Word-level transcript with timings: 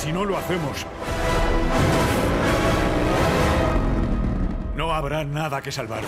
Si 0.00 0.14
no 0.14 0.24
lo 0.24 0.38
hacemos, 0.38 0.86
no 4.74 4.94
habrá 4.94 5.24
nada 5.24 5.60
que 5.60 5.70
salvar. 5.70 6.02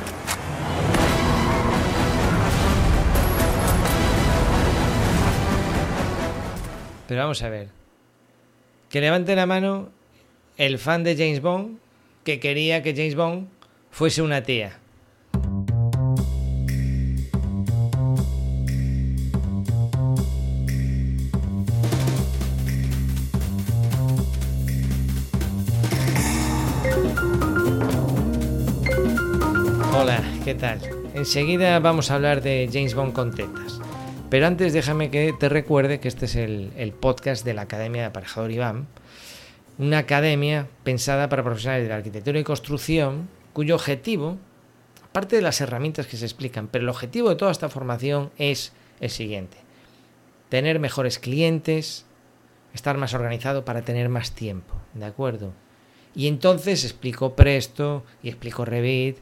Pero 7.07 7.21
vamos 7.21 7.43
a 7.43 7.51
ver. 7.51 7.69
Que 8.89 9.03
levante 9.03 9.37
la 9.37 9.45
mano 9.45 9.91
el 10.57 10.79
fan 10.79 11.05
de 11.05 11.15
James 11.15 11.43
Bond 11.43 11.79
que 12.25 12.41
quería 12.41 12.83
que 12.83 12.95
James 12.95 13.15
Bond 13.15 13.51
fuese 13.91 14.23
una 14.23 14.43
tía. 14.43 14.82
Enseguida 31.15 31.81
vamos 31.81 32.11
a 32.11 32.15
hablar 32.15 32.41
de 32.41 32.71
James 32.73 32.95
Bond 32.95 33.13
con 33.13 33.35
tetas. 33.35 33.81
Pero 34.31 34.47
antes 34.47 34.73
déjame 34.73 35.11
que 35.11 35.35
te 35.39 35.49
recuerde 35.49 35.99
que 35.99 36.07
este 36.07 36.27
es 36.27 36.37
el, 36.37 36.73
el 36.77 36.93
podcast 36.93 37.45
de 37.45 37.53
la 37.53 37.63
Academia 37.63 38.03
de 38.03 38.07
Aparejador 38.07 38.53
Iván, 38.53 38.87
una 39.79 39.99
academia 39.99 40.69
pensada 40.85 41.29
para 41.29 41.43
profesionales 41.43 41.85
de 41.85 41.89
la 41.89 41.97
arquitectura 41.97 42.39
y 42.39 42.45
construcción, 42.45 43.29
cuyo 43.53 43.75
objetivo, 43.75 44.39
aparte 45.05 45.35
de 45.35 45.43
las 45.43 45.61
herramientas 45.61 46.07
que 46.07 46.17
se 46.17 46.27
explican, 46.27 46.69
pero 46.69 46.85
el 46.85 46.91
objetivo 46.91 47.31
de 47.31 47.37
toda 47.37 47.51
esta 47.51 47.69
formación 47.69 48.31
es 48.39 48.73
el 49.01 49.11
siguiente. 49.11 49.57
Tener 50.49 50.79
mejores 50.79 51.19
clientes, 51.19 52.07
estar 52.73 52.97
más 52.99 53.15
organizado 53.15 53.65
para 53.65 53.83
tener 53.83 54.09
más 54.09 54.31
tiempo, 54.31 54.75
¿de 54.95 55.07
acuerdo? 55.07 55.55
Y 56.15 56.29
entonces 56.29 56.85
explico 56.85 57.35
Presto 57.35 58.05
y 58.23 58.29
explico 58.29 58.65
Revit 58.65 59.19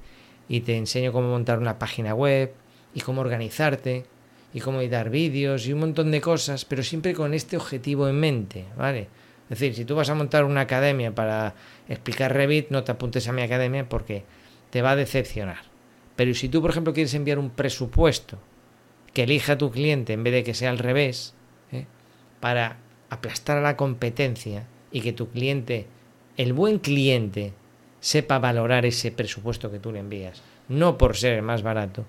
y 0.50 0.62
te 0.62 0.76
enseño 0.76 1.12
cómo 1.12 1.30
montar 1.30 1.60
una 1.60 1.78
página 1.78 2.12
web 2.12 2.52
y 2.92 3.00
cómo 3.02 3.20
organizarte 3.20 4.04
y 4.52 4.58
cómo 4.58 4.80
editar 4.80 5.08
vídeos 5.08 5.64
y 5.68 5.72
un 5.72 5.78
montón 5.78 6.10
de 6.10 6.20
cosas, 6.20 6.64
pero 6.64 6.82
siempre 6.82 7.14
con 7.14 7.34
este 7.34 7.56
objetivo 7.56 8.08
en 8.08 8.18
mente, 8.18 8.64
¿vale? 8.76 9.06
Es 9.48 9.60
decir, 9.60 9.76
si 9.76 9.84
tú 9.84 9.94
vas 9.94 10.10
a 10.10 10.14
montar 10.16 10.44
una 10.44 10.62
academia 10.62 11.14
para 11.14 11.54
explicar 11.88 12.34
Revit, 12.34 12.70
no 12.70 12.82
te 12.82 12.90
apuntes 12.90 13.28
a 13.28 13.32
mi 13.32 13.42
academia 13.42 13.88
porque 13.88 14.24
te 14.70 14.82
va 14.82 14.90
a 14.90 14.96
decepcionar. 14.96 15.62
Pero 16.16 16.34
si 16.34 16.48
tú, 16.48 16.60
por 16.60 16.70
ejemplo, 16.70 16.92
quieres 16.92 17.14
enviar 17.14 17.38
un 17.38 17.50
presupuesto 17.50 18.38
que 19.14 19.22
elija 19.22 19.52
a 19.52 19.58
tu 19.58 19.70
cliente 19.70 20.14
en 20.14 20.24
vez 20.24 20.32
de 20.32 20.42
que 20.42 20.54
sea 20.54 20.70
al 20.70 20.78
revés, 20.78 21.32
¿eh? 21.70 21.86
para 22.40 22.78
aplastar 23.08 23.58
a 23.58 23.62
la 23.62 23.76
competencia 23.76 24.66
y 24.90 25.00
que 25.00 25.12
tu 25.12 25.30
cliente, 25.30 25.86
el 26.36 26.52
buen 26.52 26.80
cliente, 26.80 27.52
sepa 28.00 28.38
valorar 28.38 28.86
ese 28.86 29.12
presupuesto 29.12 29.70
que 29.70 29.78
tú 29.78 29.92
le 29.92 30.00
envías, 30.00 30.42
no 30.68 30.98
por 30.98 31.16
ser 31.16 31.42
más 31.42 31.62
barato, 31.62 32.04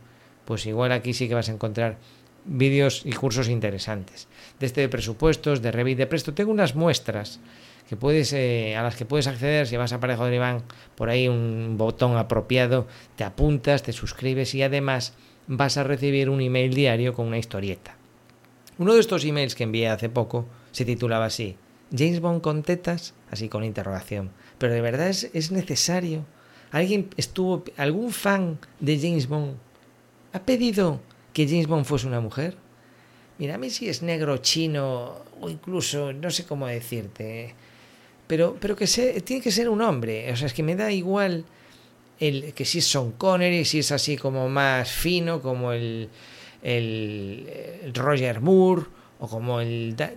pues 0.45 0.66
igual 0.66 0.92
aquí 0.92 1.14
sí 1.14 1.28
que 1.28 1.36
vas 1.36 1.50
a 1.50 1.53
encontrar 1.53 1.98
vídeos 2.45 3.03
y 3.06 3.11
cursos 3.11 3.50
interesantes. 3.50 4.28
De 4.59 4.66
este 4.66 4.81
de 4.81 4.89
presupuestos, 4.89 5.61
de 5.61 5.72
Revit, 5.72 5.98
de 5.98 6.08
Presto, 6.08 6.33
tengo 6.33 6.52
unas 6.52 6.75
muestras 6.75 7.39
que 7.88 7.95
puedes, 7.98 8.31
eh, 8.33 8.75
a 8.75 8.83
las 8.83 8.95
que 8.95 9.06
puedes 9.06 9.28
acceder 9.28 9.67
si 9.67 9.78
vas 9.78 9.94
a 9.94 10.00
Parejo 10.00 10.25
de 10.25 10.36
Iván, 10.36 10.64
por 10.95 11.09
ahí 11.09 11.28
un 11.28 11.75
botón 11.78 12.17
apropiado, 12.17 12.88
te 13.16 13.23
apuntas, 13.23 13.83
te 13.83 13.92
suscribes 13.92 14.55
y 14.55 14.64
además 14.64 15.14
vas 15.48 15.78
a 15.78 15.83
recibir 15.83 16.30
un 16.30 16.42
email 16.42 16.73
diario 16.73 17.14
con 17.14 17.28
una 17.28 17.38
historieta. 17.38 17.98
Uno 18.78 18.94
de 18.94 19.02
estos 19.02 19.26
emails 19.26 19.55
que 19.55 19.64
envié 19.64 19.89
hace 19.89 20.09
poco 20.09 20.45
se 20.72 20.86
titulaba 20.86 21.26
así, 21.26 21.58
James 21.95 22.22
Bond 22.22 22.42
con 22.42 22.64
tetas, 22.64 23.14
así 23.30 23.50
con 23.50 23.64
interrogación. 23.64 24.31
Pero 24.62 24.76
de 24.76 24.81
verdad 24.81 25.09
es, 25.09 25.31
es 25.34 25.52
necesario. 25.52 26.23
Alguien 26.70 27.09
estuvo, 27.17 27.64
algún 27.78 28.12
fan 28.12 28.59
de 28.80 29.00
James 29.00 29.27
Bond 29.27 29.55
ha 30.33 30.39
pedido 30.39 30.99
que 31.33 31.48
James 31.48 31.66
Bond 31.66 31.83
fuese 31.86 32.05
una 32.05 32.20
mujer? 32.20 32.55
Mira, 33.38 33.55
a 33.55 33.58
mí 33.58 33.71
si 33.71 33.89
es 33.89 34.04
negro, 34.04 34.38
chino 34.38 35.16
o 35.39 35.50
incluso, 35.50 36.14
no 36.14 36.30
sé 36.30 36.45
cómo 36.45 36.67
decirte, 36.67 37.55
pero, 38.27 38.55
pero 38.60 38.76
que 38.76 38.86
se, 38.86 39.21
tiene 39.21 39.42
que 39.42 39.52
ser 39.52 39.67
un 39.67 39.82
hombre. 39.82 40.32
O 40.32 40.36
sea, 40.36 40.45
es 40.45 40.54
que 40.54 40.61
me 40.61 40.76
da 40.76 40.92
igual 40.92 41.44
el, 42.20 42.54
que 42.54 42.66
si 42.66 42.77
es 42.77 42.86
Sean 42.86 43.14
Connery, 43.14 43.66
si 43.66 43.80
es 43.80 43.92
así 43.92 44.16
como 44.16 44.48
más 44.48 44.92
fino, 44.92 45.42
como 45.42 45.71
el, 45.71 46.08
el, 46.61 47.92
Roger 47.95 48.42
Moore 48.42 48.83
o 49.20 49.27
como 49.27 49.60
el 49.60 49.95
da 49.95 50.11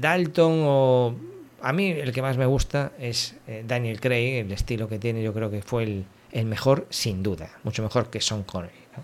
Dalton 0.00 0.62
o... 0.64 1.14
A 1.60 1.72
mí 1.72 1.90
el 1.90 2.12
que 2.12 2.22
más 2.22 2.36
me 2.36 2.46
gusta 2.46 2.92
es 2.98 3.36
eh, 3.46 3.64
Daniel 3.66 4.00
Craig, 4.00 4.40
el 4.40 4.52
estilo 4.52 4.88
que 4.88 4.98
tiene 4.98 5.22
yo 5.22 5.34
creo 5.34 5.50
que 5.50 5.62
fue 5.62 6.04
el, 6.32 6.46
mejor 6.46 6.86
sin 6.90 7.22
duda, 7.22 7.50
mucho 7.64 7.82
mejor 7.82 8.10
que 8.10 8.20
Sean 8.20 8.44
Connery. 8.44 8.74
¿no? 8.96 9.02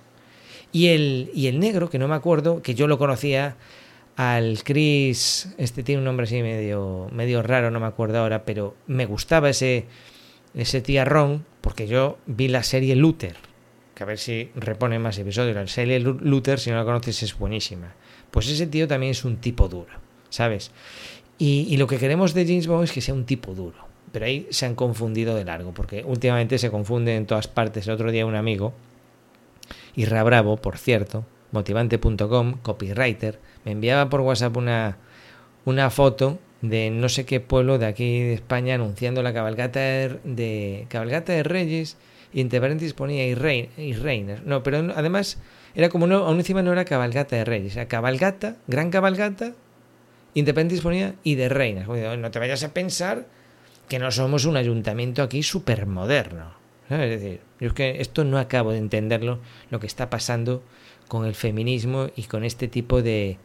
Y 0.72 0.88
el, 0.88 1.31
y 1.34 1.48
el 1.48 1.59
negro, 1.59 1.91
que 1.91 1.98
no 1.98 2.09
me 2.09 2.15
acuerdo, 2.15 2.62
que 2.62 2.75
yo 2.75 2.87
lo 2.87 2.98
conocía 2.98 3.56
al 4.16 4.62
Chris, 4.62 5.54
este 5.59 5.82
tiene 5.82 6.00
un 6.00 6.04
nombre 6.04 6.25
así 6.25 6.42
medio, 6.42 7.09
medio 7.12 7.42
raro, 7.42 7.70
no 7.70 7.81
me 7.81 7.87
acuerdo 7.87 8.19
ahora, 8.19 8.44
pero 8.44 8.76
me 8.86 9.06
gustaba 9.06 9.50
ese, 9.50 9.86
ese 10.54 10.81
tiarrón, 10.81 11.44
porque 11.60 11.86
yo 11.86 12.19
vi 12.26 12.48
la 12.48 12.62
serie 12.62 12.94
Luther, 12.94 13.36
que 13.94 14.03
a 14.03 14.06
ver 14.06 14.19
si 14.19 14.50
repone 14.54 14.98
más 14.98 15.19
episodios. 15.19 15.54
La 15.54 15.66
serie 15.66 16.00
Luther, 16.00 16.59
si 16.59 16.71
no 16.71 16.76
la 16.76 16.84
conoces, 16.84 17.22
es 17.22 17.38
buenísima. 17.38 17.94
Pues 18.31 18.48
ese 18.48 18.66
tío 18.66 18.88
también 18.88 19.12
es 19.12 19.25
un 19.25 19.36
tipo 19.36 19.69
duro, 19.69 19.92
¿sabes? 20.28 20.72
Y, 21.39 21.67
y 21.69 21.77
lo 21.77 21.87
que 21.87 21.99
queremos 21.99 22.34
de 22.34 22.47
James 22.47 22.67
Bond 22.67 22.84
es 22.84 22.93
que 22.93 23.00
sea 23.00 23.15
un 23.15 23.25
tipo 23.25 23.55
duro. 23.55 23.78
Pero 24.12 24.27
ahí 24.27 24.47
se 24.50 24.67
han 24.67 24.75
confundido 24.75 25.34
de 25.34 25.45
largo, 25.45 25.72
porque 25.72 26.05
últimamente 26.06 26.59
se 26.59 26.71
confunde 26.71 27.17
en 27.17 27.27
todas 27.27 27.49
partes. 27.49 27.87
El 27.87 27.95
otro 27.95 28.12
día 28.12 28.27
un 28.27 28.37
amigo, 28.37 28.72
Irra 29.97 30.22
Bravo, 30.22 30.56
por 30.56 30.78
cierto, 30.78 31.25
motivante.com, 31.50 32.59
copywriter, 32.62 33.41
me 33.65 33.72
enviaba 33.72 34.09
por 34.11 34.21
WhatsApp 34.21 34.56
una, 34.56 34.99
una 35.65 35.91
foto 35.91 36.39
de 36.61 36.91
no 36.91 37.09
sé 37.09 37.27
qué 37.27 37.41
pueblo 37.41 37.78
de 37.78 37.87
aquí 37.87 38.21
de 38.21 38.34
España 38.34 38.75
anunciando 38.75 39.22
la 39.22 39.33
cabalgata 39.33 39.81
de, 39.81 40.87
cabalgata 40.89 41.33
de 41.33 41.43
Reyes 41.43 41.97
y 42.33 42.41
entre 42.41 42.61
paréntesis 42.61 42.95
ponía 42.95 43.27
y, 43.27 43.34
rein, 43.34 43.69
y 43.77 43.93
reinas. 43.93 44.45
No, 44.45 44.62
pero 44.62 44.93
además 44.97 45.39
era 45.75 45.89
como 45.89 46.06
no, 46.06 46.25
aún 46.27 46.39
encima 46.39 46.62
no 46.62 46.72
era 46.72 46.84
cabalgata 46.84 47.37
de 47.37 47.45
Reyes, 47.45 47.77
era 47.77 47.87
cabalgata, 47.87 48.56
gran 48.66 48.91
cabalgata, 48.91 49.55
independiente 50.34 50.83
ponía 50.83 51.15
y 51.22 51.37
de 51.37 51.49
reinas. 51.49 51.89
No 51.89 52.31
te 52.31 52.39
vayas 52.39 52.62
a 52.65 52.75
pensar 52.75 53.27
que 53.89 53.99
no 53.99 54.11
somos 54.11 54.45
un 54.45 54.56
ayuntamiento 54.56 55.22
aquí 55.22 55.43
súper 55.43 55.87
moderno. 55.87 56.53
¿sabes? 56.89 57.12
Es 57.12 57.21
decir, 57.22 57.41
yo 57.61 57.69
es 57.69 57.72
que 57.72 58.00
esto 58.00 58.25
no 58.25 58.39
acabo 58.39 58.72
de 58.72 58.78
entenderlo, 58.78 59.41
lo 59.71 59.81
que 59.81 59.87
está 59.87 60.11
pasando 60.11 60.62
con 61.09 61.27
el 61.27 61.34
feminismo 61.34 62.09
y 62.17 62.25
con 62.25 62.45
este 62.45 62.69
tipo 62.69 63.03
de, 63.03 63.39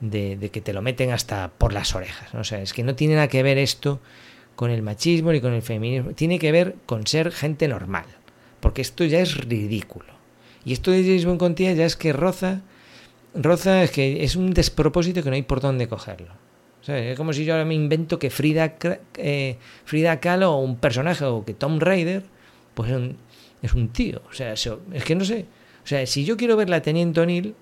de, 0.00 0.50
que 0.50 0.60
te 0.60 0.72
lo 0.72 0.82
meten 0.82 1.10
hasta 1.10 1.50
por 1.56 1.72
las 1.72 1.94
orejas. 1.94 2.34
O 2.34 2.44
sea, 2.44 2.60
es 2.60 2.72
que 2.72 2.82
no 2.82 2.94
tiene 2.94 3.14
nada 3.14 3.28
que 3.28 3.42
ver 3.42 3.58
esto 3.58 4.00
con 4.56 4.70
el 4.70 4.82
machismo 4.82 5.32
ni 5.32 5.40
con 5.40 5.52
el 5.52 5.62
feminismo, 5.62 6.12
tiene 6.12 6.38
que 6.38 6.52
ver 6.52 6.76
con 6.86 7.06
ser 7.06 7.32
gente 7.32 7.66
normal, 7.66 8.04
porque 8.60 8.82
esto 8.82 9.04
ya 9.04 9.20
es 9.20 9.36
ridículo. 9.36 10.12
Y 10.64 10.72
esto 10.72 10.90
de 10.90 11.02
James 11.02 11.24
Bond 11.24 11.38
con 11.38 11.54
tía 11.54 11.72
ya 11.72 11.84
es 11.84 11.96
que 11.96 12.12
roza, 12.12 12.62
roza 13.34 13.82
es 13.82 13.90
que 13.90 14.24
es 14.24 14.36
un 14.36 14.52
despropósito 14.52 15.22
que 15.22 15.30
no 15.30 15.36
hay 15.36 15.42
por 15.42 15.60
dónde 15.60 15.88
cogerlo. 15.88 16.32
O 16.80 16.84
sea, 16.84 16.98
es 16.98 17.16
como 17.16 17.32
si 17.32 17.44
yo 17.44 17.54
ahora 17.54 17.64
me 17.64 17.74
invento 17.74 18.18
que 18.18 18.30
Frida, 18.30 18.76
eh, 19.16 19.56
Frida 19.84 20.20
Kahlo 20.20 20.52
o 20.52 20.60
un 20.60 20.76
personaje 20.76 21.24
o 21.24 21.44
que 21.44 21.54
Tom 21.54 21.80
Raider, 21.80 22.24
pues 22.74 22.90
es 22.90 22.96
un, 22.96 23.16
es 23.62 23.72
un 23.72 23.88
tío. 23.88 24.20
O 24.28 24.34
sea, 24.34 24.52
es 24.52 25.04
que 25.04 25.14
no 25.14 25.24
sé. 25.24 25.46
O 25.82 25.86
sea, 25.86 26.04
si 26.06 26.24
yo 26.24 26.36
quiero 26.36 26.56
ver 26.56 26.68
la 26.68 26.82
Teniente 26.82 27.20
O'Neill, 27.20 27.54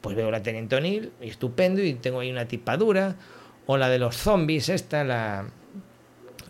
pues 0.00 0.16
veo 0.16 0.30
la 0.30 0.42
Teniente 0.42 0.76
O'Neill, 0.76 1.10
y 1.20 1.28
estupendo, 1.28 1.82
y 1.82 1.94
tengo 1.94 2.20
ahí 2.20 2.30
una 2.30 2.46
tipadura, 2.46 3.16
o 3.66 3.76
la 3.76 3.88
de 3.88 3.98
los 3.98 4.16
zombies, 4.16 4.68
esta, 4.68 5.04
la, 5.04 5.48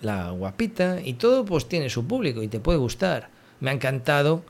la 0.02 0.30
guapita, 0.30 0.98
y 1.04 1.14
todo 1.14 1.44
pues 1.44 1.68
tiene 1.68 1.90
su 1.90 2.06
público 2.06 2.42
y 2.42 2.48
te 2.48 2.60
puede 2.60 2.78
gustar. 2.78 3.28
Me 3.60 3.70
ha 3.70 3.72
encantado, 3.72 4.44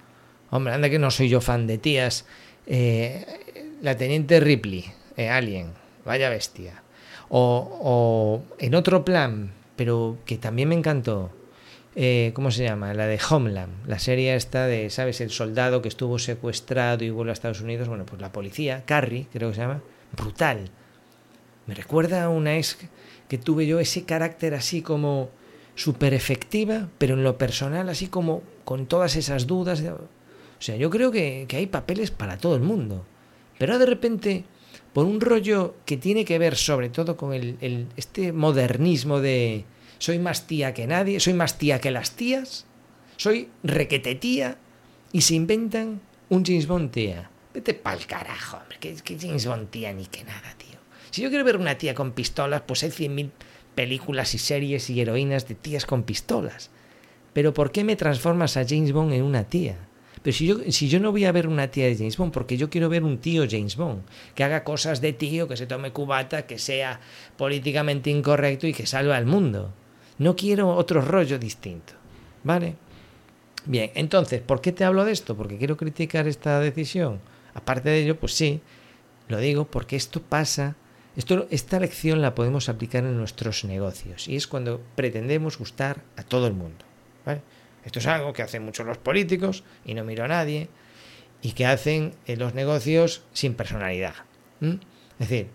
hombre, 0.51 0.73
anda 0.73 0.89
que 0.89 0.99
no 0.99 1.11
soy 1.11 1.29
yo 1.29 1.41
fan 1.41 1.67
de 1.67 1.79
tías, 1.79 2.27
eh, 2.67 3.50
la 3.81 3.97
Teniente 3.97 4.41
Ripley, 4.41 4.85
eh, 5.17 5.29
Alien, 5.29 5.73
vaya 6.05 6.29
bestia. 6.29 6.83
O, 7.29 7.79
o 7.83 8.57
en 8.59 8.75
otro 8.75 9.05
plan, 9.05 9.53
pero 9.77 10.19
que 10.27 10.37
también 10.37 10.69
me 10.69 10.75
encantó, 10.75 11.31
eh, 11.97 12.33
¿cómo 12.35 12.51
se 12.51 12.65
llama? 12.65 12.95
La 12.95 13.07
de 13.07 13.19
Homeland, 13.31 13.87
la 13.87 13.99
serie 13.99 14.35
esta 14.35 14.67
de, 14.67 14.91
¿sabes? 14.91 15.21
El 15.21 15.31
soldado 15.31 15.83
que 15.83 15.89
estuvo 15.89 16.19
secuestrado 16.19 17.05
y 17.05 17.11
vuelve 17.11 17.31
a 17.31 17.35
Estados 17.35 17.61
Unidos, 17.61 17.89
bueno, 17.89 18.07
pues 18.07 18.21
la 18.21 18.33
policía, 18.33 18.85
Carrie, 18.85 19.27
creo 19.33 19.51
que 19.51 19.57
se 19.57 19.61
llama, 19.63 19.83
brutal. 20.17 20.71
Me 21.67 21.75
recuerda 21.75 22.25
a 22.25 22.29
una 22.29 22.57
ex 22.57 22.79
que 23.29 23.39
tuve 23.39 23.67
yo 23.67 23.81
ese 23.81 24.05
carácter 24.05 24.55
así 24.55 24.83
como 24.83 25.31
súper 25.75 26.15
efectiva, 26.15 26.89
pero 26.99 27.15
en 27.15 27.23
lo 27.23 27.39
personal 27.39 27.89
así 27.89 28.09
como 28.09 28.43
con 28.65 28.87
todas 28.87 29.17
esas 29.17 29.47
dudas. 29.47 29.81
O 29.81 30.63
sea, 30.63 30.77
yo 30.77 30.91
creo 30.91 31.11
que, 31.11 31.47
que 31.49 31.57
hay 31.57 31.67
papeles 31.67 32.11
para 32.11 32.39
todo 32.39 32.57
el 32.57 32.63
mundo. 32.63 33.05
Pero 33.61 33.79
de 33.79 33.85
repente 33.85 34.45
por 34.95 35.05
un 35.05 35.21
rollo 35.21 35.75
que 35.85 35.99
tiene 35.99 36.25
que 36.25 36.39
ver 36.39 36.57
sobre 36.57 36.89
todo 36.89 37.19
con 37.19 37.35
el, 37.35 37.89
este 37.95 38.33
modernismo 38.33 39.21
de 39.21 39.67
soy 39.99 40.19
más 40.19 40.47
tía 40.47 40.73
que 40.73 40.87
nadie, 40.87 41.21
soy 41.21 41.35
más 41.35 41.59
tía 41.59 41.79
que 41.79 41.91
las 41.91 42.13
tías, 42.13 42.65
soy 43.19 43.51
requete 43.63 44.15
tía, 44.15 44.57
y 45.13 45.21
se 45.21 45.35
inventan 45.35 46.01
un 46.31 46.43
James 46.43 46.67
Bond 46.67 46.91
tía. 46.91 47.31
Vete 47.53 47.75
pa'l 47.75 48.07
carajo, 48.07 48.57
hombre, 48.57 48.79
que, 48.81 48.95
que 48.95 49.19
James 49.19 49.45
Bond 49.45 49.69
tía 49.69 49.93
ni 49.93 50.07
que 50.07 50.25
nada, 50.25 50.55
tío. 50.57 50.79
Si 51.11 51.21
yo 51.21 51.29
quiero 51.29 51.45
ver 51.45 51.59
una 51.59 51.77
tía 51.77 51.95
con 51.95 52.13
pistolas, 52.13 52.63
pues 52.63 52.83
hay 52.83 52.91
100.000 52.91 53.29
películas 53.75 54.35
y 54.35 54.39
series 54.39 54.89
y 54.89 55.03
heroínas 55.03 55.47
de 55.47 55.55
tías 55.55 55.85
con 55.85 56.05
pistolas. 56.05 56.71
Pero 57.35 57.53
¿por 57.53 57.73
qué 57.73 57.85
me 57.85 57.97
transformas 57.97 58.57
a 58.57 58.65
James 58.67 58.93
Bond 58.93 59.13
en 59.13 59.23
una 59.23 59.45
tía? 59.45 59.90
Pero 60.23 60.37
si 60.37 60.47
yo, 60.47 60.59
si 60.69 60.89
yo 60.89 61.01
no 61.01 61.13
voy 61.13 61.25
a 61.25 61.33
ver 61.33 61.47
una 61.47 61.71
tía 61.71 61.87
de 61.87 61.97
James 61.97 62.17
Bond, 62.17 62.33
porque 62.33 62.57
yo 62.57 62.69
quiero 62.69 62.89
ver 62.89 63.05
un 63.05 63.19
tío 63.19 63.47
James 63.49 63.77
Bond, 63.77 64.03
que 64.35 64.45
haga 64.45 64.65
cosas 64.65 65.01
de 65.01 65.13
tío, 65.15 65.49
que 65.49 65.57
se 65.57 65.67
tome 65.67 65.93
cubata, 65.93 66.47
que 66.47 66.59
sea 66.59 67.01
políticamente 67.37 68.11
incorrecto 68.11 68.67
y 68.67 68.75
que 68.75 68.87
salve 68.87 69.15
al 69.15 69.25
mundo. 69.25 69.73
No 70.19 70.37
quiero 70.37 70.75
otro 70.75 71.01
rollo 71.01 71.39
distinto. 71.39 71.95
¿Vale? 72.45 72.77
Bien, 73.65 73.91
entonces, 73.95 74.41
¿por 74.41 74.61
qué 74.61 74.73
te 74.73 74.85
hablo 74.85 75.05
de 75.05 75.13
esto? 75.13 75.37
Porque 75.37 75.59
quiero 75.59 75.77
criticar 75.77 76.27
esta 76.27 76.61
decisión. 76.61 77.21
Aparte 77.55 77.91
de 77.91 78.03
ello, 78.03 78.19
pues 78.19 78.35
sí, 78.35 78.61
lo 79.29 79.39
digo 79.39 79.67
porque 79.67 79.97
esto 79.97 80.21
pasa, 80.23 80.77
esto, 81.17 81.47
esta 81.51 81.81
lección 81.81 82.21
la 82.21 82.35
podemos 82.35 82.69
aplicar 82.69 83.05
en 83.05 83.17
nuestros 83.17 83.65
negocios 83.65 84.29
y 84.29 84.37
es 84.37 84.47
cuando 84.47 84.81
pretendemos 84.97 85.59
gustar 85.59 86.03
a 86.17 86.23
todo 86.23 86.47
el 86.47 86.55
mundo. 86.55 86.85
¿vale? 87.25 87.43
Esto 87.85 87.99
es 87.99 88.07
algo 88.07 88.33
que 88.33 88.43
hacen 88.43 88.65
muchos 88.65 88.87
los 88.87 88.99
políticos, 88.99 89.65
y 89.85 89.95
no 89.95 90.05
miro 90.05 90.25
a 90.25 90.29
nadie, 90.29 90.69
y 91.43 91.53
que 91.53 91.67
hacen 91.67 92.15
en 92.27 92.39
los 92.39 92.55
negocios 92.55 93.23
sin 93.33 93.55
personalidad. 93.55 94.15
Es 94.61 95.29
decir, 95.29 95.49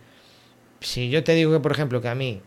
si 0.80 1.10
yo 1.10 1.24
te 1.24 1.34
digo 1.34 1.52
que, 1.52 1.60
por 1.60 1.72
ejemplo, 1.72 2.02
que 2.02 2.10
a 2.10 2.16
mí 2.16 2.42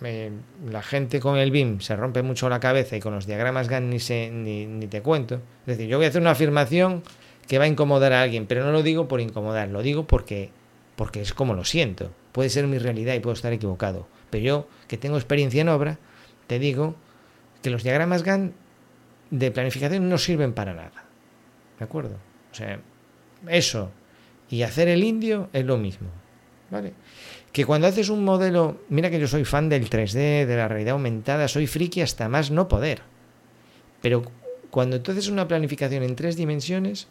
la 0.00 0.82
gente 0.82 1.20
con 1.20 1.38
el 1.38 1.50
BIM 1.50 1.80
se 1.80 1.96
rompe 1.96 2.22
mucho 2.22 2.48
la 2.48 2.60
cabeza 2.60 2.96
y 2.96 3.00
con 3.00 3.14
los 3.14 3.26
diagramas 3.26 3.68
GAN 3.68 3.90
ni, 3.90 3.98
se, 3.98 4.30
ni, 4.30 4.64
ni, 4.66 4.86
te 4.86 5.02
cuento, 5.02 5.36
es 5.62 5.76
decir, 5.76 5.88
yo 5.88 5.96
voy 5.96 6.06
a 6.06 6.08
hacer 6.08 6.20
una 6.20 6.30
afirmación 6.30 7.02
que 7.48 7.58
va 7.58 7.64
a 7.64 7.68
incomodar 7.68 8.12
a 8.12 8.22
alguien, 8.22 8.46
pero 8.46 8.64
no 8.64 8.72
lo 8.72 8.82
digo 8.82 9.08
por 9.08 9.20
incomodar, 9.20 9.68
lo 9.68 9.82
digo 9.82 10.06
porque, 10.06 10.50
porque 10.96 11.20
es 11.20 11.32
como 11.32 11.54
lo 11.54 11.64
siento. 11.64 12.12
Puede 12.32 12.50
ser 12.50 12.66
mi 12.66 12.78
realidad 12.78 13.14
y 13.14 13.20
puedo 13.20 13.34
estar 13.34 13.52
equivocado. 13.52 14.06
Pero 14.30 14.44
yo, 14.44 14.68
que 14.86 14.98
tengo 14.98 15.16
experiencia 15.16 15.62
en 15.62 15.70
obra, 15.70 15.98
te 16.46 16.58
digo 16.58 16.94
que 17.62 17.70
los 17.70 17.82
diagramas 17.82 18.22
GAN 18.22 18.52
de 19.30 19.50
planificación 19.50 20.08
no 20.08 20.18
sirven 20.18 20.52
para 20.52 20.74
nada. 20.74 21.04
¿De 21.78 21.84
acuerdo? 21.84 22.16
O 22.50 22.54
sea, 22.54 22.80
eso 23.48 23.90
y 24.50 24.62
hacer 24.62 24.88
el 24.88 25.04
indio 25.04 25.48
es 25.52 25.64
lo 25.64 25.76
mismo. 25.76 26.08
¿Vale? 26.70 26.92
Que 27.52 27.64
cuando 27.64 27.86
haces 27.86 28.08
un 28.08 28.24
modelo, 28.24 28.82
mira 28.88 29.10
que 29.10 29.20
yo 29.20 29.26
soy 29.26 29.44
fan 29.44 29.68
del 29.68 29.88
3D, 29.88 30.46
de 30.46 30.56
la 30.56 30.68
realidad 30.68 30.92
aumentada, 30.92 31.48
soy 31.48 31.66
friki 31.66 32.02
hasta 32.02 32.28
más 32.28 32.50
no 32.50 32.68
poder. 32.68 33.02
Pero 34.02 34.22
cuando 34.70 35.00
tú 35.00 35.12
haces 35.12 35.28
una 35.28 35.48
planificación 35.48 36.02
en 36.02 36.14
tres 36.14 36.36
dimensiones, 36.36 37.08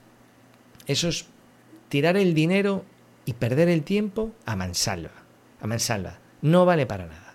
eso 0.86 1.10
es 1.10 1.26
tirar 1.90 2.18
el 2.18 2.34
dinero 2.34 2.86
y 3.26 3.34
perder 3.34 3.68
el 3.68 3.84
tiempo 3.84 4.32
a 4.46 4.56
mansalva. 4.56 5.12
A 5.60 5.68
mansalva. 5.68 6.20
No 6.42 6.66
vale 6.66 6.86
para 6.86 7.08
nada. 7.08 7.34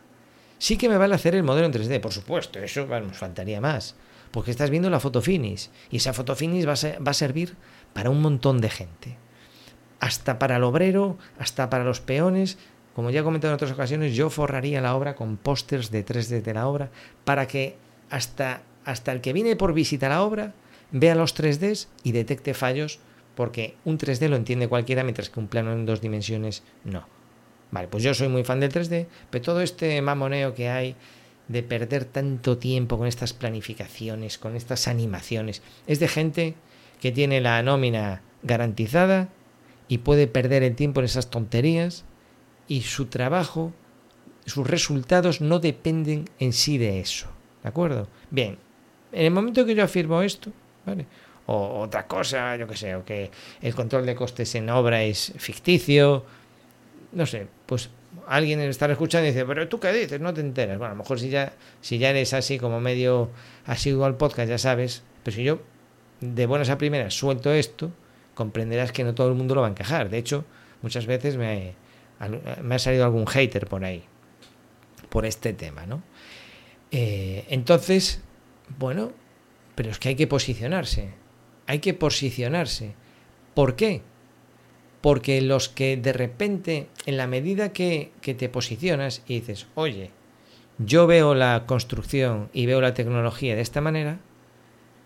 Sí 0.58 0.76
que 0.76 0.88
me 0.88 0.96
vale 0.96 1.16
hacer 1.16 1.34
el 1.34 1.42
modelo 1.42 1.66
en 1.66 1.72
3D, 1.72 2.00
por 2.00 2.12
supuesto, 2.12 2.60
eso 2.60 2.86
nos 2.86 3.16
faltaría 3.16 3.60
más 3.60 3.96
porque 4.32 4.50
estás 4.50 4.70
viendo 4.70 4.90
la 4.90 4.98
foto 4.98 5.22
finish 5.22 5.70
y 5.90 5.98
esa 5.98 6.12
foto 6.12 6.34
finish 6.34 6.66
va 6.66 6.72
a, 6.72 7.10
a 7.10 7.14
servir 7.14 7.54
para 7.92 8.10
un 8.10 8.20
montón 8.20 8.60
de 8.60 8.70
gente. 8.70 9.16
Hasta 10.00 10.38
para 10.38 10.56
el 10.56 10.64
obrero, 10.64 11.16
hasta 11.38 11.70
para 11.70 11.84
los 11.84 12.00
peones. 12.00 12.58
Como 12.94 13.10
ya 13.10 13.20
he 13.20 13.24
comentado 13.24 13.52
en 13.52 13.54
otras 13.54 13.70
ocasiones, 13.70 14.14
yo 14.14 14.28
forraría 14.30 14.80
la 14.80 14.96
obra 14.96 15.14
con 15.14 15.36
pósters 15.36 15.90
de 15.90 16.04
3D 16.04 16.42
de 16.42 16.54
la 16.54 16.66
obra 16.66 16.90
para 17.24 17.46
que 17.46 17.76
hasta, 18.10 18.62
hasta 18.84 19.12
el 19.12 19.20
que 19.20 19.32
viene 19.32 19.54
por 19.54 19.72
visita 19.72 20.08
la 20.08 20.22
obra 20.22 20.54
vea 20.90 21.14
los 21.14 21.34
3Ds 21.34 21.86
y 22.02 22.12
detecte 22.12 22.52
fallos 22.52 22.98
porque 23.34 23.76
un 23.84 23.98
3D 23.98 24.28
lo 24.28 24.36
entiende 24.36 24.68
cualquiera 24.68 25.04
mientras 25.04 25.30
que 25.30 25.40
un 25.40 25.48
plano 25.48 25.72
en 25.72 25.86
dos 25.86 26.00
dimensiones 26.00 26.62
no. 26.84 27.06
Vale, 27.70 27.88
pues 27.88 28.02
yo 28.02 28.12
soy 28.12 28.28
muy 28.28 28.44
fan 28.44 28.60
del 28.60 28.70
3D, 28.70 29.06
pero 29.30 29.42
todo 29.42 29.62
este 29.62 30.00
mamoneo 30.02 30.54
que 30.54 30.68
hay 30.68 30.94
de 31.48 31.62
perder 31.62 32.04
tanto 32.04 32.58
tiempo 32.58 32.98
con 32.98 33.06
estas 33.06 33.32
planificaciones, 33.32 34.38
con 34.38 34.56
estas 34.56 34.88
animaciones. 34.88 35.62
Es 35.86 36.00
de 36.00 36.08
gente 36.08 36.54
que 37.00 37.12
tiene 37.12 37.40
la 37.40 37.62
nómina 37.62 38.22
garantizada 38.42 39.28
y 39.88 39.98
puede 39.98 40.26
perder 40.26 40.62
el 40.62 40.76
tiempo 40.76 41.00
en 41.00 41.06
esas 41.06 41.30
tonterías 41.30 42.04
y 42.68 42.82
su 42.82 43.06
trabajo, 43.06 43.72
sus 44.46 44.66
resultados 44.66 45.40
no 45.40 45.58
dependen 45.58 46.26
en 46.38 46.52
sí 46.52 46.78
de 46.78 47.00
eso. 47.00 47.26
¿De 47.62 47.68
acuerdo? 47.68 48.08
Bien, 48.30 48.58
en 49.12 49.26
el 49.26 49.30
momento 49.30 49.64
que 49.66 49.74
yo 49.74 49.84
afirmo 49.84 50.22
esto, 50.22 50.52
¿vale? 50.86 51.06
O 51.46 51.80
otra 51.80 52.06
cosa, 52.06 52.56
yo 52.56 52.66
que 52.66 52.76
sé, 52.76 52.94
o 52.94 53.04
que 53.04 53.30
el 53.60 53.74
control 53.74 54.06
de 54.06 54.14
costes 54.14 54.54
en 54.54 54.70
obra 54.70 55.02
es 55.02 55.32
ficticio, 55.36 56.24
no 57.12 57.26
sé, 57.26 57.46
pues 57.66 57.90
alguien 58.32 58.60
estará 58.60 58.94
escuchando 58.94 59.26
y 59.28 59.32
dice, 59.32 59.44
pero 59.44 59.68
tú 59.68 59.78
qué 59.78 59.92
dices, 59.92 60.18
no 60.18 60.32
te 60.32 60.40
enteras. 60.40 60.78
Bueno, 60.78 60.92
a 60.92 60.96
lo 60.96 61.02
mejor 61.02 61.20
si 61.20 61.28
ya, 61.28 61.52
si 61.82 61.98
ya 61.98 62.08
eres 62.08 62.32
así 62.32 62.58
como 62.58 62.80
medio 62.80 63.30
asiduo 63.66 64.06
al 64.06 64.16
podcast, 64.16 64.48
ya 64.48 64.56
sabes, 64.56 65.02
pero 65.22 65.36
si 65.36 65.44
yo 65.44 65.60
de 66.20 66.46
buenas 66.46 66.70
a 66.70 66.78
primeras 66.78 67.12
suelto 67.12 67.52
esto, 67.52 67.92
comprenderás 68.34 68.90
que 68.90 69.04
no 69.04 69.14
todo 69.14 69.28
el 69.28 69.34
mundo 69.34 69.54
lo 69.54 69.60
va 69.60 69.66
a 69.66 69.70
encajar. 69.70 70.08
De 70.08 70.16
hecho, 70.16 70.46
muchas 70.80 71.04
veces 71.04 71.36
me, 71.36 71.74
me 72.62 72.74
ha 72.74 72.78
salido 72.78 73.04
algún 73.04 73.26
hater 73.26 73.66
por 73.66 73.84
ahí, 73.84 74.02
por 75.10 75.26
este 75.26 75.52
tema, 75.52 75.84
¿no? 75.84 76.02
Eh, 76.90 77.44
entonces, 77.50 78.22
bueno, 78.78 79.12
pero 79.74 79.90
es 79.90 79.98
que 79.98 80.08
hay 80.08 80.16
que 80.16 80.26
posicionarse, 80.26 81.10
hay 81.66 81.80
que 81.80 81.92
posicionarse. 81.92 82.94
¿Por 83.52 83.76
qué? 83.76 84.00
Porque 85.02 85.42
los 85.42 85.68
que 85.68 85.98
de 85.98 86.14
repente, 86.14 86.88
en 87.04 87.18
la 87.18 87.26
medida 87.26 87.72
que, 87.72 88.12
que, 88.22 88.34
te 88.34 88.48
posicionas 88.48 89.22
y 89.26 89.40
dices, 89.40 89.66
oye, 89.74 90.10
yo 90.78 91.06
veo 91.06 91.34
la 91.34 91.64
construcción 91.66 92.48
y 92.52 92.66
veo 92.66 92.80
la 92.80 92.94
tecnología 92.94 93.54
de 93.54 93.60
esta 93.60 93.80
manera, 93.80 94.20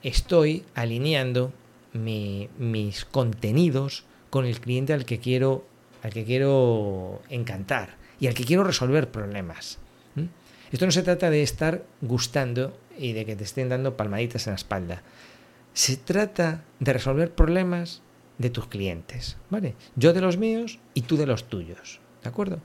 estoy 0.02 0.64
alineando 0.74 1.52
mi, 1.92 2.48
mis 2.58 3.04
contenidos 3.04 4.04
con 4.30 4.44
el 4.44 4.60
cliente 4.60 4.92
al 4.92 5.06
que 5.06 5.18
quiero, 5.18 5.64
al 6.02 6.12
que 6.12 6.24
quiero 6.24 7.22
encantar 7.30 7.96
y 8.20 8.26
al 8.26 8.34
que 8.34 8.44
quiero 8.44 8.64
resolver 8.64 9.10
problemas. 9.10 9.78
Esto 10.72 10.84
no 10.84 10.92
se 10.92 11.04
trata 11.04 11.30
de 11.30 11.42
estar 11.42 11.84
gustando 12.00 12.76
y 12.98 13.12
de 13.12 13.24
que 13.24 13.36
te 13.36 13.44
estén 13.44 13.68
dando 13.68 13.96
palmaditas 13.96 14.46
en 14.46 14.52
la 14.52 14.56
espalda. 14.56 15.02
Se 15.74 15.96
trata 15.96 16.64
de 16.80 16.92
resolver 16.92 17.32
problemas 17.32 18.02
de 18.38 18.50
tus 18.50 18.66
clientes, 18.66 19.36
¿vale? 19.50 19.74
Yo 19.94 20.12
de 20.12 20.20
los 20.20 20.36
míos 20.36 20.78
y 20.94 21.02
tú 21.02 21.16
de 21.16 21.26
los 21.26 21.44
tuyos, 21.44 22.00
¿de 22.22 22.28
acuerdo? 22.28 22.60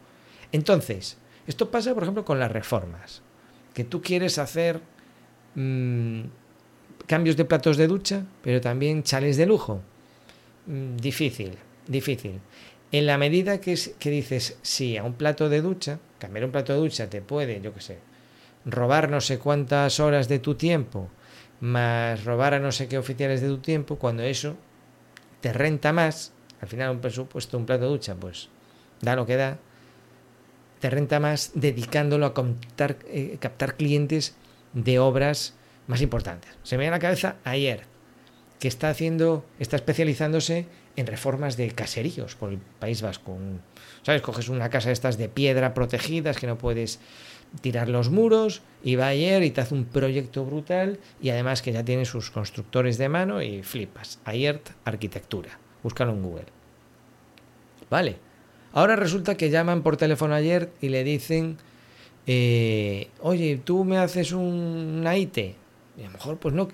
Entonces, 0.51 1.17
esto 1.47 1.71
pasa, 1.71 1.93
por 1.93 2.03
ejemplo, 2.03 2.25
con 2.25 2.39
las 2.39 2.51
reformas, 2.51 3.21
que 3.73 3.83
tú 3.83 4.01
quieres 4.01 4.37
hacer 4.37 4.81
mmm, 5.55 6.21
cambios 7.07 7.37
de 7.37 7.45
platos 7.45 7.77
de 7.77 7.87
ducha, 7.87 8.25
pero 8.43 8.61
también 8.61 9.03
chales 9.03 9.37
de 9.37 9.45
lujo. 9.45 9.81
Mm, 10.67 10.97
difícil, 10.97 11.57
difícil. 11.87 12.39
En 12.91 13.05
la 13.05 13.17
medida 13.17 13.61
que, 13.61 13.77
que 13.97 14.09
dices 14.09 14.57
sí 14.61 14.97
a 14.97 15.03
un 15.03 15.13
plato 15.13 15.47
de 15.47 15.61
ducha, 15.61 15.99
cambiar 16.19 16.45
un 16.45 16.51
plato 16.51 16.73
de 16.73 16.79
ducha 16.79 17.09
te 17.09 17.21
puede, 17.21 17.61
yo 17.61 17.73
qué 17.73 17.81
sé, 17.81 17.99
robar 18.65 19.09
no 19.09 19.21
sé 19.21 19.39
cuántas 19.39 19.99
horas 19.99 20.27
de 20.27 20.39
tu 20.39 20.55
tiempo, 20.55 21.09
más 21.61 22.25
robar 22.25 22.53
a 22.53 22.59
no 22.59 22.71
sé 22.71 22.87
qué 22.87 22.97
oficiales 22.97 23.41
de 23.41 23.47
tu 23.47 23.59
tiempo, 23.59 23.97
cuando 23.97 24.23
eso 24.23 24.57
te 25.41 25.53
renta 25.53 25.91
más, 25.91 26.31
al 26.61 26.67
final 26.67 26.91
un 26.91 27.01
presupuesto, 27.01 27.57
un 27.57 27.65
plato 27.65 27.83
de 27.83 27.89
ducha, 27.89 28.15
pues 28.15 28.49
da 29.01 29.15
lo 29.15 29.25
que 29.25 29.35
da, 29.35 29.57
te 30.79 30.89
renta 30.89 31.19
más 31.19 31.51
dedicándolo 31.53 32.25
a 32.25 32.33
captar, 32.33 32.97
eh, 33.07 33.37
captar 33.39 33.75
clientes 33.75 34.35
de 34.73 34.99
obras 34.99 35.55
más 35.87 36.01
importantes. 36.01 36.51
Se 36.63 36.77
me 36.77 36.83
viene 36.83 36.95
a 36.95 36.97
la 36.97 37.01
cabeza 37.01 37.35
ayer, 37.43 37.83
que 38.59 38.67
está 38.67 38.89
haciendo, 38.89 39.45
está 39.59 39.75
especializándose 39.75 40.67
en 40.95 41.07
reformas 41.07 41.57
de 41.57 41.71
caseríos 41.71 42.35
por 42.35 42.51
el 42.51 42.59
País 42.59 43.01
Vasco. 43.01 43.37
¿Sabes? 44.03 44.21
Coges 44.21 44.49
una 44.49 44.69
casa 44.69 44.89
de 44.89 44.93
estas 44.93 45.17
de 45.17 45.29
piedra 45.29 45.73
protegidas 45.73 46.37
que 46.37 46.47
no 46.47 46.57
puedes 46.57 46.99
tirar 47.59 47.89
los 47.89 48.09
muros 48.09 48.61
y 48.83 48.95
va 48.95 49.07
ayer 49.07 49.43
y 49.43 49.51
te 49.51 49.61
hace 49.61 49.73
un 49.73 49.85
proyecto 49.85 50.45
brutal 50.45 50.99
y 51.21 51.29
además 51.29 51.61
que 51.61 51.73
ya 51.73 51.83
tiene 51.83 52.05
sus 52.05 52.31
constructores 52.31 52.97
de 52.97 53.09
mano 53.09 53.41
y 53.41 53.61
flipas. 53.63 54.19
Ayert 54.23 54.69
Arquitectura. 54.85 55.59
Búscalo 55.83 56.13
en 56.13 56.23
Google. 56.23 56.45
Vale. 57.89 58.17
Ahora 58.73 58.95
resulta 58.95 59.35
que 59.35 59.49
llaman 59.49 59.83
por 59.83 59.97
teléfono 59.97 60.33
ayer 60.33 60.71
y 60.79 60.89
le 60.89 61.03
dicen, 61.03 61.57
eh, 62.25 63.09
oye, 63.19 63.59
tú 63.63 63.83
me 63.83 63.97
haces 63.97 64.31
un, 64.31 64.99
una 64.99 65.17
IT. 65.17 65.37
Y 65.37 65.55
a 66.01 66.05
lo 66.05 66.11
mejor 66.11 66.37
pues 66.37 66.53
no. 66.53 66.69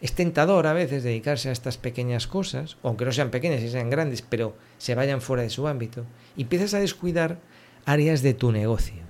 Es 0.00 0.14
tentador 0.14 0.66
a 0.66 0.72
veces 0.72 1.04
dedicarse 1.04 1.50
a 1.50 1.52
estas 1.52 1.76
pequeñas 1.76 2.26
cosas, 2.26 2.76
aunque 2.82 3.04
no 3.04 3.12
sean 3.12 3.30
pequeñas 3.30 3.60
y 3.62 3.68
sean 3.68 3.90
grandes, 3.90 4.22
pero 4.22 4.56
se 4.78 4.94
vayan 4.94 5.20
fuera 5.20 5.42
de 5.42 5.50
su 5.50 5.68
ámbito. 5.68 6.04
Y 6.36 6.42
empiezas 6.42 6.74
a 6.74 6.80
descuidar 6.80 7.38
áreas 7.84 8.22
de 8.22 8.34
tu 8.34 8.50
negocio. 8.50 9.01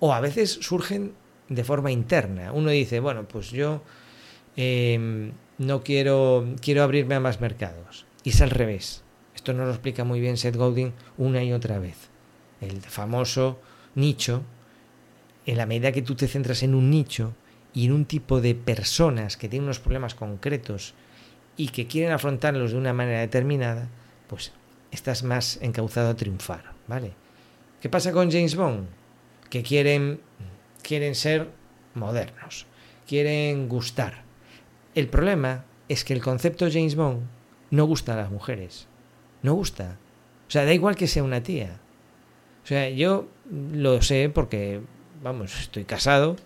O 0.00 0.12
a 0.12 0.20
veces 0.20 0.58
surgen 0.60 1.12
de 1.48 1.64
forma 1.64 1.92
interna. 1.92 2.52
Uno 2.52 2.70
dice, 2.70 3.00
bueno, 3.00 3.26
pues 3.28 3.50
yo 3.50 3.82
em, 4.56 5.32
no 5.58 5.82
quiero, 5.82 6.46
quiero 6.60 6.82
abrirme 6.82 7.14
a 7.14 7.20
más 7.20 7.40
mercados. 7.40 8.06
Y 8.24 8.30
es 8.30 8.40
al 8.40 8.50
revés. 8.50 9.02
Esto 9.34 9.52
nos 9.52 9.66
lo 9.66 9.72
explica 9.72 10.04
muy 10.04 10.20
bien 10.20 10.36
Seth 10.36 10.56
Godin 10.56 10.92
una 11.18 11.42
y 11.42 11.52
otra 11.52 11.78
vez. 11.78 12.08
El 12.60 12.80
famoso 12.80 13.60
nicho, 13.94 14.42
en 15.46 15.56
la 15.56 15.66
medida 15.66 15.92
que 15.92 16.02
tú 16.02 16.14
te 16.14 16.26
centras 16.26 16.62
en 16.62 16.74
un 16.74 16.90
nicho, 16.90 17.34
y 17.76 17.84
en 17.84 17.92
un 17.92 18.06
tipo 18.06 18.40
de 18.40 18.54
personas 18.54 19.36
que 19.36 19.50
tienen 19.50 19.66
unos 19.66 19.80
problemas 19.80 20.14
concretos 20.14 20.94
y 21.58 21.68
que 21.68 21.86
quieren 21.86 22.10
afrontarlos 22.10 22.72
de 22.72 22.78
una 22.78 22.94
manera 22.94 23.20
determinada, 23.20 23.90
pues 24.28 24.52
estás 24.90 25.22
más 25.22 25.58
encauzado 25.60 26.08
a 26.08 26.16
triunfar, 26.16 26.72
¿vale? 26.88 27.12
¿Qué 27.82 27.90
pasa 27.90 28.12
con 28.12 28.30
James 28.30 28.56
Bond? 28.56 28.86
Que 29.50 29.62
quieren, 29.62 30.20
quieren 30.82 31.14
ser 31.14 31.50
modernos, 31.94 32.66
quieren 33.06 33.68
gustar. 33.68 34.24
El 34.94 35.08
problema 35.08 35.64
es 35.88 36.04
que 36.04 36.14
el 36.14 36.22
concepto 36.22 36.68
James 36.70 36.96
Bond 36.96 37.22
no 37.70 37.84
gusta 37.84 38.14
a 38.14 38.16
las 38.16 38.30
mujeres, 38.30 38.86
no 39.42 39.54
gusta. 39.54 39.98
O 40.48 40.50
sea, 40.50 40.64
da 40.64 40.74
igual 40.74 40.96
que 40.96 41.06
sea 41.06 41.22
una 41.22 41.42
tía. 41.42 41.80
O 42.64 42.66
sea, 42.66 42.88
yo 42.90 43.28
lo 43.50 44.02
sé 44.02 44.30
porque, 44.32 44.80
vamos, 45.22 45.58
estoy 45.60 45.84
casado 45.84 46.36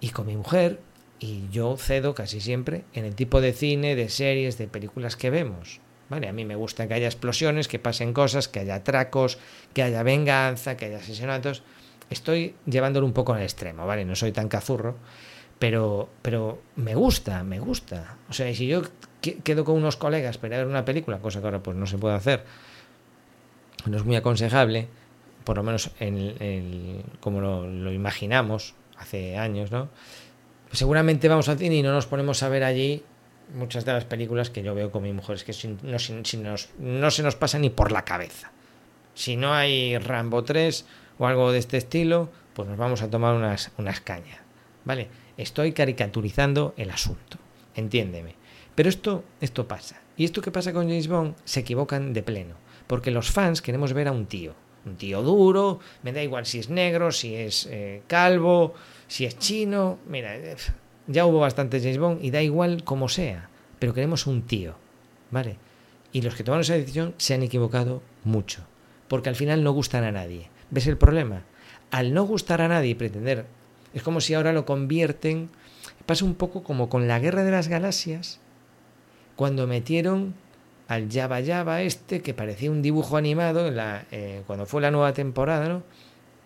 y 0.00 0.10
con 0.10 0.26
mi 0.26 0.36
mujer, 0.36 0.80
y 1.20 1.48
yo 1.50 1.76
cedo 1.76 2.14
casi 2.14 2.40
siempre 2.40 2.84
en 2.94 3.04
el 3.04 3.14
tipo 3.14 3.40
de 3.40 3.52
cine, 3.52 3.96
de 3.96 4.08
series, 4.08 4.58
de 4.58 4.68
películas 4.68 5.16
que 5.16 5.30
vemos. 5.30 5.80
¿Vale? 6.08 6.28
A 6.28 6.32
mí 6.32 6.44
me 6.44 6.56
gusta 6.56 6.88
que 6.88 6.94
haya 6.94 7.06
explosiones, 7.06 7.68
que 7.68 7.78
pasen 7.78 8.12
cosas, 8.12 8.48
que 8.48 8.60
haya 8.60 8.76
atracos, 8.76 9.38
que 9.74 9.82
haya 9.82 10.02
venganza, 10.02 10.76
que 10.76 10.86
haya 10.86 10.98
asesinatos. 10.98 11.62
Estoy 12.08 12.54
llevándolo 12.64 13.06
un 13.06 13.12
poco 13.12 13.34
al 13.34 13.42
extremo, 13.42 13.86
¿vale? 13.86 14.04
No 14.06 14.16
soy 14.16 14.32
tan 14.32 14.48
cazurro, 14.48 14.96
pero, 15.58 16.08
pero 16.22 16.62
me 16.76 16.94
gusta, 16.94 17.44
me 17.44 17.60
gusta. 17.60 18.16
O 18.30 18.32
sea, 18.32 18.54
si 18.54 18.66
yo 18.66 18.82
quedo 19.20 19.64
con 19.64 19.76
unos 19.76 19.96
colegas 19.96 20.38
para 20.38 20.56
ver 20.56 20.66
una 20.66 20.84
película, 20.84 21.18
cosa 21.18 21.40
que 21.40 21.46
ahora 21.46 21.62
pues 21.62 21.76
no 21.76 21.86
se 21.86 21.98
puede 21.98 22.14
hacer, 22.14 22.44
no 23.84 23.96
es 23.98 24.04
muy 24.04 24.16
aconsejable, 24.16 24.88
por 25.44 25.56
lo 25.56 25.62
menos 25.62 25.90
en 26.00 27.02
como 27.20 27.40
lo 27.40 27.92
imaginamos, 27.92 28.74
hace 28.96 29.36
años, 29.36 29.70
¿no? 29.70 29.88
Seguramente 30.72 31.28
vamos 31.28 31.48
al 31.48 31.58
cine 31.58 31.76
y 31.76 31.82
no 31.82 31.92
nos 31.92 32.06
ponemos 32.06 32.42
a 32.42 32.48
ver 32.48 32.64
allí 32.64 33.02
muchas 33.54 33.84
de 33.84 33.92
las 33.92 34.04
películas 34.04 34.50
que 34.50 34.62
yo 34.62 34.74
veo 34.74 34.90
con 34.90 35.02
mi 35.02 35.12
mujer. 35.12 35.36
Es 35.36 35.44
que 35.44 35.76
no, 35.82 37.10
se 37.10 37.22
nos 37.22 37.36
pasa 37.36 37.58
ni 37.58 37.70
por 37.70 37.92
la 37.92 38.04
cabeza. 38.04 38.52
Si 39.14 39.36
no 39.36 39.52
hay 39.54 39.98
Rambo 39.98 40.44
3 40.44 40.86
o 41.18 41.26
algo 41.26 41.52
de 41.52 41.58
este 41.58 41.76
estilo, 41.76 42.30
pues 42.54 42.68
nos 42.68 42.78
vamos 42.78 43.02
a 43.02 43.10
tomar 43.10 43.34
unas, 43.34 43.72
unas 43.78 44.00
cañas. 44.00 44.38
¿Vale? 44.84 45.08
Estoy 45.36 45.72
caricaturizando 45.72 46.74
el 46.76 46.90
asunto. 46.90 47.38
Entiéndeme. 47.74 48.34
Pero 48.74 48.88
esto, 48.88 49.24
esto 49.40 49.66
pasa. 49.66 50.00
Y 50.16 50.24
esto 50.24 50.40
que 50.40 50.50
pasa 50.50 50.72
con 50.72 50.88
James 50.88 51.08
Bond 51.08 51.34
se 51.44 51.60
equivocan 51.60 52.12
de 52.12 52.22
pleno. 52.22 52.54
Porque 52.86 53.10
los 53.10 53.30
fans 53.30 53.60
queremos 53.60 53.92
ver 53.92 54.08
a 54.08 54.12
un 54.12 54.26
tío 54.26 54.54
un 54.88 54.96
tío 54.96 55.22
duro, 55.22 55.80
me 56.02 56.12
da 56.12 56.22
igual 56.22 56.46
si 56.46 56.58
es 56.58 56.70
negro, 56.70 57.12
si 57.12 57.34
es 57.34 57.66
eh, 57.70 58.02
calvo, 58.06 58.74
si 59.06 59.24
es 59.24 59.38
chino, 59.38 59.98
mira, 60.06 60.34
eh, 60.36 60.56
ya 61.08 61.26
hubo 61.26 61.40
bastante 61.40 61.80
James 61.80 61.98
Bond 61.98 62.24
y 62.24 62.30
da 62.30 62.42
igual 62.42 62.84
como 62.84 63.08
sea, 63.08 63.48
pero 63.78 63.94
queremos 63.94 64.26
un 64.26 64.42
tío, 64.42 64.74
¿vale? 65.30 65.56
Y 66.12 66.22
los 66.22 66.34
que 66.34 66.44
tomaron 66.44 66.60
esa 66.60 66.74
decisión 66.74 67.14
se 67.16 67.34
han 67.34 67.42
equivocado 67.42 68.02
mucho, 68.24 68.62
porque 69.08 69.30
al 69.30 69.36
final 69.36 69.64
no 69.64 69.72
gustan 69.72 70.04
a 70.04 70.12
nadie. 70.12 70.50
¿Ves 70.70 70.86
el 70.86 70.98
problema? 70.98 71.42
Al 71.90 72.14
no 72.14 72.24
gustar 72.24 72.60
a 72.60 72.68
nadie 72.68 72.90
y 72.90 72.94
pretender, 72.94 73.46
es 73.94 74.02
como 74.02 74.20
si 74.20 74.34
ahora 74.34 74.52
lo 74.52 74.66
convierten, 74.66 75.48
pasa 76.06 76.24
un 76.24 76.34
poco 76.34 76.62
como 76.62 76.88
con 76.88 77.08
la 77.08 77.18
Guerra 77.18 77.42
de 77.42 77.50
las 77.50 77.68
Galaxias, 77.68 78.40
cuando 79.34 79.66
metieron 79.66 80.34
al 80.88 81.10
Java 81.10 81.40
Java 81.44 81.82
este, 81.82 82.22
que 82.22 82.34
parecía 82.34 82.70
un 82.70 82.82
dibujo 82.82 83.16
animado 83.16 83.66
en 83.66 83.76
la, 83.76 84.06
eh, 84.10 84.42
cuando 84.46 84.66
fue 84.66 84.82
la 84.82 84.90
nueva 84.90 85.12
temporada, 85.12 85.68
¿no? 85.68 85.82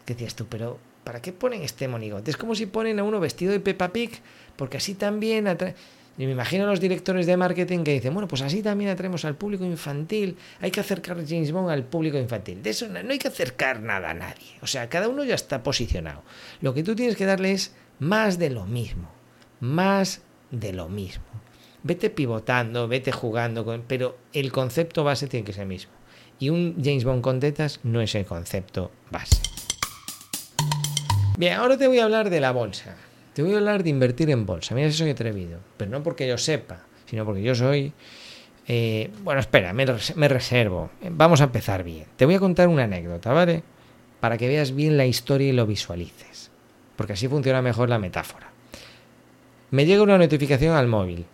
Que 0.05 0.15
decías 0.15 0.35
tú, 0.35 0.47
pero 0.47 0.79
¿para 1.05 1.23
qué 1.23 1.33
ponen 1.33 1.63
este 1.63 1.89
monigote? 1.89 2.31
Es 2.31 2.37
como 2.37 2.55
si 2.55 2.67
ponen 2.67 2.99
a 2.99 3.05
uno 3.05 3.21
vestido 3.21 3.53
de 3.53 3.61
Peppa 3.61 3.93
Pig, 3.93 4.11
porque 4.57 4.77
así 4.77 4.95
también 4.95 5.47
atrae... 5.49 5.75
Y 6.19 6.27
me 6.27 6.33
imagino 6.33 6.65
a 6.65 6.67
los 6.67 6.79
directores 6.79 7.25
de 7.25 7.39
marketing 7.39 7.85
que 7.85 7.95
dicen, 7.95 8.13
bueno, 8.13 8.29
pues 8.29 8.43
así 8.43 8.63
también 8.63 8.91
atraemos 8.91 9.25
al 9.25 9.35
público 9.35 9.65
infantil, 9.65 10.37
hay 10.61 10.71
que 10.71 10.81
acercar 10.81 11.17
James 11.27 11.53
Bond 11.53 11.71
al 11.71 11.85
público 11.85 12.19
infantil. 12.19 12.63
De 12.63 12.69
eso 12.69 12.87
no, 12.87 12.99
hay 12.99 13.19
que 13.19 13.29
acercar 13.29 13.81
nada 13.81 14.11
a 14.11 14.15
nadie. 14.15 14.59
O 14.61 14.67
sea, 14.67 14.91
cada 14.91 15.09
uno 15.09 15.25
ya 15.25 15.35
está 15.35 15.63
posicionado. 15.63 16.23
Lo 16.61 16.75
que 16.75 16.83
tú 16.83 16.95
tienes 16.95 17.17
que 17.17 17.25
darle 17.25 17.53
es 17.53 17.75
más 17.99 18.39
de 18.39 18.51
lo 18.51 18.67
mismo, 18.67 19.11
más 19.61 20.21
de 20.51 20.75
lo 20.75 20.91
mismo 20.91 21.25
vete 21.83 22.11
pivotando, 22.11 22.89
vete 22.89 23.13
jugando, 23.13 23.83
pero 23.87 24.17
el 24.33 24.53
concepto 24.53 25.05
base 25.05 25.27
tiene 25.27 25.45
que 25.45 25.53
ser 25.53 25.63
el 25.63 25.69
mismo. 25.69 25.93
Y 26.39 26.51
un 26.51 26.77
James 26.83 27.05
Bond 27.05 27.23
con 27.23 27.41
tetas 27.41 27.81
no 27.83 28.01
es 28.01 28.15
el 28.15 28.25
concepto 28.25 28.91
base. 29.11 29.52
Bien, 31.39 31.55
ahora 31.55 31.77
te 31.77 31.89
voy 31.89 31.99
a 31.99 32.05
hablar 32.05 32.31
de 32.31 32.41
la 32.41 32.53
bolsa. 32.53 32.97
Te 33.33 33.43
voy 33.43 33.55
a 33.55 33.59
hablar 33.59 33.83
de 33.83 33.91
invertir 33.91 34.31
en 34.31 34.45
bolsa. 34.45 34.75
Mira, 34.75 34.91
soy 34.93 35.11
atrevido. 35.11 35.59
Pero 35.77 35.91
no 35.91 36.03
porque 36.03 36.29
yo 36.29 36.37
sepa, 36.39 36.83
sino 37.07 37.25
porque 37.25 37.43
yo 37.43 37.55
soy... 37.55 37.93
Eh, 38.69 39.11
bueno, 39.23 39.41
espera, 39.41 39.73
me, 39.73 39.87
me 40.17 40.29
reservo. 40.29 40.91
Vamos 41.11 41.41
a 41.41 41.45
empezar 41.45 41.83
bien. 41.83 42.07
Te 42.17 42.27
voy 42.27 42.35
a 42.35 42.41
contar 42.41 42.69
una 42.69 42.85
anécdota, 42.85 43.33
¿vale? 43.33 43.63
Para 44.21 44.37
que 44.39 44.49
veas 44.49 44.75
bien 44.75 44.97
la 44.97 45.07
historia 45.07 45.49
y 45.49 45.53
lo 45.53 45.67
visualices. 45.67 46.51
Porque 46.97 47.15
así 47.15 47.27
funciona 47.27 47.63
mejor 47.63 47.89
la 47.89 47.99
metáfora. 47.99 48.51
Me 49.71 49.87
llega 49.87 50.03
una 50.03 50.19
notificación 50.19 50.77
al 50.77 50.87
móvil 50.87 51.25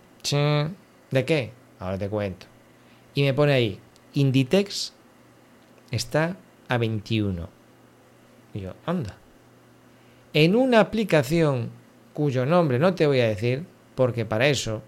¿De 1.11 1.25
qué? 1.25 1.51
Ahora 1.79 1.97
te 1.97 2.09
cuento. 2.09 2.45
Y 3.13 3.23
me 3.23 3.33
pone 3.33 3.53
ahí, 3.53 3.79
Inditex 4.13 4.93
está 5.91 6.37
a 6.67 6.77
21. 6.77 7.49
Y 8.53 8.59
yo, 8.61 8.73
anda. 8.85 9.17
En 10.33 10.55
una 10.55 10.79
aplicación 10.79 11.71
cuyo 12.13 12.45
nombre 12.45 12.79
no 12.79 12.93
te 12.95 13.07
voy 13.07 13.19
a 13.19 13.27
decir, 13.27 13.65
porque 13.95 14.25
para 14.25 14.47
eso 14.47 14.81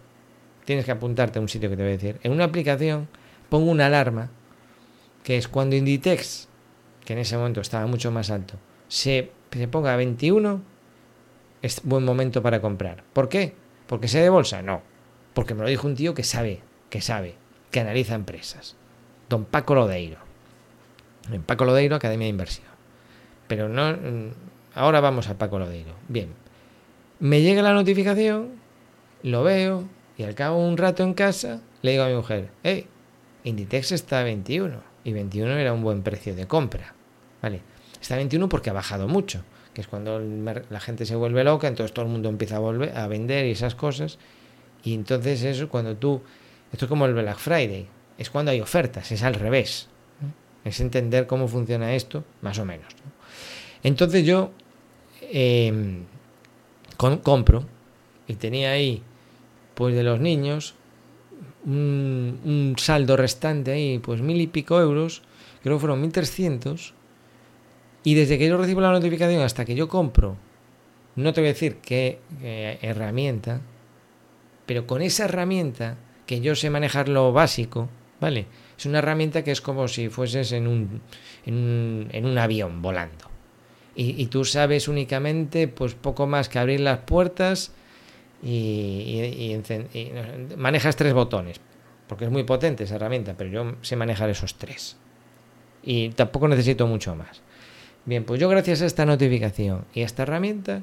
tienes 0.65 0.86
que 0.86 0.91
apuntarte 0.91 1.39
a 1.39 1.41
un 1.41 1.50
sitio 1.50 1.69
que 1.69 1.75
te 1.75 1.83
voy 1.83 1.91
a 1.93 1.98
decir. 1.98 2.19
En 2.24 2.31
una 2.31 2.45
aplicación 2.45 3.07
pongo 3.50 3.71
una 3.71 3.88
alarma, 3.88 4.29
que 5.24 5.38
es 5.38 5.48
cuando 5.48 5.75
Inditex, 5.75 6.48
que 7.05 7.13
en 7.13 7.19
ese 7.19 7.38
momento 7.38 7.62
estaba 7.62 7.88
mucho 7.88 8.12
más 8.12 8.29
alto, 8.29 8.55
se, 8.88 9.31
se 9.51 9.67
ponga 9.67 9.93
a 9.93 9.98
21, 9.98 10.62
es 11.62 11.81
buen 11.83 12.03
momento 12.03 12.41
para 12.41 12.62
comprar. 12.62 13.03
¿Por 13.13 13.29
qué? 13.29 13.55
¿Porque 13.88 14.07
sea 14.07 14.21
de 14.21 14.29
bolsa? 14.29 14.62
No. 14.62 14.81
Porque 15.33 15.53
me 15.53 15.63
lo 15.63 15.69
dijo 15.69 15.88
un 15.88 15.95
tío 15.95 16.13
que 16.13 16.24
sabe, 16.24 16.62
que 16.89 17.01
sabe, 17.01 17.36
que 17.71 17.79
analiza 17.79 18.15
empresas. 18.15 18.75
Don 19.29 19.45
Paco 19.45 19.75
Lodeiro. 19.75 20.17
En 21.31 21.43
Paco 21.43 21.65
Lodeiro, 21.65 21.95
Academia 21.95 22.25
de 22.25 22.31
Inversión. 22.31 22.67
Pero 23.48 23.69
no. 23.69 23.98
Ahora 24.73 25.01
vamos 25.01 25.27
a 25.27 25.37
Paco 25.37 25.59
Lodeiro. 25.59 25.93
Bien. 26.07 26.33
Me 27.19 27.41
llega 27.41 27.61
la 27.61 27.73
notificación, 27.73 28.51
lo 29.23 29.43
veo, 29.43 29.83
y 30.17 30.23
al 30.23 30.35
cabo 30.35 30.61
de 30.61 30.69
un 30.69 30.77
rato 30.77 31.03
en 31.03 31.13
casa, 31.13 31.61
le 31.81 31.91
digo 31.91 32.03
a 32.03 32.07
mi 32.07 32.15
mujer, 32.15 32.49
hey, 32.63 32.87
Inditex 33.43 33.91
está 33.91 34.21
a 34.21 34.23
21. 34.23 34.91
Y 35.03 35.13
21 35.13 35.51
era 35.57 35.73
un 35.73 35.81
buen 35.81 36.03
precio 36.03 36.35
de 36.35 36.47
compra. 36.47 36.93
¿Vale? 37.41 37.61
Está 37.99 38.15
a 38.15 38.17
21 38.17 38.47
porque 38.49 38.69
ha 38.69 38.73
bajado 38.73 39.07
mucho, 39.07 39.43
que 39.73 39.81
es 39.81 39.87
cuando 39.87 40.19
la 40.19 40.79
gente 40.79 41.05
se 41.05 41.15
vuelve 41.15 41.43
loca, 41.43 41.67
entonces 41.67 41.93
todo 41.93 42.05
el 42.05 42.11
mundo 42.11 42.29
empieza 42.29 42.57
a 42.57 42.59
volver 42.59 42.95
a 42.97 43.07
vender 43.07 43.45
y 43.45 43.51
esas 43.51 43.75
cosas, 43.75 44.19
y 44.83 44.93
entonces 44.93 45.43
eso 45.43 45.69
cuando 45.69 45.95
tú, 45.97 46.21
esto 46.71 46.85
es 46.85 46.89
como 46.89 47.05
el 47.05 47.13
Black 47.13 47.37
Friday, 47.37 47.87
es 48.17 48.29
cuando 48.29 48.51
hay 48.51 48.61
ofertas, 48.61 49.11
es 49.11 49.23
al 49.23 49.35
revés. 49.35 49.87
Es 50.63 50.79
entender 50.79 51.25
cómo 51.25 51.47
funciona 51.47 51.93
esto, 51.95 52.23
más 52.41 52.59
o 52.59 52.65
menos. 52.65 52.93
Entonces 53.83 54.23
yo 54.25 54.51
em, 55.21 56.03
compro 56.97 57.65
y 58.27 58.35
tenía 58.35 58.71
ahí, 58.71 59.01
pues 59.75 59.95
de 59.95 60.03
los 60.03 60.19
niños, 60.19 60.75
un, 61.65 62.39
un, 62.43 62.75
saldo 62.77 63.17
restante 63.17 63.71
ahí, 63.71 63.99
pues 63.99 64.21
mil 64.21 64.41
y 64.41 64.47
pico 64.47 64.79
euros, 64.79 65.21
creo 65.63 65.77
que 65.77 65.81
fueron 65.81 66.01
mil 66.01 66.11
trescientos. 66.11 66.93
Y 68.03 68.15
desde 68.15 68.39
que 68.39 68.47
yo 68.47 68.57
recibo 68.57 68.81
la 68.81 68.91
notificación 68.91 69.41
hasta 69.43 69.63
que 69.63 69.75
yo 69.75 69.87
compro, 69.87 70.35
no 71.15 71.33
te 71.33 71.41
voy 71.41 71.49
a 71.49 71.53
decir 71.53 71.77
qué 71.77 72.19
herramienta, 72.81 73.61
pero 74.65 74.87
con 74.87 75.01
esa 75.01 75.25
herramienta, 75.25 75.97
que 76.25 76.39
yo 76.39 76.55
sé 76.55 76.69
manejar 76.69 77.09
lo 77.09 77.33
básico, 77.33 77.89
¿vale? 78.21 78.45
Es 78.77 78.85
una 78.85 78.99
herramienta 78.99 79.43
que 79.43 79.51
es 79.51 79.59
como 79.59 79.87
si 79.89 80.07
fueses 80.09 80.53
en 80.53 80.67
un, 80.67 81.01
en 81.45 82.25
un, 82.25 82.37
avión 82.37 82.81
volando. 82.81 83.30
Y, 83.93 84.25
tú 84.27 84.45
sabes 84.45 84.88
únicamente, 84.88 85.67
pues 85.67 85.95
poco 85.95 86.25
más 86.25 86.48
que 86.48 86.60
abrir 86.60 86.79
las 86.79 87.00
puertas, 87.00 87.74
y, 88.41 89.60
manejas 90.57 90.95
tres 90.95 91.13
botones, 91.13 91.60
porque 92.07 92.25
es 92.25 92.31
muy 92.31 92.43
potente 92.43 92.86
esa 92.86 92.95
herramienta, 92.95 93.36
pero 93.38 93.50
yo 93.50 93.75
sé 93.81 93.98
manejar 93.98 94.29
esos 94.29 94.55
tres. 94.55 94.95
Y 95.83 96.10
tampoco 96.10 96.48
necesito 96.48 96.88
mucho 96.88 97.15
más. 97.15 97.41
Bien, 98.05 98.24
pues 98.24 98.39
yo 98.39 98.50
gracias 98.50 98.81
a 98.81 98.86
esta 98.86 99.05
notificación 99.05 99.86
y 99.93 100.01
a 100.01 100.05
esta 100.05 100.24
herramienta 100.24 100.81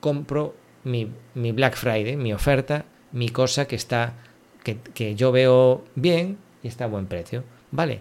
compro 0.00 0.54
mi, 0.84 1.10
mi 1.34 1.52
Black 1.52 1.76
Friday, 1.76 2.16
mi 2.16 2.32
oferta, 2.32 2.84
mi 3.12 3.28
cosa 3.28 3.66
que 3.66 3.76
está, 3.76 4.14
que, 4.62 4.78
que 4.78 5.14
yo 5.14 5.32
veo 5.32 5.84
bien 5.96 6.38
y 6.62 6.68
está 6.68 6.84
a 6.84 6.88
buen 6.88 7.06
precio. 7.06 7.44
Vale. 7.70 8.00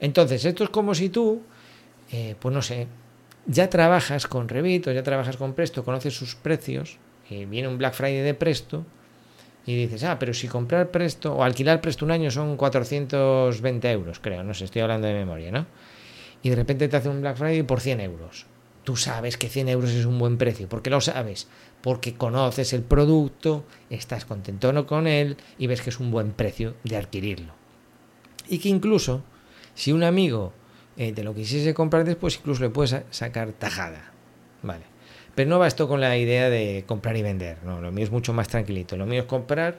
Entonces, 0.00 0.44
esto 0.44 0.64
es 0.64 0.70
como 0.70 0.94
si 0.94 1.08
tú, 1.08 1.42
eh, 2.10 2.36
pues 2.38 2.54
no 2.54 2.62
sé, 2.62 2.86
ya 3.46 3.70
trabajas 3.70 4.26
con 4.26 4.48
Revit 4.48 4.88
o 4.88 4.92
ya 4.92 5.02
trabajas 5.02 5.36
con 5.36 5.54
Presto, 5.54 5.84
conoces 5.84 6.14
sus 6.14 6.34
precios, 6.34 6.98
y 7.28 7.44
viene 7.44 7.68
un 7.68 7.78
Black 7.78 7.94
Friday 7.94 8.22
de 8.22 8.34
Presto, 8.34 8.84
y 9.66 9.74
dices, 9.74 10.04
ah, 10.04 10.18
pero 10.18 10.32
si 10.32 10.46
comprar 10.46 10.90
Presto 10.90 11.34
o 11.34 11.42
alquilar 11.42 11.80
Presto 11.80 12.04
un 12.04 12.12
año 12.12 12.30
son 12.30 12.56
420 12.56 13.90
euros, 13.90 14.20
creo, 14.20 14.44
no 14.44 14.54
sé, 14.54 14.64
estoy 14.64 14.82
hablando 14.82 15.08
de 15.08 15.14
memoria, 15.14 15.50
¿no? 15.50 15.66
Y 16.42 16.50
de 16.50 16.56
repente 16.56 16.88
te 16.88 16.96
hace 16.96 17.08
un 17.08 17.20
Black 17.20 17.36
Friday 17.36 17.62
por 17.64 17.80
100 17.80 18.00
euros. 18.00 18.46
Tú 18.84 18.94
sabes 18.94 19.36
que 19.36 19.48
100 19.48 19.68
euros 19.70 19.90
es 19.90 20.04
un 20.04 20.16
buen 20.16 20.38
precio. 20.38 20.68
¿Por 20.68 20.80
qué 20.80 20.90
lo 20.90 21.00
sabes? 21.00 21.48
Porque 21.80 22.14
conoces 22.14 22.72
el 22.72 22.82
producto, 22.82 23.64
estás 23.90 24.24
contento 24.24 24.86
con 24.86 25.08
él 25.08 25.36
y 25.58 25.66
ves 25.66 25.80
que 25.80 25.90
es 25.90 25.98
un 25.98 26.12
buen 26.12 26.30
precio 26.30 26.74
de 26.84 26.96
adquirirlo. 26.96 27.52
Y 28.48 28.58
que 28.58 28.68
incluso, 28.68 29.24
si 29.74 29.90
un 29.90 30.04
amigo 30.04 30.52
eh, 30.96 31.12
te 31.12 31.22
lo 31.22 31.34
quisiese 31.34 31.74
comprar 31.74 32.04
después, 32.04 32.36
incluso 32.36 32.62
le 32.62 32.70
puedes 32.70 32.96
sacar 33.10 33.52
tajada. 33.52 34.12
Vale. 34.62 34.84
Pero 35.34 35.50
no 35.50 35.58
va 35.58 35.66
esto 35.66 35.86
con 35.86 36.00
la 36.00 36.16
idea 36.16 36.48
de 36.48 36.84
comprar 36.86 37.16
y 37.16 37.22
vender. 37.22 37.58
No, 37.62 37.80
lo 37.80 37.92
mío 37.92 38.04
es 38.04 38.10
mucho 38.10 38.32
más 38.32 38.48
tranquilito. 38.48 38.96
Lo 38.96 39.04
mío 39.04 39.20
es 39.20 39.26
comprar 39.26 39.78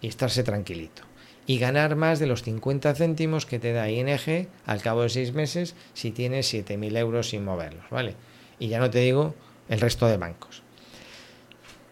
y 0.00 0.08
estarse 0.08 0.42
tranquilito. 0.42 1.02
Y 1.46 1.58
ganar 1.58 1.94
más 1.94 2.18
de 2.18 2.26
los 2.26 2.42
50 2.42 2.92
céntimos 2.96 3.46
que 3.46 3.60
te 3.60 3.72
da 3.72 3.88
ING 3.88 4.48
al 4.66 4.82
cabo 4.82 5.02
de 5.02 5.08
seis 5.08 5.32
meses 5.32 5.76
si 5.94 6.10
tienes 6.10 6.52
7.000 6.52 6.98
euros 6.98 7.28
sin 7.28 7.44
moverlos. 7.44 7.84
¿Vale? 7.88 8.16
Y 8.58 8.66
ya 8.66 8.80
no 8.80 8.90
te 8.90 8.98
digo 8.98 9.36
el 9.68 9.80
resto 9.80 10.08
de 10.08 10.16
bancos. 10.16 10.64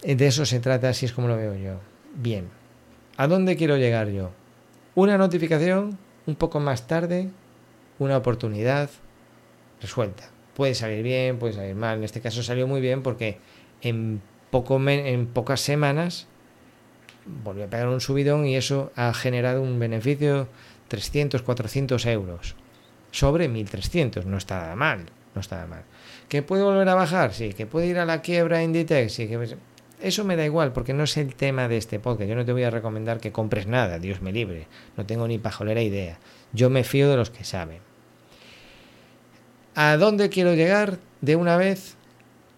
Eh, 0.03 0.15
de 0.15 0.27
eso 0.27 0.45
se 0.45 0.59
trata, 0.59 0.89
así 0.89 1.05
es 1.05 1.13
como 1.13 1.29
lo 1.29 1.37
veo 1.37 1.55
yo. 1.55 1.79
Bien. 2.15 2.49
¿A 3.15 3.27
dónde 3.27 3.55
quiero 3.55 3.77
llegar 3.77 4.09
yo? 4.09 4.31
Una 4.93 5.17
notificación 5.17 5.97
un 6.25 6.35
poco 6.35 6.59
más 6.59 6.85
tarde 6.85 7.29
una 7.99 8.17
oportunidad 8.17 8.89
resuelta. 9.81 10.23
Puede 10.55 10.75
salir 10.75 11.03
bien, 11.03 11.37
puede 11.37 11.53
salir 11.53 11.75
mal. 11.75 11.97
En 11.97 12.03
este 12.03 12.21
caso 12.21 12.43
salió 12.43 12.67
muy 12.67 12.81
bien 12.81 13.03
porque 13.03 13.37
en, 13.81 14.21
poco 14.51 14.79
en 14.87 15.27
pocas 15.27 15.61
semanas 15.61 16.27
volvió 17.43 17.65
a 17.65 17.67
pegar 17.67 17.87
un 17.87 18.01
subidón 18.01 18.45
y 18.45 18.55
eso 18.55 18.91
ha 18.95 19.13
generado 19.13 19.61
un 19.61 19.79
beneficio 19.79 20.47
300, 20.87 21.41
400 21.41 22.05
euros 22.05 22.55
sobre 23.11 23.47
1300. 23.47 24.25
No 24.25 24.37
está 24.37 24.61
nada 24.61 24.75
mal, 24.75 25.05
no 25.33 25.41
está 25.41 25.57
nada 25.57 25.67
mal. 25.67 25.83
¿Que 26.29 26.41
puede 26.41 26.63
volver 26.63 26.87
a 26.89 26.95
bajar? 26.95 27.33
Sí. 27.33 27.53
¿Que 27.53 27.65
puede 27.65 27.87
ir 27.87 27.99
a 27.99 28.05
la 28.05 28.21
quiebra 28.21 28.63
Inditex? 28.63 29.13
Sí. 29.13 29.27
Que... 29.27 29.57
Eso 30.01 30.23
me 30.23 30.35
da 30.35 30.45
igual 30.45 30.73
porque 30.73 30.93
no 30.93 31.03
es 31.03 31.17
el 31.17 31.35
tema 31.35 31.67
de 31.67 31.77
este 31.77 31.99
podcast. 31.99 32.29
Yo 32.29 32.35
no 32.35 32.45
te 32.45 32.51
voy 32.51 32.63
a 32.63 32.69
recomendar 32.69 33.19
que 33.19 33.31
compres 33.31 33.67
nada, 33.67 33.99
Dios 33.99 34.21
me 34.21 34.31
libre. 34.31 34.67
No 34.97 35.05
tengo 35.05 35.27
ni 35.27 35.37
pajolera 35.37 35.81
idea. 35.81 36.17
Yo 36.55 36.69
me 36.69 36.83
fío 36.83 37.09
de 37.09 37.17
los 37.17 37.29
que 37.29 37.43
saben. 37.43 37.79
¿A 39.75 39.97
dónde 39.97 40.29
quiero 40.29 40.53
llegar 40.53 40.99
de 41.21 41.35
una 41.35 41.57
vez? 41.57 41.95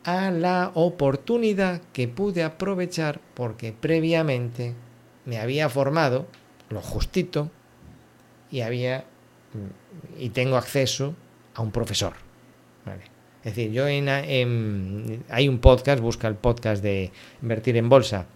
A 0.03 0.31
la 0.31 0.71
oportunidad 0.75 1.81
que 1.91 2.07
pude 2.07 2.43
aprovechar 2.43 3.19
porque 3.33 3.73
previamente 3.73 4.75
me 5.25 5.39
había 5.39 5.67
formado 5.67 6.27
lo 6.69 6.81
justito 6.81 7.51
y 8.51 8.61
había 8.61 9.05
mm, 9.53 10.21
y 10.21 10.29
tengo 10.29 10.57
acceso 10.57 11.15
a 11.55 11.61
un 11.61 11.71
profesor. 11.71 12.13
Es 13.43 13.55
decir, 13.55 13.71
yo 13.71 13.87
en, 13.87 14.07
hay 15.29 15.47
un 15.49 15.59
podcast, 15.59 16.01
busca 16.01 16.27
el 16.27 16.35
podcast 16.35 16.83
de 16.83 17.11
invertir 17.41 17.77
en 17.77 17.89
bolsa 17.89 18.27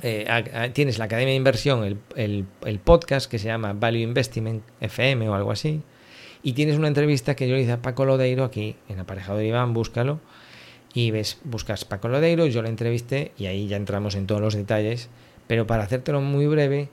eh, 0.00 0.70
tienes 0.74 0.98
la 0.98 1.06
Academia 1.06 1.32
de 1.32 1.36
Inversión, 1.36 2.00
el, 2.14 2.78
podcast 2.84 3.28
que 3.28 3.38
se 3.38 3.46
llama 3.46 3.72
Value 3.72 3.98
Investment 3.98 4.62
FM 4.80 5.28
o 5.28 5.34
algo 5.34 5.50
así, 5.50 5.82
y 6.42 6.52
tienes 6.52 6.76
una 6.76 6.88
entrevista 6.88 7.34
que 7.34 7.48
yo 7.48 7.56
le 7.56 7.62
hice 7.62 7.72
a 7.72 7.82
Paco 7.82 8.04
Lodeiro 8.04 8.44
aquí 8.44 8.76
en 8.88 9.00
Aparejado 9.00 9.38
de 9.38 9.48
Iván, 9.48 9.74
búscalo, 9.74 10.20
y 10.94 11.10
ves, 11.10 11.38
buscas 11.42 11.84
Paco 11.84 12.08
Lodeiro, 12.08 12.46
yo 12.46 12.62
la 12.62 12.68
entrevisté 12.68 13.32
y 13.36 13.46
ahí 13.46 13.66
ya 13.66 13.76
entramos 13.76 14.14
en 14.14 14.26
todos 14.26 14.40
los 14.40 14.54
detalles, 14.54 15.08
pero 15.48 15.66
para 15.66 15.82
hacértelo 15.82 16.20
muy 16.20 16.46
breve, 16.46 16.88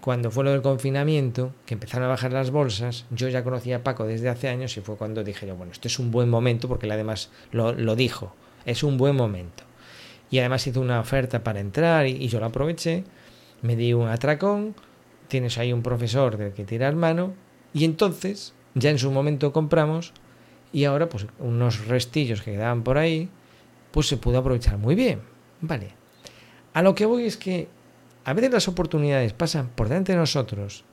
cuando 0.00 0.30
fue 0.30 0.44
lo 0.44 0.52
del 0.52 0.62
confinamiento, 0.62 1.52
que 1.66 1.74
empezaron 1.74 2.06
a 2.06 2.08
bajar 2.08 2.32
las 2.32 2.50
bolsas, 2.50 3.04
yo 3.10 3.28
ya 3.28 3.44
conocía 3.44 3.76
a 3.76 3.82
Paco 3.82 4.06
desde 4.06 4.30
hace 4.30 4.48
años 4.48 4.76
y 4.76 4.80
fue 4.80 4.96
cuando 4.96 5.22
dije 5.22 5.46
yo, 5.46 5.54
bueno, 5.54 5.72
este 5.72 5.88
es 5.88 5.98
un 5.98 6.10
buen 6.10 6.30
momento, 6.30 6.66
porque 6.66 6.86
él 6.86 6.92
además 6.92 7.30
lo 7.52 7.94
dijo, 7.94 8.34
es 8.64 8.82
un 8.82 8.96
buen 8.96 9.16
momento 9.16 9.65
y 10.30 10.38
además 10.38 10.66
hizo 10.66 10.80
una 10.80 11.00
oferta 11.00 11.44
para 11.44 11.60
entrar 11.60 12.06
y, 12.06 12.28
yo 12.28 12.40
la 12.40 12.46
aproveché, 12.46 13.04
me 13.62 13.76
di 13.76 13.92
un 13.92 14.08
atracón, 14.08 14.74
tienes 15.28 15.58
ahí 15.58 15.72
un 15.72 15.82
profesor 15.82 16.36
del 16.36 16.52
que 16.52 16.64
tirar 16.64 16.94
mano 16.96 17.34
y 17.72 17.84
entonces 17.84 18.54
ya 18.74 18.90
en 18.90 18.98
su 18.98 19.10
momento 19.10 19.52
compramos 19.52 20.12
y 20.72 20.84
ahora 20.84 21.08
pues 21.08 21.26
unos 21.38 21.86
restillos 21.86 22.42
que 22.42 22.52
quedaban 22.52 22.82
por 22.82 22.98
ahí 22.98 23.28
pues 23.90 24.08
se 24.08 24.16
pudo 24.16 24.38
aprovechar 24.38 24.78
muy 24.78 24.94
bien, 24.94 25.20
vale. 25.60 25.94
A 26.74 26.82
lo 26.82 26.94
que 26.94 27.06
voy 27.06 27.24
es 27.24 27.36
que 27.36 27.68
a 28.24 28.34
veces 28.34 28.50
las 28.50 28.68
oportunidades 28.68 29.32
pasan 29.32 29.68
por 29.68 29.88
delante 29.88 30.12
de 30.12 30.18
nosotros 30.18 30.84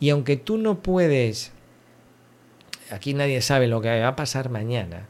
y 0.00 0.10
aunque 0.10 0.36
tú 0.36 0.56
no 0.56 0.82
puedes, 0.82 1.52
aquí 2.90 3.12
nadie 3.12 3.42
sabe 3.42 3.66
lo 3.66 3.80
que 3.80 4.00
va 4.00 4.08
a 4.08 4.16
pasar 4.16 4.48
mañana, 4.48 5.08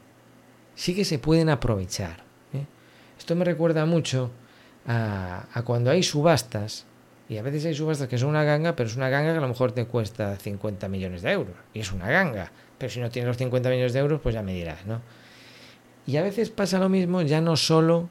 sí 0.74 0.94
que 0.94 1.04
se 1.04 1.18
pueden 1.18 1.48
aprovechar. 1.48 2.23
Esto 3.18 3.34
me 3.36 3.44
recuerda 3.44 3.86
mucho 3.86 4.30
a, 4.86 5.62
cuando 5.64 5.90
hay 5.90 6.02
subastas, 6.02 6.86
y 7.28 7.38
a 7.38 7.42
veces 7.42 7.64
hay 7.64 7.74
subastas 7.74 8.08
que 8.08 8.18
son 8.18 8.28
una 8.30 8.44
ganga, 8.44 8.76
pero 8.76 8.88
es 8.88 8.96
una 8.96 9.08
ganga 9.08 9.32
que 9.32 9.38
a 9.38 9.40
lo 9.40 9.48
mejor 9.48 9.72
te 9.72 9.86
cuesta 9.86 10.36
50 10.36 10.88
millones 10.88 11.22
de 11.22 11.32
euros. 11.32 11.54
Y 11.72 11.80
es 11.80 11.90
una 11.90 12.10
ganga. 12.10 12.52
Pero 12.76 12.92
si 12.92 13.00
no 13.00 13.10
tienes 13.10 13.28
los 13.28 13.38
50 13.38 13.70
millones 13.70 13.94
de 13.94 14.00
euros, 14.00 14.20
pues 14.20 14.34
ya 14.34 14.42
me 14.42 14.52
dirás, 14.52 14.84
¿no? 14.84 15.00
Y 16.06 16.18
a 16.18 16.22
veces 16.22 16.50
pasa 16.50 16.78
lo 16.78 16.90
mismo 16.90 17.22
ya 17.22 17.40
no 17.40 17.56
solo 17.56 18.10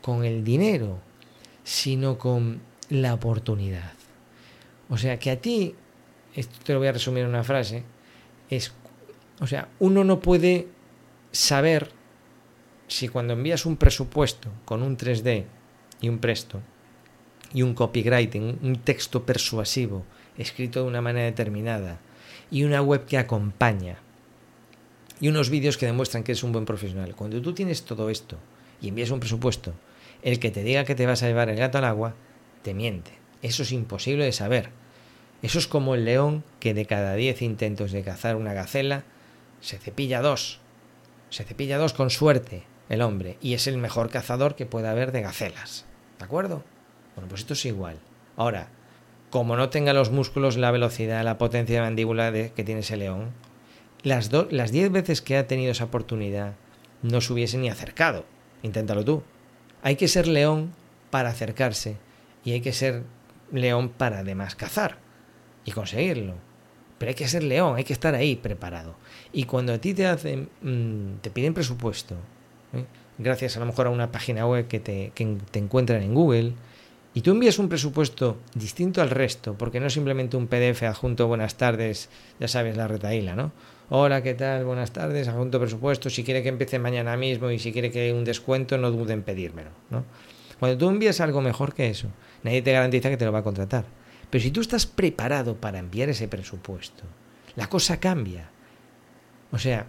con 0.00 0.24
el 0.24 0.44
dinero, 0.44 0.98
sino 1.62 2.16
con 2.16 2.60
la 2.88 3.14
oportunidad. 3.14 3.92
O 4.88 4.96
sea, 4.96 5.18
que 5.18 5.30
a 5.30 5.40
ti, 5.40 5.74
esto 6.34 6.58
te 6.64 6.72
lo 6.72 6.78
voy 6.78 6.88
a 6.88 6.92
resumir 6.92 7.24
en 7.24 7.30
una 7.30 7.44
frase, 7.44 7.82
es, 8.48 8.72
o 9.40 9.46
sea, 9.46 9.68
uno 9.78 10.04
no 10.04 10.20
puede 10.20 10.68
saber 11.32 11.90
si 12.94 13.08
cuando 13.08 13.32
envías 13.32 13.66
un 13.66 13.76
presupuesto 13.76 14.50
con 14.64 14.82
un 14.84 14.96
3D 14.96 15.46
y 16.00 16.08
un 16.08 16.18
presto 16.18 16.60
y 17.52 17.62
un 17.62 17.74
copywriting, 17.74 18.60
un 18.62 18.76
texto 18.76 19.26
persuasivo, 19.26 20.04
escrito 20.38 20.80
de 20.80 20.86
una 20.86 21.00
manera 21.00 21.24
determinada, 21.24 21.98
y 22.52 22.62
una 22.62 22.82
web 22.82 23.04
que 23.04 23.18
acompaña, 23.18 23.98
y 25.20 25.26
unos 25.26 25.50
vídeos 25.50 25.76
que 25.76 25.86
demuestran 25.86 26.22
que 26.22 26.32
es 26.32 26.44
un 26.44 26.52
buen 26.52 26.66
profesional, 26.66 27.16
cuando 27.16 27.42
tú 27.42 27.52
tienes 27.52 27.84
todo 27.84 28.10
esto 28.10 28.38
y 28.80 28.88
envías 28.88 29.10
un 29.10 29.20
presupuesto, 29.20 29.74
el 30.22 30.38
que 30.38 30.52
te 30.52 30.62
diga 30.62 30.84
que 30.84 30.94
te 30.94 31.06
vas 31.06 31.22
a 31.24 31.26
llevar 31.26 31.48
el 31.48 31.56
gato 31.56 31.78
al 31.78 31.84
agua, 31.84 32.14
te 32.62 32.74
miente. 32.74 33.12
Eso 33.42 33.64
es 33.64 33.72
imposible 33.72 34.24
de 34.24 34.32
saber. 34.32 34.70
Eso 35.42 35.58
es 35.58 35.66
como 35.66 35.96
el 35.96 36.04
león 36.04 36.44
que 36.60 36.74
de 36.74 36.86
cada 36.86 37.14
10 37.14 37.42
intentos 37.42 37.90
de 37.90 38.02
cazar 38.02 38.36
una 38.36 38.54
gacela, 38.54 39.04
se 39.60 39.78
cepilla 39.78 40.22
dos. 40.22 40.60
Se 41.30 41.44
cepilla 41.44 41.78
dos 41.78 41.92
con 41.92 42.10
suerte, 42.10 42.64
el 42.88 43.02
hombre, 43.02 43.38
y 43.40 43.54
es 43.54 43.66
el 43.66 43.78
mejor 43.78 44.10
cazador 44.10 44.54
que 44.54 44.66
pueda 44.66 44.90
haber 44.90 45.12
de 45.12 45.22
gacelas. 45.22 45.86
¿De 46.18 46.24
acuerdo? 46.24 46.62
Bueno, 47.14 47.28
pues 47.28 47.42
esto 47.42 47.54
es 47.54 47.64
igual. 47.64 47.98
Ahora, 48.36 48.68
como 49.30 49.56
no 49.56 49.70
tenga 49.70 49.92
los 49.92 50.10
músculos, 50.10 50.56
la 50.56 50.70
velocidad, 50.70 51.24
la 51.24 51.38
potencia 51.38 51.76
de 51.76 51.82
mandíbula 51.82 52.30
de, 52.30 52.52
que 52.52 52.64
tiene 52.64 52.80
ese 52.80 52.96
león, 52.96 53.30
las, 54.02 54.30
las 54.50 54.70
diez 54.70 54.90
veces 54.90 55.22
que 55.22 55.36
ha 55.36 55.46
tenido 55.46 55.72
esa 55.72 55.84
oportunidad 55.84 56.54
no 57.02 57.20
se 57.20 57.32
hubiese 57.32 57.58
ni 57.58 57.68
acercado. 57.68 58.24
Inténtalo 58.62 59.04
tú. 59.04 59.22
Hay 59.82 59.96
que 59.96 60.08
ser 60.08 60.26
león 60.26 60.72
para 61.10 61.30
acercarse 61.30 61.96
y 62.44 62.52
hay 62.52 62.60
que 62.60 62.72
ser 62.72 63.02
león 63.50 63.88
para 63.88 64.20
además 64.20 64.54
cazar 64.54 64.98
y 65.64 65.72
conseguirlo. 65.72 66.34
Pero 66.98 67.10
hay 67.10 67.16
que 67.16 67.28
ser 67.28 67.42
león, 67.42 67.76
hay 67.76 67.84
que 67.84 67.92
estar 67.92 68.14
ahí 68.14 68.36
preparado. 68.36 68.96
Y 69.32 69.44
cuando 69.44 69.72
a 69.72 69.78
ti 69.78 69.94
te 69.94 70.06
hacen, 70.06 70.48
mm, 70.62 71.20
te 71.20 71.30
piden 71.30 71.54
presupuesto 71.54 72.16
¿eh? 72.76 72.84
gracias 73.18 73.56
a 73.56 73.60
lo 73.60 73.66
mejor 73.66 73.86
a 73.86 73.90
una 73.90 74.10
página 74.12 74.46
web 74.46 74.66
que 74.66 74.80
te, 74.80 75.12
que 75.14 75.36
te 75.50 75.58
encuentran 75.58 76.02
en 76.02 76.14
Google, 76.14 76.54
y 77.16 77.20
tú 77.20 77.30
envías 77.30 77.60
un 77.60 77.68
presupuesto 77.68 78.38
distinto 78.54 79.00
al 79.00 79.10
resto, 79.10 79.54
porque 79.54 79.78
no 79.78 79.86
es 79.86 79.92
simplemente 79.92 80.36
un 80.36 80.48
PDF 80.48 80.82
adjunto 80.82 81.28
buenas 81.28 81.54
tardes, 81.54 82.10
ya 82.40 82.48
sabes, 82.48 82.76
la 82.76 82.88
retaíla, 82.88 83.36
¿no? 83.36 83.52
Hola, 83.88 84.22
¿qué 84.22 84.34
tal? 84.34 84.64
Buenas 84.64 84.92
tardes, 84.92 85.28
adjunto 85.28 85.60
presupuesto. 85.60 86.10
Si 86.10 86.24
quiere 86.24 86.42
que 86.42 86.48
empiece 86.48 86.78
mañana 86.80 87.16
mismo 87.16 87.50
y 87.50 87.60
si 87.60 87.72
quiere 87.72 87.92
que 87.92 88.12
un 88.12 88.24
descuento, 88.24 88.78
no 88.78 88.90
dude 88.90 89.12
en 89.12 89.22
pedírmelo. 89.22 89.70
¿no? 89.90 90.04
Cuando 90.58 90.78
tú 90.78 90.88
envías 90.88 91.20
algo 91.20 91.40
mejor 91.40 91.74
que 91.74 91.90
eso, 91.90 92.08
nadie 92.42 92.62
te 92.62 92.72
garantiza 92.72 93.10
que 93.10 93.16
te 93.16 93.26
lo 93.26 93.32
va 93.32 93.40
a 93.40 93.44
contratar. 93.44 93.84
Pero 94.30 94.42
si 94.42 94.50
tú 94.50 94.62
estás 94.62 94.86
preparado 94.86 95.56
para 95.56 95.78
enviar 95.78 96.08
ese 96.08 96.26
presupuesto, 96.26 97.04
la 97.54 97.68
cosa 97.68 98.00
cambia. 98.00 98.48
O 99.52 99.58
sea, 99.58 99.86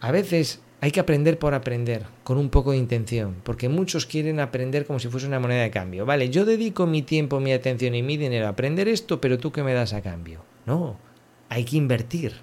a 0.00 0.10
veces 0.10 0.60
hay 0.80 0.92
que 0.92 1.00
aprender 1.00 1.38
por 1.38 1.54
aprender, 1.54 2.06
con 2.22 2.38
un 2.38 2.50
poco 2.50 2.70
de 2.70 2.76
intención, 2.76 3.36
porque 3.42 3.68
muchos 3.68 4.06
quieren 4.06 4.38
aprender 4.38 4.86
como 4.86 5.00
si 5.00 5.08
fuese 5.08 5.26
una 5.26 5.40
moneda 5.40 5.62
de 5.62 5.70
cambio. 5.70 6.06
Vale, 6.06 6.30
yo 6.30 6.44
dedico 6.44 6.86
mi 6.86 7.02
tiempo, 7.02 7.40
mi 7.40 7.52
atención 7.52 7.96
y 7.96 8.02
mi 8.02 8.16
dinero 8.16 8.46
a 8.46 8.50
aprender 8.50 8.86
esto, 8.86 9.20
pero 9.20 9.38
tú 9.38 9.50
qué 9.50 9.64
me 9.64 9.74
das 9.74 9.92
a 9.92 10.02
cambio. 10.02 10.44
No, 10.66 10.96
hay 11.48 11.64
que 11.64 11.76
invertir, 11.76 12.34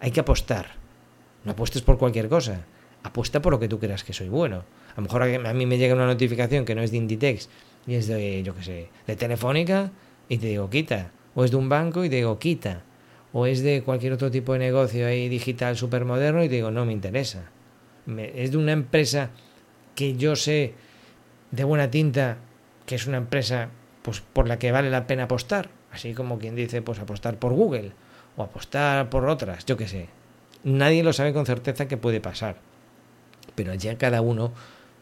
hay 0.00 0.10
que 0.10 0.18
apostar. 0.18 0.74
No 1.44 1.52
apuestes 1.52 1.82
por 1.82 1.96
cualquier 1.96 2.28
cosa, 2.28 2.66
apuesta 3.04 3.40
por 3.40 3.52
lo 3.52 3.60
que 3.60 3.68
tú 3.68 3.78
creas 3.78 4.02
que 4.02 4.12
soy 4.12 4.28
bueno. 4.28 4.64
A 4.92 4.96
lo 4.96 5.02
mejor 5.02 5.22
a 5.22 5.54
mí 5.54 5.66
me 5.66 5.78
llega 5.78 5.94
una 5.94 6.06
notificación 6.06 6.64
que 6.64 6.74
no 6.74 6.82
es 6.82 6.90
de 6.90 6.96
Inditex 6.96 7.48
y 7.86 7.94
es 7.94 8.08
de, 8.08 8.42
yo 8.42 8.52
qué 8.56 8.64
sé, 8.64 8.88
de 9.06 9.14
Telefónica 9.14 9.92
y 10.28 10.38
te 10.38 10.48
digo 10.48 10.68
quita. 10.70 11.12
O 11.36 11.44
es 11.44 11.52
de 11.52 11.56
un 11.56 11.68
banco 11.68 12.04
y 12.04 12.08
te 12.08 12.16
digo 12.16 12.40
quita. 12.40 12.82
O 13.32 13.46
es 13.46 13.62
de 13.62 13.82
cualquier 13.82 14.14
otro 14.14 14.30
tipo 14.32 14.54
de 14.54 14.58
negocio 14.58 15.06
ahí 15.06 15.28
digital 15.28 15.76
supermoderno 15.76 16.42
y 16.42 16.48
te 16.48 16.56
digo 16.56 16.72
no 16.72 16.84
me 16.84 16.92
interesa 16.92 17.50
es 18.06 18.52
de 18.52 18.56
una 18.56 18.72
empresa 18.72 19.30
que 19.94 20.16
yo 20.16 20.36
sé 20.36 20.74
de 21.50 21.64
buena 21.64 21.90
tinta 21.90 22.38
que 22.86 22.94
es 22.94 23.06
una 23.06 23.16
empresa 23.16 23.68
pues 24.02 24.20
por 24.20 24.46
la 24.46 24.58
que 24.58 24.70
vale 24.70 24.90
la 24.90 25.06
pena 25.06 25.24
apostar, 25.24 25.70
así 25.90 26.14
como 26.14 26.38
quien 26.38 26.54
dice 26.54 26.82
pues 26.82 26.98
apostar 27.00 27.38
por 27.38 27.52
Google 27.52 27.92
o 28.36 28.42
apostar 28.42 29.10
por 29.10 29.28
otras, 29.28 29.66
yo 29.66 29.76
qué 29.76 29.88
sé. 29.88 30.08
Nadie 30.62 31.02
lo 31.02 31.12
sabe 31.12 31.32
con 31.32 31.46
certeza 31.46 31.88
que 31.88 31.96
puede 31.96 32.20
pasar, 32.20 32.56
pero 33.54 33.74
ya 33.74 33.98
cada 33.98 34.20
uno 34.20 34.52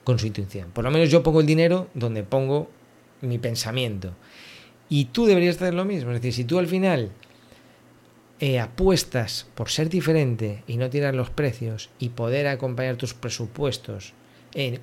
con 0.05 0.19
su 0.19 0.27
intuición. 0.27 0.71
Por 0.71 0.85
lo 0.85 0.91
menos 0.91 1.11
yo 1.11 1.23
pongo 1.23 1.41
el 1.41 1.47
dinero 1.47 1.89
donde 1.95 2.23
pongo 2.23 2.71
mi 3.21 3.39
pensamiento. 3.39 4.15
Y 4.89 5.07
tú 5.07 5.27
deberías 5.27 5.57
hacer 5.57 5.75
lo 5.75 5.85
mismo, 5.85 6.11
es 6.11 6.17
decir, 6.17 6.33
si 6.33 6.45
tú 6.45 6.59
al 6.59 6.67
final 6.67 7.11
eh, 8.41 8.61
apuestas 8.61 9.47
por 9.55 9.71
ser 9.71 9.89
diferente 9.89 10.63
y 10.67 10.77
no 10.77 10.91
tirar 10.91 11.15
los 11.15 11.31
precios 11.31 11.91
y 11.99 12.11
poder 12.11 12.47
acompañar 12.47 12.97
tus 12.97 13.15
presupuestos 13.15 14.15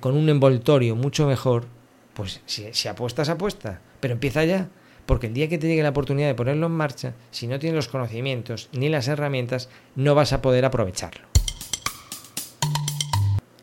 con 0.00 0.16
un 0.16 0.28
envoltorio 0.28 0.96
mucho 0.96 1.26
mejor, 1.26 1.64
pues 2.12 2.42
si, 2.44 2.68
si 2.72 2.88
apuestas, 2.88 3.30
apuesta, 3.30 3.80
pero 4.00 4.12
empieza 4.12 4.44
ya. 4.44 4.68
Porque 5.06 5.26
el 5.26 5.34
día 5.34 5.48
que 5.48 5.58
te 5.58 5.66
llegue 5.66 5.82
la 5.82 5.88
oportunidad 5.88 6.28
de 6.28 6.34
ponerlo 6.34 6.66
en 6.66 6.72
marcha, 6.72 7.14
si 7.30 7.46
no 7.46 7.58
tienes 7.58 7.76
los 7.76 7.88
conocimientos 7.88 8.68
ni 8.72 8.88
las 8.88 9.08
herramientas, 9.08 9.68
no 9.96 10.14
vas 10.14 10.32
a 10.32 10.42
poder 10.42 10.64
aprovecharlo. 10.64 11.26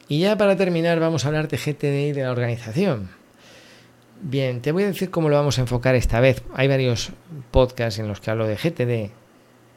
Y 0.08 0.20
ya 0.20 0.38
para 0.38 0.58
terminar 0.58 1.00
vamos 1.00 1.24
a 1.24 1.28
hablar 1.28 1.48
de 1.48 1.58
GTD 1.58 2.16
de 2.16 2.24
la 2.24 2.32
organización. 2.32 3.12
Bien, 4.22 4.62
te 4.62 4.74
voy 4.74 4.84
a 4.84 4.88
decir 4.88 5.12
cómo 5.12 5.30
lo 5.30 5.36
vamos 5.36 5.60
a 5.60 5.62
enfocar 5.62 5.96
esta 5.96 6.20
vez. 6.20 6.44
Hay 6.54 6.68
varios 6.68 7.12
podcasts 7.52 8.00
en 8.00 8.08
los 8.08 8.20
que 8.20 8.32
hablo 8.32 8.48
de 8.48 8.58
GTD, 8.58 9.12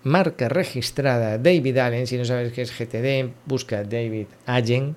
marca 0.04 0.48
registrada 0.48 1.36
David 1.38 1.78
Allen. 1.78 2.06
Si 2.06 2.16
no 2.16 2.24
sabes 2.24 2.52
qué 2.52 2.62
es 2.62 2.72
GTD, 2.76 3.32
busca 3.46 3.82
David 3.84 4.26
Allen, 4.46 4.96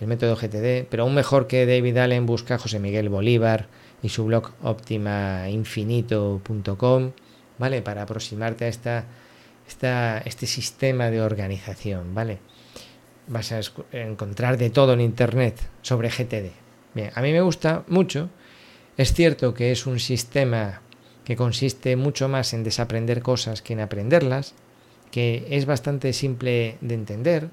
el 0.00 0.06
método 0.06 0.36
GTD. 0.36 0.86
Pero 0.88 1.04
aún 1.04 1.14
mejor 1.14 1.46
que 1.46 1.66
David 1.66 1.96
Allen, 1.98 2.24
busca 2.26 2.58
José 2.58 2.78
Miguel 2.78 3.08
Bolívar 3.08 3.68
y 4.02 4.08
su 4.08 4.24
blog 4.24 4.52
optimainfinito.com, 4.62 7.12
¿vale? 7.58 7.82
Para 7.82 8.02
aproximarte 8.02 8.64
a 8.64 8.68
esta, 8.68 9.04
esta, 9.68 10.18
este 10.18 10.46
sistema 10.46 11.10
de 11.10 11.20
organización, 11.20 12.14
¿vale? 12.14 12.38
Vas 13.26 13.52
a 13.52 13.60
encontrar 13.92 14.56
de 14.56 14.70
todo 14.70 14.94
en 14.94 15.00
Internet 15.00 15.60
sobre 15.82 16.08
GTD. 16.08 16.50
Bien, 16.94 17.10
a 17.14 17.22
mí 17.22 17.32
me 17.32 17.42
gusta 17.42 17.84
mucho. 17.86 18.30
Es 18.96 19.12
cierto 19.12 19.54
que 19.54 19.70
es 19.70 19.86
un 19.86 20.00
sistema 20.00 20.82
que 21.30 21.36
consiste 21.36 21.94
mucho 21.94 22.28
más 22.28 22.54
en 22.54 22.64
desaprender 22.64 23.22
cosas 23.22 23.62
que 23.62 23.74
en 23.74 23.78
aprenderlas, 23.78 24.52
que 25.12 25.46
es 25.50 25.64
bastante 25.64 26.12
simple 26.12 26.76
de 26.80 26.94
entender, 26.96 27.50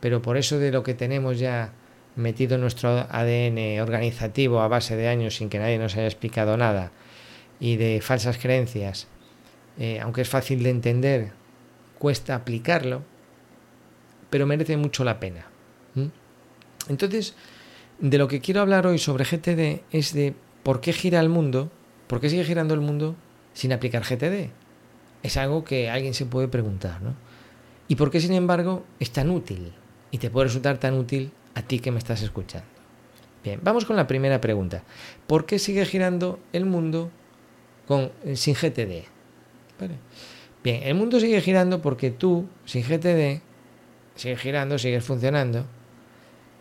pero 0.00 0.20
por 0.20 0.36
eso 0.36 0.58
de 0.58 0.72
lo 0.72 0.82
que 0.82 0.94
tenemos 0.94 1.38
ya 1.38 1.72
metido 2.16 2.56
en 2.56 2.62
nuestro 2.62 3.06
ADN 3.08 3.80
organizativo 3.80 4.60
a 4.60 4.66
base 4.66 4.96
de 4.96 5.06
años 5.06 5.36
sin 5.36 5.50
que 5.50 5.60
nadie 5.60 5.78
nos 5.78 5.94
haya 5.94 6.06
explicado 6.06 6.56
nada 6.56 6.90
y 7.60 7.76
de 7.76 8.00
falsas 8.00 8.38
creencias, 8.38 9.06
eh, 9.78 10.00
aunque 10.00 10.22
es 10.22 10.28
fácil 10.28 10.64
de 10.64 10.70
entender, 10.70 11.30
cuesta 12.00 12.34
aplicarlo, 12.34 13.04
pero 14.30 14.48
merece 14.48 14.76
mucho 14.76 15.04
la 15.04 15.20
pena. 15.20 15.46
Entonces, 16.88 17.36
de 18.00 18.18
lo 18.18 18.26
que 18.26 18.40
quiero 18.40 18.62
hablar 18.62 18.88
hoy 18.88 18.98
sobre 18.98 19.24
GTD 19.24 19.84
es 19.92 20.12
de 20.12 20.34
por 20.64 20.80
qué 20.80 20.92
gira 20.92 21.20
el 21.20 21.28
mundo 21.28 21.70
¿Por 22.12 22.20
qué 22.20 22.28
sigue 22.28 22.44
girando 22.44 22.74
el 22.74 22.82
mundo 22.82 23.16
sin 23.54 23.72
aplicar 23.72 24.02
GTD? 24.02 24.50
Es 25.22 25.38
algo 25.38 25.64
que 25.64 25.88
alguien 25.88 26.12
se 26.12 26.26
puede 26.26 26.46
preguntar, 26.46 27.00
¿no? 27.00 27.14
¿Y 27.88 27.96
por 27.96 28.10
qué, 28.10 28.20
sin 28.20 28.34
embargo, 28.34 28.84
es 29.00 29.12
tan 29.12 29.30
útil? 29.30 29.72
Y 30.10 30.18
te 30.18 30.28
puede 30.28 30.48
resultar 30.48 30.76
tan 30.76 30.92
útil 30.92 31.32
a 31.54 31.62
ti 31.62 31.78
que 31.78 31.90
me 31.90 31.96
estás 31.96 32.20
escuchando. 32.20 32.68
Bien, 33.42 33.60
vamos 33.62 33.86
con 33.86 33.96
la 33.96 34.06
primera 34.06 34.42
pregunta. 34.42 34.82
¿Por 35.26 35.46
qué 35.46 35.58
sigue 35.58 35.86
girando 35.86 36.38
el 36.52 36.66
mundo 36.66 37.10
con, 37.88 38.12
sin 38.34 38.56
GTD? 38.56 39.06
Bien, 40.62 40.82
el 40.82 40.94
mundo 40.94 41.18
sigue 41.18 41.40
girando 41.40 41.80
porque 41.80 42.10
tú, 42.10 42.46
sin 42.66 42.82
GTD, 42.82 43.40
sigues 44.16 44.38
girando, 44.38 44.78
sigues 44.78 45.02
funcionando, 45.02 45.64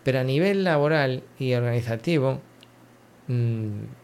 pero 0.05 0.21
a 0.21 0.23
nivel 0.23 0.63
laboral 0.63 1.23
y 1.37 1.55
organizativo, 1.55 2.39
mmm, 3.27 3.99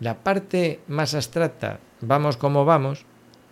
la 0.00 0.22
parte 0.22 0.80
más 0.88 1.14
abstracta, 1.14 1.80
vamos 2.00 2.36
como 2.36 2.64
vamos, 2.64 3.04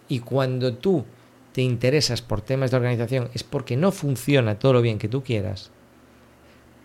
y 0.09 0.21
cuando 0.21 0.75
tú 0.75 1.05
te 1.53 1.63
interesas 1.63 2.23
por 2.23 2.41
temas 2.41 2.71
de 2.71 2.77
organización 2.77 3.31
es 3.35 3.45
porque 3.45 3.77
no 3.77 3.93
funciona 3.93 4.59
todo 4.59 4.75
lo 4.75 4.83
bien 4.83 4.99
que 4.99 5.09
tú 5.09 5.23
quieras, 5.23 5.71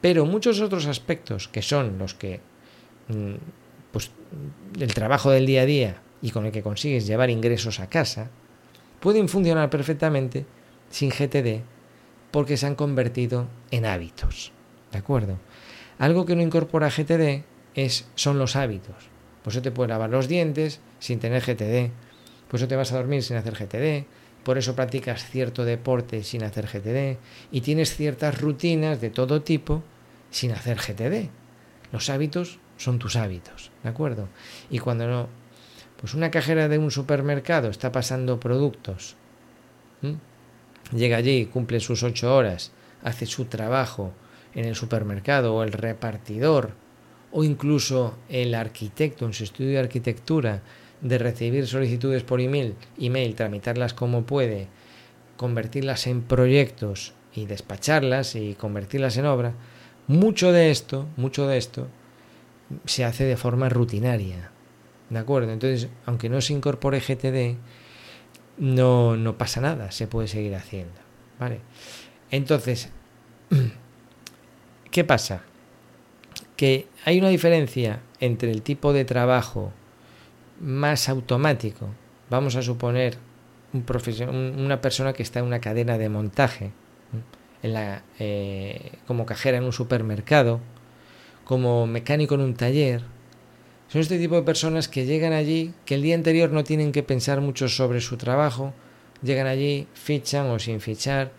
pero 0.02 0.26
muchos 0.26 0.62
otros 0.62 0.86
aspectos 0.86 1.48
que 1.48 1.62
son 1.62 1.98
los 1.98 2.13
que, 2.13 2.39
mm, 3.08 3.34
pues, 3.91 4.12
el 4.80 4.93
trabajo 4.93 5.32
del 5.32 5.46
día 5.46 5.62
a 5.62 5.65
día 5.65 6.02
y 6.22 6.32
con 6.32 6.46
el 6.46 6.52
que 6.52 6.63
consigues 6.63 7.08
llevar 7.08 7.30
ingresos 7.30 7.80
a 7.80 7.89
casa, 7.89 8.30
pueden 9.00 9.30
funcionar 9.30 9.70
perfectamente 9.70 10.46
sin 10.89 11.10
GTD 11.10 11.62
porque 12.32 12.58
se 12.58 12.67
han 12.67 12.76
convertido 12.76 13.48
en 13.72 13.86
hábitos. 13.86 14.52
¿De 14.91 15.00
acuerdo? 15.00 15.38
Algo 16.00 16.26
que 16.26 16.36
no 16.36 16.41
incorpora 16.41 16.89
GTD 16.89 17.43
es, 17.76 18.08
son 18.15 18.39
los 18.39 18.56
hábitos. 18.56 18.96
Por 19.47 19.53
eso 19.53 19.62
te 19.62 19.71
puedes 19.71 19.88
lavar 19.88 20.10
los 20.10 20.27
dientes 20.27 20.81
sin 20.99 21.21
tener 21.21 21.41
GTD. 21.41 21.89
Por 22.49 22.60
eso 22.60 22.67
te 22.67 22.75
vas 22.75 22.91
a 22.91 22.97
dormir 22.97 23.23
sin 23.23 23.38
hacer 23.38 23.53
GTD. 23.53 24.05
Por 24.43 24.57
eso 24.57 24.75
practicas 24.75 25.23
cierto 25.23 25.63
deporte 25.63 26.25
sin 26.25 26.43
hacer 26.43 26.67
GTD. 26.67 27.17
Y 27.49 27.62
tienes 27.62 27.95
ciertas 27.95 28.41
rutinas 28.41 28.99
de 28.99 29.10
todo 29.10 29.43
tipo 29.43 29.83
sin 30.31 30.51
hacer 30.51 30.79
GTD. 30.79 31.29
Los 31.93 32.10
hábitos 32.10 32.60
son 32.75 32.99
tus 32.99 33.15
hábitos, 33.15 33.71
¿de 33.83 33.89
acuerdo? 33.89 34.27
Y 34.69 34.79
cuando 34.79 35.07
no, 35.07 35.29
pues 35.95 36.13
una 36.13 36.29
cajera 36.29 36.67
de 36.67 36.77
un 36.77 36.91
supermercado 36.91 37.69
está 37.69 37.93
pasando 37.93 38.41
productos, 38.41 39.15
llega 40.91 41.15
allí, 41.15 41.45
cumple 41.45 41.79
sus 41.79 42.03
ocho 42.03 42.36
horas, 42.36 42.73
hace 43.01 43.25
su 43.25 43.45
trabajo 43.45 44.12
en 44.53 44.65
el 44.65 44.75
supermercado 44.75 45.55
o 45.55 45.63
el 45.63 45.71
repartidor 45.71 46.73
o 47.32 47.44
incluso 47.44 48.18
el 48.30 48.56
arquitecto 48.56 49.26
en 49.26 49.34
su 49.34 49.44
estudio 49.44 49.72
de 49.72 49.80
arquitectura 49.80 50.62
de 51.02 51.18
recibir 51.18 51.68
solicitudes 51.68 52.24
por 52.24 52.42
email, 52.42 52.76
email, 53.00 53.36
tramitarlas 53.36 53.94
como 53.94 54.24
puede, 54.24 54.68
convertirlas 55.36 56.08
en 56.08 56.22
proyectos 56.24 57.13
y 57.34 57.46
despacharlas 57.46 58.36
y 58.36 58.56
convertirlas 58.56 59.18
en 59.18 59.26
obra, 59.26 59.54
mucho 60.08 60.52
de 60.52 60.72
esto, 60.72 61.06
mucho 61.18 61.48
de 61.48 61.58
esto 61.58 61.88
se 62.86 63.06
hace 63.06 63.26
de 63.26 63.38
forma 63.38 63.70
rutinaria. 63.70 64.52
¿De 65.10 65.20
acuerdo? 65.20 65.52
Entonces, 65.52 65.90
aunque 66.06 66.30
no 66.30 66.42
se 66.42 66.54
incorpore 66.54 67.00
GTD, 67.00 67.58
no, 68.58 69.16
no 69.16 69.38
pasa 69.38 69.62
nada, 69.62 69.92
se 69.92 70.08
puede 70.08 70.28
seguir 70.28 70.56
haciendo. 70.56 71.00
¿Vale? 71.40 71.60
Entonces, 72.32 72.90
¿qué 74.92 75.04
pasa? 75.04 75.44
Que 76.58 76.88
hay 77.06 77.20
una 77.20 77.30
diferencia 77.30 78.02
entre 78.20 78.52
el 78.52 78.62
tipo 78.62 78.91
de 78.91 79.06
trabajo 79.06 79.72
más 80.60 81.08
automático, 81.08 81.88
vamos 82.30 82.56
a 82.56 82.62
suponer 82.62 83.17
un 83.74 83.86
una 84.58 84.82
persona 84.82 85.13
que 85.13 85.24
está 85.24 85.39
en 85.39 85.46
una 85.46 85.62
cadena 85.62 85.98
de 85.98 86.10
montaje, 86.10 86.72
eh, 87.63 88.91
como 89.06 89.26
cajera 89.26 89.58
en 89.58 89.63
un 89.63 89.74
supermercado, 89.74 90.60
como 91.46 91.88
mecánico 91.88 92.36
en 92.36 92.41
un 92.41 92.56
taller, 92.56 93.04
son 93.89 94.02
este 94.02 94.20
tipo 94.20 94.36
de 94.36 94.41
personas 94.41 94.89
que 94.89 95.06
llegan 95.06 95.32
allí, 95.32 95.74
que 95.86 95.96
el 95.96 96.02
día 96.02 96.15
anterior 96.15 96.52
no 96.52 96.65
tienen 96.65 96.91
que 96.91 97.04
pensar 97.04 97.39
mucho 97.39 97.70
sobre 97.70 98.02
su 98.02 98.17
trabajo, 98.17 98.74
llegan 99.24 99.48
allí, 99.48 99.88
fichan 99.93 100.48
o 100.48 100.60
sin 100.60 100.82
fichar, 100.82 101.32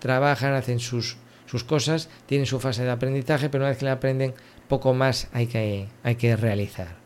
trabajan, 0.00 0.54
hacen 0.54 0.80
sus, 0.80 1.16
sus 1.46 1.62
cosas, 1.62 2.08
tienen 2.26 2.46
su 2.46 2.58
fase 2.58 2.82
de 2.82 2.90
aprendizaje, 2.90 3.48
pero 3.48 3.62
una 3.62 3.70
vez 3.70 3.78
que 3.78 3.84
la 3.84 3.92
aprenden, 3.92 4.34
poco 4.68 4.94
más 4.94 5.28
hay 5.32 5.46
que, 5.46 5.88
hay 6.02 6.16
que 6.16 6.36
realizar. 6.36 6.96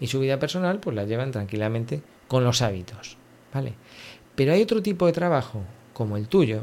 Y 0.00 0.08
su 0.08 0.20
vida 0.20 0.38
personal, 0.38 0.80
pues 0.80 0.96
la 0.96 1.04
llevan 1.04 1.30
tranquilamente 1.30 2.02
con 2.28 2.44
los 2.44 2.62
hábitos. 2.62 3.16
¿Vale? 3.52 3.74
Pero 4.34 4.52
hay 4.52 4.62
otro 4.62 4.82
tipo 4.82 5.06
de 5.06 5.12
trabajo, 5.12 5.62
como 5.92 6.16
el 6.16 6.28
tuyo, 6.28 6.62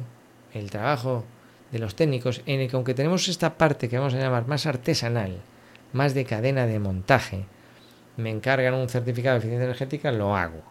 el 0.54 0.70
trabajo 0.70 1.24
de 1.72 1.80
los 1.80 1.96
técnicos, 1.96 2.42
en 2.46 2.60
el 2.60 2.70
que 2.70 2.76
aunque 2.76 2.94
tenemos 2.94 3.28
esta 3.30 3.58
parte 3.58 3.88
que 3.88 3.98
vamos 3.98 4.14
a 4.14 4.20
llamar 4.20 4.48
más 4.48 4.66
artesanal, 4.66 5.42
más 5.94 6.14
de 6.14 6.26
cadena 6.26 6.66
de 6.68 6.80
montaje, 6.80 7.46
me 8.18 8.30
encargan 8.30 8.74
un 8.74 8.90
certificado 8.90 9.36
de 9.36 9.40
eficiencia 9.40 9.66
energética, 9.66 10.12
lo 10.12 10.36
hago. 10.36 10.62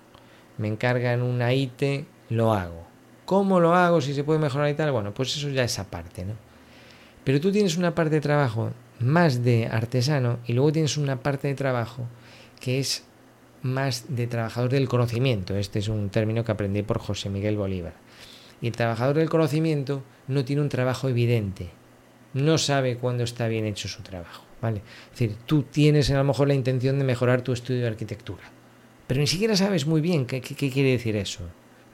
Me 0.59 0.69
encargan 0.69 1.23
una 1.23 1.55
IT, 1.55 2.05
lo 2.29 2.53
hago. 2.53 2.87
¿Cómo 3.25 3.61
lo 3.61 3.75
hago? 3.75 4.01
Si 4.01 4.13
se 4.13 4.25
puede 4.25 4.39
mejorar 4.39 4.69
y 4.69 4.75
tal. 4.75 4.93
Bueno, 4.93 5.15
pues 5.15 5.35
eso 5.37 5.49
ya 5.49 5.65
es 5.65 5.79
aparte, 5.79 6.25
¿no? 6.25 6.35
Pero 7.25 7.41
tú 7.41 7.51
tienes 7.51 7.77
una 7.77 7.95
parte 7.95 8.17
de 8.17 8.21
trabajo 8.21 8.73
más 9.01 9.43
de 9.43 9.67
artesano 9.67 10.39
y 10.47 10.53
luego 10.53 10.73
tienes 10.73 10.97
una 10.97 11.23
parte 11.23 11.49
de 11.49 11.55
trabajo 11.55 12.07
que 12.61 12.79
es 12.79 13.05
más 13.63 14.05
de 14.09 14.27
trabajador 14.27 14.71
del 14.71 14.89
conocimiento. 14.89 15.57
Este 15.57 15.79
es 15.79 15.89
un 15.89 16.11
término 16.11 16.45
que 16.45 16.53
aprendí 16.53 16.83
por 16.83 16.99
José 16.99 17.29
Miguel 17.31 17.57
Bolívar. 17.57 17.95
Y 18.61 18.67
el 18.67 18.77
trabajador 18.77 19.17
del 19.17 19.31
conocimiento 19.31 20.03
no 20.29 20.45
tiene 20.45 20.63
un 20.63 20.69
trabajo 20.69 21.09
evidente. 21.09 21.71
No 22.35 22.59
sabe 22.59 22.97
cuándo 22.97 23.25
está 23.25 23.49
bien 23.49 23.65
hecho 23.65 23.89
su 23.89 24.03
trabajo. 24.03 24.45
¿vale? 24.61 24.83
Es 25.13 25.19
decir, 25.19 25.37
tú 25.47 25.63
tienes 25.63 26.11
a 26.11 26.19
lo 26.19 26.25
mejor 26.25 26.49
la 26.49 26.55
intención 26.55 26.99
de 26.99 27.05
mejorar 27.05 27.43
tu 27.43 27.53
estudio 27.53 27.83
de 27.83 27.89
arquitectura, 27.89 28.43
pero 29.07 29.21
ni 29.21 29.27
siquiera 29.27 29.57
sabes 29.57 29.87
muy 29.87 30.01
bien 30.01 30.27
qué, 30.27 30.41
qué 30.41 30.71
quiere 30.71 30.91
decir 30.91 31.17
eso. 31.17 31.41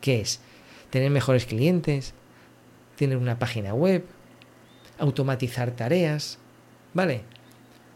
¿Qué 0.00 0.20
es? 0.20 0.40
Tener 0.90 1.10
mejores 1.10 1.46
clientes, 1.46 2.14
tener 2.96 3.16
una 3.16 3.38
página 3.38 3.74
web, 3.74 4.04
automatizar 4.98 5.70
tareas, 5.72 6.38
¿vale? 6.94 7.22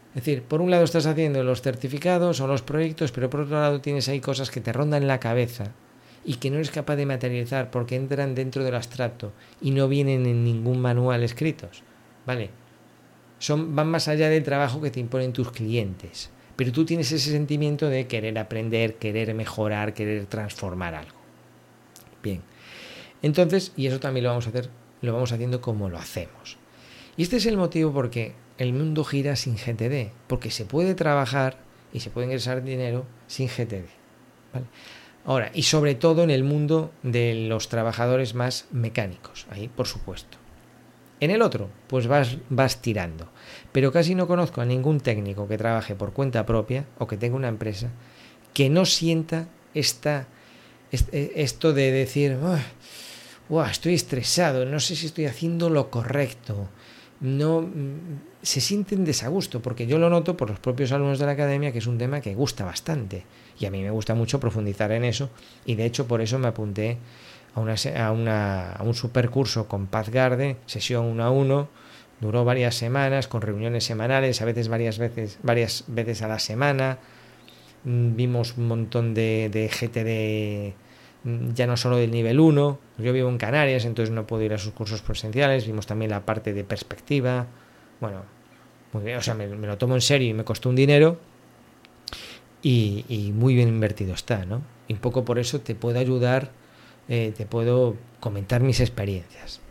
Es 0.09 0.15
decir, 0.15 0.43
por 0.43 0.61
un 0.61 0.69
lado 0.69 0.83
estás 0.83 1.05
haciendo 1.05 1.43
los 1.43 1.61
certificados 1.61 2.41
o 2.41 2.47
los 2.47 2.61
proyectos, 2.61 3.11
pero 3.11 3.29
por 3.29 3.41
otro 3.41 3.59
lado 3.59 3.79
tienes 3.79 4.09
ahí 4.09 4.19
cosas 4.19 4.51
que 4.51 4.59
te 4.59 4.73
rondan 4.73 5.07
la 5.07 5.19
cabeza 5.19 5.71
y 6.25 6.35
que 6.35 6.49
no 6.49 6.57
eres 6.57 6.71
capaz 6.71 6.97
de 6.97 7.05
materializar 7.05 7.71
porque 7.71 7.95
entran 7.95 8.35
dentro 8.35 8.63
del 8.63 8.75
abstracto 8.75 9.31
y 9.61 9.71
no 9.71 9.87
vienen 9.87 10.25
en 10.25 10.43
ningún 10.43 10.81
manual 10.81 11.23
escritos. 11.23 11.83
¿Vale? 12.25 12.49
Son, 13.39 13.75
van 13.75 13.87
más 13.87 14.07
allá 14.07 14.29
del 14.29 14.43
trabajo 14.43 14.81
que 14.81 14.91
te 14.91 14.99
imponen 14.99 15.33
tus 15.33 15.51
clientes. 15.51 16.29
Pero 16.55 16.71
tú 16.71 16.85
tienes 16.85 17.11
ese 17.11 17.31
sentimiento 17.31 17.87
de 17.87 18.05
querer 18.05 18.37
aprender, 18.37 18.95
querer 18.95 19.33
mejorar, 19.33 19.93
querer 19.93 20.25
transformar 20.25 20.93
algo. 20.93 21.17
Bien. 22.21 22.41
Entonces, 23.21 23.71
y 23.75 23.87
eso 23.87 23.99
también 23.99 24.25
lo 24.25 24.29
vamos 24.29 24.45
a 24.45 24.49
hacer, 24.49 24.69
lo 25.01 25.13
vamos 25.13 25.31
haciendo 25.31 25.61
como 25.61 25.89
lo 25.89 25.97
hacemos. 25.97 26.57
Y 27.17 27.23
este 27.23 27.37
es 27.37 27.45
el 27.45 27.57
motivo 27.57 27.91
porque 27.93 28.33
el 28.57 28.73
mundo 28.73 29.03
gira 29.03 29.35
sin 29.35 29.55
GTD, 29.55 30.11
porque 30.27 30.51
se 30.51 30.65
puede 30.65 30.95
trabajar 30.95 31.57
y 31.93 31.99
se 31.99 32.09
puede 32.09 32.27
ingresar 32.27 32.63
dinero 32.63 33.05
sin 33.27 33.47
GTD. 33.47 33.85
Ahora, 35.25 35.51
y 35.53 35.63
sobre 35.63 35.95
todo 35.95 36.23
en 36.23 36.31
el 36.31 36.43
mundo 36.43 36.91
de 37.03 37.45
los 37.47 37.69
trabajadores 37.69 38.33
más 38.33 38.65
mecánicos, 38.71 39.45
ahí 39.49 39.67
por 39.67 39.87
supuesto. 39.87 40.37
En 41.19 41.29
el 41.29 41.43
otro, 41.43 41.69
pues 41.87 42.07
vas, 42.07 42.37
vas 42.49 42.81
tirando. 42.81 43.29
Pero 43.71 43.91
casi 43.91 44.15
no 44.15 44.27
conozco 44.27 44.61
a 44.61 44.65
ningún 44.65 44.99
técnico 44.99 45.47
que 45.47 45.57
trabaje 45.57 45.93
por 45.93 46.13
cuenta 46.13 46.47
propia 46.47 46.85
o 46.97 47.05
que 47.05 47.17
tenga 47.17 47.35
una 47.35 47.47
empresa 47.47 47.91
que 48.53 48.69
no 48.69 48.85
sienta 48.85 49.47
esta, 49.73 50.27
e, 50.91 51.33
esto 51.35 51.73
de 51.73 51.91
decir, 51.91 52.37
estoy 53.69 53.93
estresado, 53.93 54.65
no 54.65 54.79
sé 54.79 54.95
si 54.95 55.05
estoy 55.05 55.25
haciendo 55.25 55.69
lo 55.69 55.91
correcto, 55.91 56.69
no 57.21 57.69
se 58.41 58.59
sienten 58.59 59.05
desagusto, 59.05 59.61
porque 59.61 59.85
yo 59.85 59.99
lo 59.99 60.09
noto 60.09 60.35
por 60.35 60.49
los 60.49 60.59
propios 60.59 60.91
alumnos 60.91 61.19
de 61.19 61.27
la 61.27 61.33
academia, 61.33 61.71
que 61.71 61.77
es 61.77 61.87
un 61.87 61.97
tema 61.97 62.19
que 62.19 62.33
gusta 62.33 62.65
bastante. 62.65 63.23
Y 63.59 63.65
a 63.65 63.71
mí 63.71 63.81
me 63.81 63.91
gusta 63.91 64.15
mucho 64.15 64.39
profundizar 64.39 64.91
en 64.91 65.05
eso, 65.05 65.29
y 65.65 65.75
de 65.75 65.85
hecho 65.85 66.07
por 66.07 66.21
eso 66.21 66.39
me 66.39 66.47
apunté 66.47 66.97
a, 67.53 67.59
una, 67.59 67.75
a, 67.97 68.11
una, 68.11 68.77
un 68.83 68.95
supercurso 68.95 69.67
con 69.67 69.87
Paz 69.87 70.09
Garde, 70.09 70.57
sesión 70.65 71.05
1 71.05 71.23
a 71.23 71.29
1, 71.29 71.69
duró 72.19 72.43
varias 72.43 72.75
semanas, 72.75 73.27
con 73.27 73.41
reuniones 73.41 73.83
semanales, 73.83 74.41
a 74.41 74.45
veces 74.45 74.67
varias 74.67 74.97
veces, 74.97 75.37
varias 75.43 75.83
veces 75.87 76.23
a 76.23 76.27
la 76.27 76.39
semana. 76.39 76.97
Mm, 77.83 78.15
vimos 78.15 78.57
un 78.57 78.67
montón 78.67 79.13
de, 79.13 79.49
de 79.49 79.67
GTD 79.69 80.73
Mm, 80.73 80.90
ya 81.23 81.67
no 81.67 81.77
solo 81.77 81.97
del 81.97 82.11
nivel 82.11 82.39
1, 82.39 82.79
yo 82.97 83.13
vivo 83.13 83.29
en 83.29 83.37
Canarias, 83.37 83.85
entonces 83.85 84.13
no 84.13 84.25
puedo 84.25 84.43
ir 84.43 84.53
a 84.53 84.57
sus 84.57 84.73
cursos 84.73 85.01
presenciales, 85.01 85.67
vimos 85.67 85.85
también 85.85 86.11
la 86.11 86.25
parte 86.25 86.53
de 86.53 86.63
perspectiva, 86.63 87.47
bueno, 87.99 88.23
muy 88.93 89.03
bien, 89.03 89.17
o 89.17 89.21
sea, 89.21 89.35
me, 89.35 89.47
lo 89.47 89.77
tomo 89.77 89.95
en 89.95 90.01
serio 90.01 90.29
y 90.29 90.33
me 90.33 90.43
costó 90.43 90.69
un 90.69 90.75
dinero 90.75 91.19
y, 92.63 93.31
muy 93.35 93.55
bien 93.55 93.69
invertido 93.69 94.13
está, 94.13 94.45
¿no? 94.45 94.61
Y 94.87 94.93
un 94.93 94.99
poco 94.99 95.23
por 95.23 95.39
eso 95.39 95.61
te 95.61 95.75
puedo 95.75 95.99
ayudar, 95.99 96.51
eh, 97.07 97.33
te 97.35 97.45
puedo 97.45 97.95
comentar 98.19 98.61
mis 98.61 98.79
experiencias. 98.79 99.61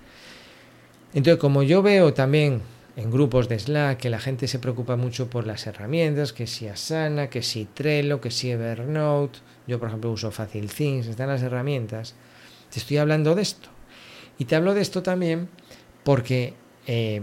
Entonces, 1.13 1.41
como 1.41 1.63
yo 1.63 1.83
veo 1.83 2.15
también 2.15 2.63
en 3.01 3.11
grupos 3.11 3.49
de 3.49 3.59
Slack 3.59 3.99
que 3.99 4.11
la 4.11 4.19
gente 4.19 4.47
se 4.47 4.59
preocupa 4.59 4.97
mucho 4.97 5.31
por 5.31 5.47
las 5.47 5.67
herramientas, 5.67 6.35
que 6.35 6.47
si 6.47 6.69
Asana, 6.69 7.31
que 7.31 7.43
si 7.43 7.65
Trello, 7.65 8.21
que 8.21 8.31
si 8.31 8.51
Evernote, 8.51 9.39
yo, 9.67 9.79
por 9.79 9.89
ejemplo, 9.89 10.11
uso 10.11 10.31
Facil 10.31 10.71
Things, 10.71 11.07
están 11.07 11.29
las 11.29 11.43
herramientas. 11.43 12.15
Te 12.71 12.79
estoy 12.79 12.99
hablando 12.99 13.35
de 13.35 13.43
esto. 13.43 13.71
Y 14.39 14.45
te 14.45 14.55
hablo 14.55 14.75
de 14.75 14.83
esto 14.83 15.03
también 15.03 15.49
porque 16.05 16.55
eh, 16.87 17.23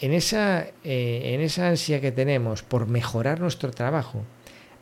en, 0.00 0.12
esa, 0.12 0.66
eh, 0.82 1.34
en 1.34 1.40
esa 1.42 1.68
ansia 1.68 2.00
que 2.00 2.10
tenemos 2.10 2.64
por 2.64 2.88
mejorar 2.88 3.38
nuestro 3.38 3.70
trabajo, 3.70 4.24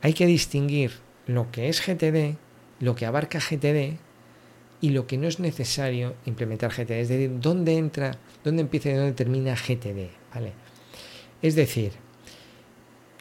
hay 0.00 0.14
que 0.14 0.26
distinguir 0.26 0.92
lo 1.26 1.50
que 1.50 1.68
es 1.68 1.85
GTD, 1.87 2.37
lo 2.81 2.94
que 2.94 3.05
abarca 3.05 3.38
GTD 3.38 3.98
y 4.80 4.90
lo 4.90 5.06
que 5.06 5.16
no 5.16 5.26
es 5.26 5.40
necesario 5.40 6.14
implementar 6.26 6.70
GTD. 6.70 6.90
Es 6.92 7.08
decir, 7.08 7.30
dónde 7.40 7.76
entra, 7.76 8.12
dónde 8.44 8.62
empieza 8.62 8.90
y 8.90 8.94
dónde 8.94 9.12
termina 9.12 9.54
GTD. 9.54 10.10
¿vale? 10.34 10.52
Es 11.42 11.54
decir, 11.54 11.92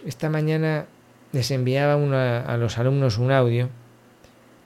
esta 0.05 0.29
mañana 0.29 0.87
les 1.31 1.51
enviaba 1.51 1.93
a 1.93 2.57
los 2.57 2.77
alumnos 2.77 3.17
un 3.17 3.31
audio. 3.31 3.69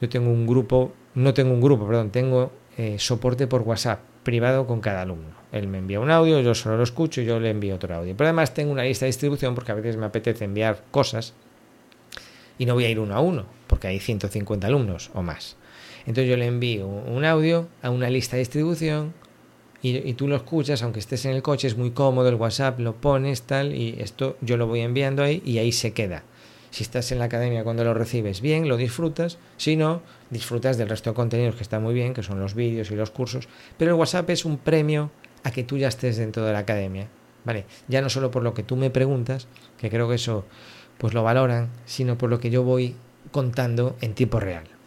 Yo 0.01 0.09
tengo 0.09 0.29
un 0.29 0.47
grupo, 0.47 0.93
no 1.15 1.33
tengo 1.33 1.53
un 1.53 1.61
grupo, 1.61 1.85
perdón, 1.85 2.11
tengo 2.11 2.51
eh, 2.77 2.97
soporte 2.99 3.47
por 3.47 3.61
WhatsApp 3.61 3.99
privado 4.23 4.67
con 4.67 4.81
cada 4.81 5.01
alumno. 5.01 5.39
Él 5.51 5.67
me 5.67 5.79
envía 5.79 5.99
un 5.99 6.11
audio, 6.11 6.39
yo 6.41 6.53
solo 6.53 6.77
lo 6.77 6.83
escucho 6.83 7.21
y 7.21 7.25
yo 7.25 7.39
le 7.39 7.49
envío 7.49 7.75
otro 7.75 7.95
audio. 7.95 8.15
Pero 8.15 8.27
además 8.27 8.53
tengo 8.53 8.71
una 8.71 8.83
lista 8.83 9.05
de 9.05 9.07
distribución 9.07 9.55
porque 9.55 9.71
a 9.71 9.75
veces 9.75 9.97
me 9.97 10.05
apetece 10.05 10.45
enviar 10.45 10.83
cosas 10.91 11.33
y 12.57 12.65
no 12.65 12.75
voy 12.75 12.85
a 12.85 12.89
ir 12.89 12.99
uno 12.99 13.15
a 13.15 13.19
uno 13.19 13.45
porque 13.67 13.87
hay 13.87 13.99
150 13.99 14.67
alumnos 14.67 15.09
o 15.13 15.23
más. 15.23 15.55
Entonces 16.09 16.27
yo 16.27 16.37
le 16.37 16.47
envío 16.47 16.87
un 16.87 17.23
audio 17.23 17.67
a 17.83 17.91
una 17.91 18.09
lista 18.09 18.35
de 18.35 18.39
distribución 18.39 19.13
y, 19.83 20.13
tú 20.13 20.27
lo 20.27 20.35
escuchas, 20.35 20.81
aunque 20.81 20.99
estés 20.99 21.23
en 21.25 21.35
el 21.35 21.43
coche, 21.43 21.67
es 21.67 21.77
muy 21.77 21.91
cómodo, 21.91 22.27
el 22.29 22.35
WhatsApp 22.35 22.79
lo 22.79 22.95
pones 22.95 23.43
tal 23.43 23.75
y 23.75 23.95
esto 23.99 24.35
yo 24.41 24.57
lo 24.57 24.65
voy 24.65 24.79
enviando 24.79 25.21
ahí 25.21 25.43
y 25.45 25.59
ahí 25.59 25.71
se 25.71 25.93
queda. 25.93 26.23
Si 26.71 26.81
estás 26.81 27.11
en 27.11 27.19
la 27.19 27.25
academia 27.25 27.63
cuando 27.63 27.83
lo 27.83 27.93
recibes 27.93 28.41
bien, 28.41 28.67
lo 28.67 28.75
disfrutas. 28.75 29.37
Si 29.57 29.75
no, 29.75 30.01
disfrutas 30.31 30.79
del 30.79 30.89
resto 30.89 31.11
de 31.11 31.15
contenidos 31.15 31.53
que 31.53 31.61
está 31.61 31.79
muy 31.79 31.93
bien, 31.93 32.15
que 32.15 32.23
son 32.23 32.39
los 32.39 32.55
vídeos 32.55 32.89
y 32.89 32.95
los 32.95 33.11
cursos. 33.11 33.47
Pero 33.77 33.91
el 33.91 33.97
WhatsApp 33.99 34.31
es 34.31 34.45
un 34.45 34.57
premio 34.57 35.11
a 35.43 35.51
que 35.51 35.63
tú 35.63 35.77
ya 35.77 35.89
estés 35.89 36.17
dentro 36.17 36.43
de 36.43 36.53
la 36.53 36.59
academia. 36.59 37.07
¿Vale? 37.45 37.65
Ya 37.87 38.01
no 38.01 38.09
solo 38.09 38.31
por 38.31 38.41
lo 38.41 38.55
que 38.55 38.63
tú 38.63 38.75
me 38.77 38.89
preguntas, 38.89 39.47
que 39.77 39.91
creo 39.91 40.09
que 40.09 40.15
eso 40.15 40.43
pues 40.97 41.13
lo 41.13 41.21
valoran, 41.21 41.69
sino 41.85 42.17
por 42.17 42.31
lo 42.31 42.39
que 42.39 42.49
yo 42.49 42.63
voy 42.63 42.95
contando 43.31 43.95
en 44.01 44.15
tiempo 44.15 44.39
real. 44.39 44.78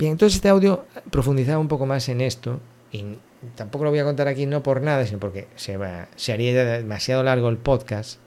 Bien, 0.00 0.12
entonces 0.12 0.36
este 0.36 0.48
audio 0.48 0.86
profundizaba 1.10 1.58
un 1.58 1.68
poco 1.68 1.84
más 1.84 2.08
en 2.08 2.22
esto 2.22 2.58
y 2.90 3.18
tampoco 3.54 3.84
lo 3.84 3.90
voy 3.90 3.98
a 3.98 4.04
contar 4.04 4.28
aquí 4.28 4.46
no 4.46 4.62
por 4.62 4.80
nada, 4.80 5.04
sino 5.04 5.18
porque 5.20 5.46
se, 5.56 5.76
va, 5.76 6.08
se 6.16 6.32
haría 6.32 6.78
demasiado 6.78 7.22
largo 7.22 7.50
el 7.50 7.58
podcast. 7.58 8.18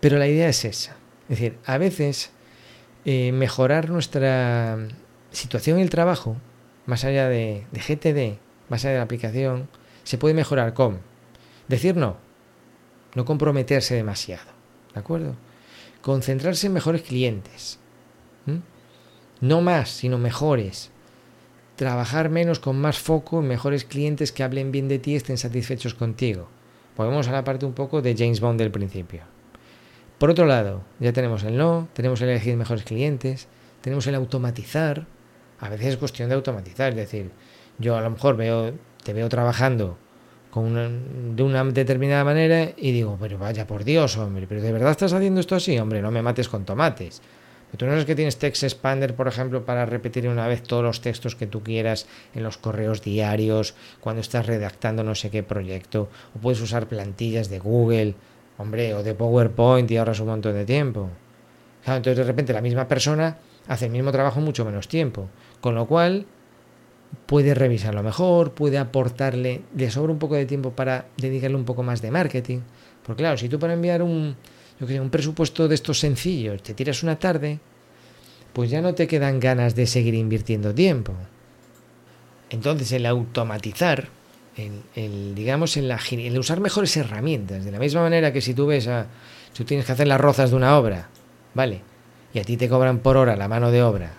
Pero 0.00 0.16
la 0.16 0.26
idea 0.26 0.48
es 0.48 0.64
esa. 0.64 0.92
Es 1.24 1.38
decir, 1.38 1.58
a 1.66 1.76
veces 1.76 2.30
eh, 3.04 3.32
mejorar 3.32 3.90
nuestra 3.90 4.78
situación 5.30 5.76
en 5.76 5.82
el 5.82 5.90
trabajo, 5.90 6.38
más 6.86 7.04
allá 7.04 7.28
de, 7.28 7.66
de, 7.70 7.80
GTD, 7.80 8.38
más 8.70 8.82
allá 8.82 8.92
de 8.92 8.98
la 9.00 9.04
aplicación, 9.04 9.68
se 10.04 10.16
puede 10.16 10.32
mejorar 10.32 10.72
con 10.72 11.00
decir 11.68 11.96
no, 11.96 12.16
no 13.14 13.26
comprometerse 13.26 13.94
demasiado, 13.94 14.50
¿de 14.94 15.00
acuerdo? 15.00 15.36
Concentrarse 16.00 16.68
en 16.68 16.72
mejores 16.72 17.02
clientes, 17.02 17.78
no 19.40 19.60
más, 19.60 19.90
sino 19.90 20.18
mejores. 20.18 20.90
Trabajar 21.76 22.30
menos 22.30 22.60
con 22.60 22.80
más 22.80 22.98
foco 22.98 23.40
en 23.40 23.48
mejores 23.48 23.84
clientes 23.84 24.32
que 24.32 24.42
hablen 24.42 24.72
bien 24.72 24.88
de 24.88 24.98
ti 24.98 25.12
y 25.12 25.16
estén 25.16 25.38
satisfechos 25.38 25.94
contigo. 25.94 26.48
Volvemos 26.96 27.26
a 27.28 27.32
la 27.32 27.44
parte 27.44 27.66
un 27.66 27.72
poco 27.72 28.02
de 28.02 28.14
James 28.16 28.40
Bond 28.40 28.58
del 28.58 28.70
principio. 28.70 29.22
Por 30.18 30.30
otro 30.30 30.46
lado, 30.46 30.82
ya 31.00 31.12
tenemos 31.12 31.42
el 31.42 31.56
no, 31.56 31.88
tenemos 31.92 32.20
el 32.20 32.28
elegir 32.28 32.56
mejores 32.56 32.84
clientes, 32.84 33.48
tenemos 33.80 34.06
el 34.06 34.14
automatizar. 34.14 35.06
A 35.58 35.68
veces 35.68 35.88
es 35.88 35.96
cuestión 35.96 36.28
de 36.28 36.36
automatizar, 36.36 36.90
es 36.90 36.96
decir, 36.96 37.30
yo 37.78 37.96
a 37.96 38.00
lo 38.00 38.10
mejor 38.10 38.36
veo 38.36 38.72
te 39.04 39.12
veo 39.12 39.28
trabajando 39.28 39.96
con 40.50 41.36
de 41.36 41.42
una 41.42 41.62
determinada 41.64 42.24
manera 42.24 42.70
y 42.76 42.92
digo, 42.92 43.16
pero 43.20 43.38
vaya 43.38 43.66
por 43.66 43.84
Dios, 43.84 44.16
hombre, 44.16 44.46
pero 44.48 44.62
¿de 44.62 44.72
verdad 44.72 44.92
estás 44.92 45.12
haciendo 45.12 45.40
esto 45.40 45.54
así? 45.54 45.78
Hombre, 45.78 46.00
no 46.00 46.10
me 46.10 46.22
mates 46.22 46.48
con 46.48 46.64
tomates. 46.64 47.20
Tú 47.76 47.86
no 47.86 47.92
sabes 47.92 48.04
que 48.04 48.14
tienes 48.14 48.36
Text 48.36 48.62
Expander, 48.62 49.14
por 49.14 49.26
ejemplo, 49.26 49.64
para 49.64 49.86
repetir 49.86 50.28
una 50.28 50.46
vez 50.46 50.62
todos 50.62 50.82
los 50.82 51.00
textos 51.00 51.34
que 51.34 51.46
tú 51.46 51.62
quieras 51.62 52.06
en 52.34 52.42
los 52.42 52.56
correos 52.56 53.02
diarios, 53.02 53.74
cuando 54.00 54.20
estás 54.20 54.46
redactando 54.46 55.02
no 55.02 55.14
sé 55.14 55.30
qué 55.30 55.42
proyecto, 55.42 56.08
o 56.36 56.38
puedes 56.38 56.60
usar 56.60 56.86
plantillas 56.86 57.48
de 57.48 57.58
Google, 57.58 58.14
hombre, 58.58 58.94
o 58.94 59.02
de 59.02 59.14
PowerPoint 59.14 59.90
y 59.90 59.96
ahorras 59.96 60.20
un 60.20 60.28
montón 60.28 60.54
de 60.54 60.64
tiempo. 60.64 61.08
entonces 61.86 62.16
de 62.16 62.24
repente 62.24 62.52
la 62.52 62.60
misma 62.60 62.86
persona 62.86 63.38
hace 63.66 63.86
el 63.86 63.92
mismo 63.92 64.12
trabajo 64.12 64.40
mucho 64.40 64.64
menos 64.64 64.88
tiempo, 64.88 65.28
con 65.60 65.74
lo 65.74 65.86
cual 65.86 66.26
puede 67.26 67.54
revisarlo 67.54 68.02
mejor, 68.02 68.52
puede 68.52 68.78
aportarle, 68.78 69.62
de 69.72 69.90
sobra 69.90 70.12
un 70.12 70.18
poco 70.18 70.34
de 70.34 70.46
tiempo 70.46 70.72
para 70.72 71.06
dedicarle 71.16 71.56
un 71.56 71.64
poco 71.64 71.82
más 71.82 72.02
de 72.02 72.10
marketing. 72.10 72.60
Porque 73.04 73.22
claro, 73.22 73.36
si 73.36 73.48
tú 73.48 73.58
para 73.58 73.74
enviar 73.74 74.02
un, 74.02 74.36
yo 74.80 74.86
que 74.86 75.00
un 75.00 75.10
presupuesto 75.10 75.68
de 75.68 75.74
estos 75.74 76.00
sencillos 76.00 76.62
te 76.62 76.74
tiras 76.74 77.02
una 77.02 77.18
tarde, 77.18 77.60
pues 78.52 78.70
ya 78.70 78.80
no 78.80 78.94
te 78.94 79.06
quedan 79.06 79.40
ganas 79.40 79.74
de 79.74 79.86
seguir 79.86 80.14
invirtiendo 80.14 80.74
tiempo. 80.74 81.12
Entonces 82.50 82.92
el 82.92 83.06
automatizar, 83.06 84.08
el, 84.94 85.34
digamos, 85.34 85.76
el, 85.76 85.90
el 85.90 86.38
usar 86.38 86.60
mejores 86.60 86.96
herramientas, 86.96 87.64
de 87.64 87.72
la 87.72 87.78
misma 87.78 88.02
manera 88.02 88.32
que 88.32 88.40
si 88.40 88.54
tú 88.54 88.66
ves 88.66 88.86
a, 88.86 89.06
si 89.52 89.58
tú 89.58 89.64
tienes 89.64 89.86
que 89.86 89.92
hacer 89.92 90.06
las 90.06 90.20
rozas 90.20 90.50
de 90.50 90.56
una 90.56 90.78
obra, 90.78 91.08
¿vale? 91.54 91.82
Y 92.32 92.38
a 92.38 92.44
ti 92.44 92.56
te 92.56 92.68
cobran 92.68 92.98
por 92.98 93.16
hora 93.16 93.36
la 93.36 93.48
mano 93.48 93.70
de 93.70 93.82
obra 93.82 94.12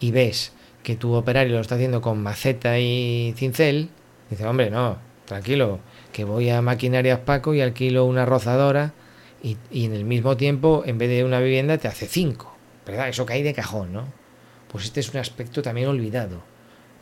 y 0.00 0.10
ves 0.10 0.52
que 0.82 0.96
tu 0.96 1.14
operario 1.14 1.54
lo 1.54 1.60
está 1.60 1.76
haciendo 1.76 2.00
con 2.00 2.22
maceta 2.22 2.78
y 2.78 3.32
cincel, 3.36 3.88
dice, 4.30 4.46
hombre, 4.46 4.70
no, 4.70 4.98
tranquilo, 5.24 5.80
que 6.12 6.24
voy 6.24 6.50
a 6.50 6.62
maquinarias 6.62 7.20
Paco 7.20 7.54
y 7.54 7.60
alquilo 7.60 8.04
una 8.04 8.26
rozadora 8.26 8.92
y, 9.44 9.84
en 9.84 9.92
el 9.92 10.04
mismo 10.04 10.36
tiempo, 10.36 10.82
en 10.86 10.98
vez 10.98 11.10
de 11.10 11.22
una 11.22 11.38
vivienda, 11.38 11.78
te 11.78 11.86
hace 11.86 12.06
cinco. 12.06 12.56
¿Verdad? 12.86 13.08
Eso 13.08 13.26
cae 13.26 13.42
de 13.42 13.54
cajón, 13.54 13.92
¿no? 13.92 14.12
Pues 14.72 14.84
este 14.84 15.00
es 15.00 15.12
un 15.12 15.20
aspecto 15.20 15.62
también 15.62 15.88
olvidado. 15.88 16.42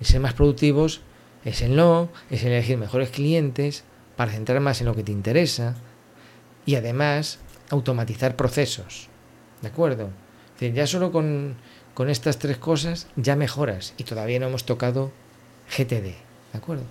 El 0.01 0.07
ser 0.07 0.21
más 0.21 0.35
productivos 0.35 1.01
es 1.45 1.63
el 1.63 1.77
no, 1.77 2.11
es 2.31 2.45
elegir 2.45 2.77
mejores 2.77 3.11
clientes 3.11 3.85
para 4.17 4.33
centrar 4.33 4.61
más 4.61 4.81
en 4.81 4.89
lo 4.89 4.95
que 4.95 5.05
te 5.05 5.13
interesa 5.13 5.77
y 6.67 6.75
además 6.75 7.39
automatizar 7.71 8.37
procesos. 8.37 9.09
¿De 9.63 9.69
acuerdo? 9.69 10.11
Ya 10.61 10.87
solo 10.87 11.11
con 11.11 11.57
con 11.95 12.09
estas 12.09 12.39
tres 12.39 12.59
cosas 12.59 13.07
ya 13.17 13.37
mejoras 13.37 13.95
y 13.99 14.05
todavía 14.05 14.39
no 14.39 14.47
hemos 14.47 14.65
tocado 14.65 15.13
GTD, 15.77 16.03
¿de 16.03 16.59
acuerdo? 16.59 16.85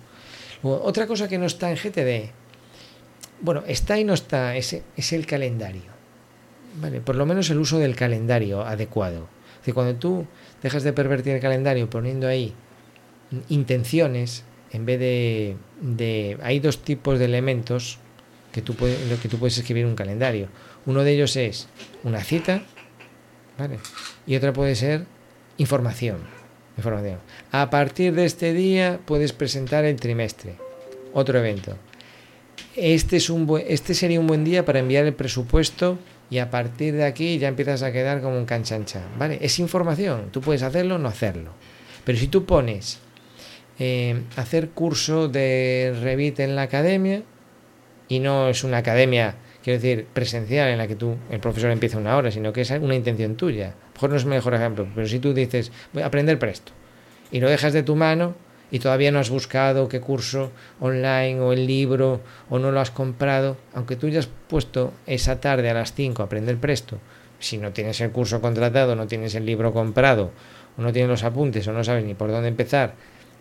otra 0.62 1.08
cosa 1.08 1.26
que 1.26 1.38
no 1.38 1.46
está 1.46 1.70
en 1.70 1.76
GTD, 1.76 2.30
bueno, 3.42 3.64
está 3.66 3.98
y 3.98 4.04
no 4.04 4.14
está, 4.14 4.56
es, 4.56 4.80
es 4.96 5.12
el 5.12 5.26
calendario. 5.26 5.92
Vale, 6.80 7.00
por 7.00 7.16
lo 7.16 7.26
menos 7.26 7.50
el 7.50 7.58
uso 7.58 7.78
del 7.78 7.94
calendario 7.94 8.62
adecuado. 8.62 9.28
Es 9.64 9.74
cuando 9.74 9.94
tú 9.96 10.26
dejas 10.62 10.82
de 10.82 10.92
pervertir 10.92 11.34
el 11.34 11.40
calendario 11.40 11.90
poniendo 11.90 12.26
ahí 12.26 12.54
intenciones, 13.48 14.44
en 14.72 14.86
vez 14.86 14.98
de, 14.98 15.56
de 15.80 16.38
hay 16.42 16.60
dos 16.60 16.82
tipos 16.82 17.18
de 17.18 17.26
elementos 17.26 17.98
que 18.52 18.62
tú, 18.62 18.74
puedes, 18.74 19.20
que 19.20 19.28
tú 19.28 19.38
puedes 19.38 19.58
escribir 19.58 19.84
en 19.84 19.90
un 19.90 19.96
calendario. 19.96 20.48
Uno 20.86 21.04
de 21.04 21.12
ellos 21.12 21.36
es 21.36 21.68
una 22.04 22.22
cita, 22.22 22.62
¿vale? 23.58 23.78
y 24.26 24.36
otra 24.36 24.52
puede 24.52 24.74
ser 24.74 25.06
información. 25.58 26.18
información. 26.76 27.18
A 27.50 27.70
partir 27.70 28.14
de 28.14 28.24
este 28.24 28.52
día 28.52 29.00
puedes 29.04 29.32
presentar 29.32 29.84
el 29.84 29.96
trimestre. 29.96 30.56
Otro 31.12 31.38
evento. 31.38 31.76
Este, 32.76 33.16
es 33.16 33.30
un 33.30 33.62
este 33.66 33.94
sería 33.94 34.18
un 34.18 34.26
buen 34.26 34.44
día 34.44 34.64
para 34.64 34.78
enviar 34.78 35.04
el 35.04 35.14
presupuesto 35.14 35.98
y 36.30 36.38
a 36.38 36.50
partir 36.50 36.94
de 36.94 37.04
aquí 37.04 37.38
ya 37.38 37.48
empiezas 37.48 37.82
a 37.82 37.92
quedar 37.92 38.20
como 38.22 38.38
un 38.38 38.46
canchancha. 38.46 39.02
¿Vale? 39.18 39.38
Es 39.42 39.58
información. 39.58 40.30
Tú 40.30 40.40
puedes 40.40 40.62
hacerlo 40.62 40.94
o 40.94 40.98
no 40.98 41.08
hacerlo. 41.08 41.52
Pero 42.04 42.18
si 42.18 42.28
tú 42.28 42.44
pones 42.46 43.00
eh, 43.78 44.22
hacer 44.36 44.70
curso 44.70 45.28
de 45.28 45.94
Revit 46.02 46.40
en 46.40 46.56
la 46.56 46.62
academia 46.62 47.22
y 48.08 48.20
no 48.20 48.48
es 48.48 48.64
una 48.64 48.78
academia 48.78 49.36
quiero 49.62 49.80
decir, 49.80 50.06
presencial 50.12 50.68
en 50.68 50.78
la 50.78 50.86
que 50.86 50.96
tú, 50.96 51.16
el 51.30 51.40
profesor 51.40 51.70
empieza 51.70 51.98
una 51.98 52.16
hora, 52.16 52.30
sino 52.30 52.52
que 52.52 52.62
es 52.62 52.70
una 52.70 52.94
intención 52.94 53.36
tuya. 53.36 53.68
A 53.68 53.70
lo 53.70 53.92
mejor 53.94 54.10
no 54.10 54.16
es 54.16 54.22
el 54.24 54.28
mejor 54.28 54.54
ejemplo, 54.54 54.88
pero 54.94 55.06
si 55.06 55.18
tú 55.18 55.32
dices, 55.32 55.72
voy 55.92 56.02
a 56.02 56.06
aprender 56.06 56.38
presto, 56.38 56.72
y 57.30 57.40
lo 57.40 57.48
dejas 57.48 57.72
de 57.72 57.82
tu 57.82 57.96
mano 57.96 58.34
y 58.72 58.80
todavía 58.80 59.12
no 59.12 59.20
has 59.20 59.30
buscado 59.30 59.88
qué 59.88 60.00
curso 60.00 60.50
online 60.80 61.38
o 61.40 61.52
el 61.52 61.66
libro 61.66 62.20
o 62.50 62.58
no 62.58 62.72
lo 62.72 62.80
has 62.80 62.90
comprado, 62.90 63.56
aunque 63.74 63.94
tú 63.94 64.08
ya 64.08 64.18
has 64.18 64.28
puesto 64.48 64.92
esa 65.06 65.40
tarde 65.40 65.70
a 65.70 65.74
las 65.74 65.94
5 65.94 66.22
a 66.22 66.26
aprender 66.26 66.58
presto, 66.58 66.98
si 67.38 67.58
no 67.58 67.72
tienes 67.72 68.00
el 68.00 68.10
curso 68.10 68.40
contratado, 68.40 68.96
no 68.96 69.06
tienes 69.06 69.36
el 69.36 69.46
libro 69.46 69.72
comprado, 69.72 70.32
o 70.76 70.82
no 70.82 70.92
tienes 70.92 71.10
los 71.10 71.22
apuntes, 71.22 71.68
o 71.68 71.72
no 71.72 71.84
sabes 71.84 72.04
ni 72.04 72.14
por 72.14 72.32
dónde 72.32 72.48
empezar, 72.48 72.94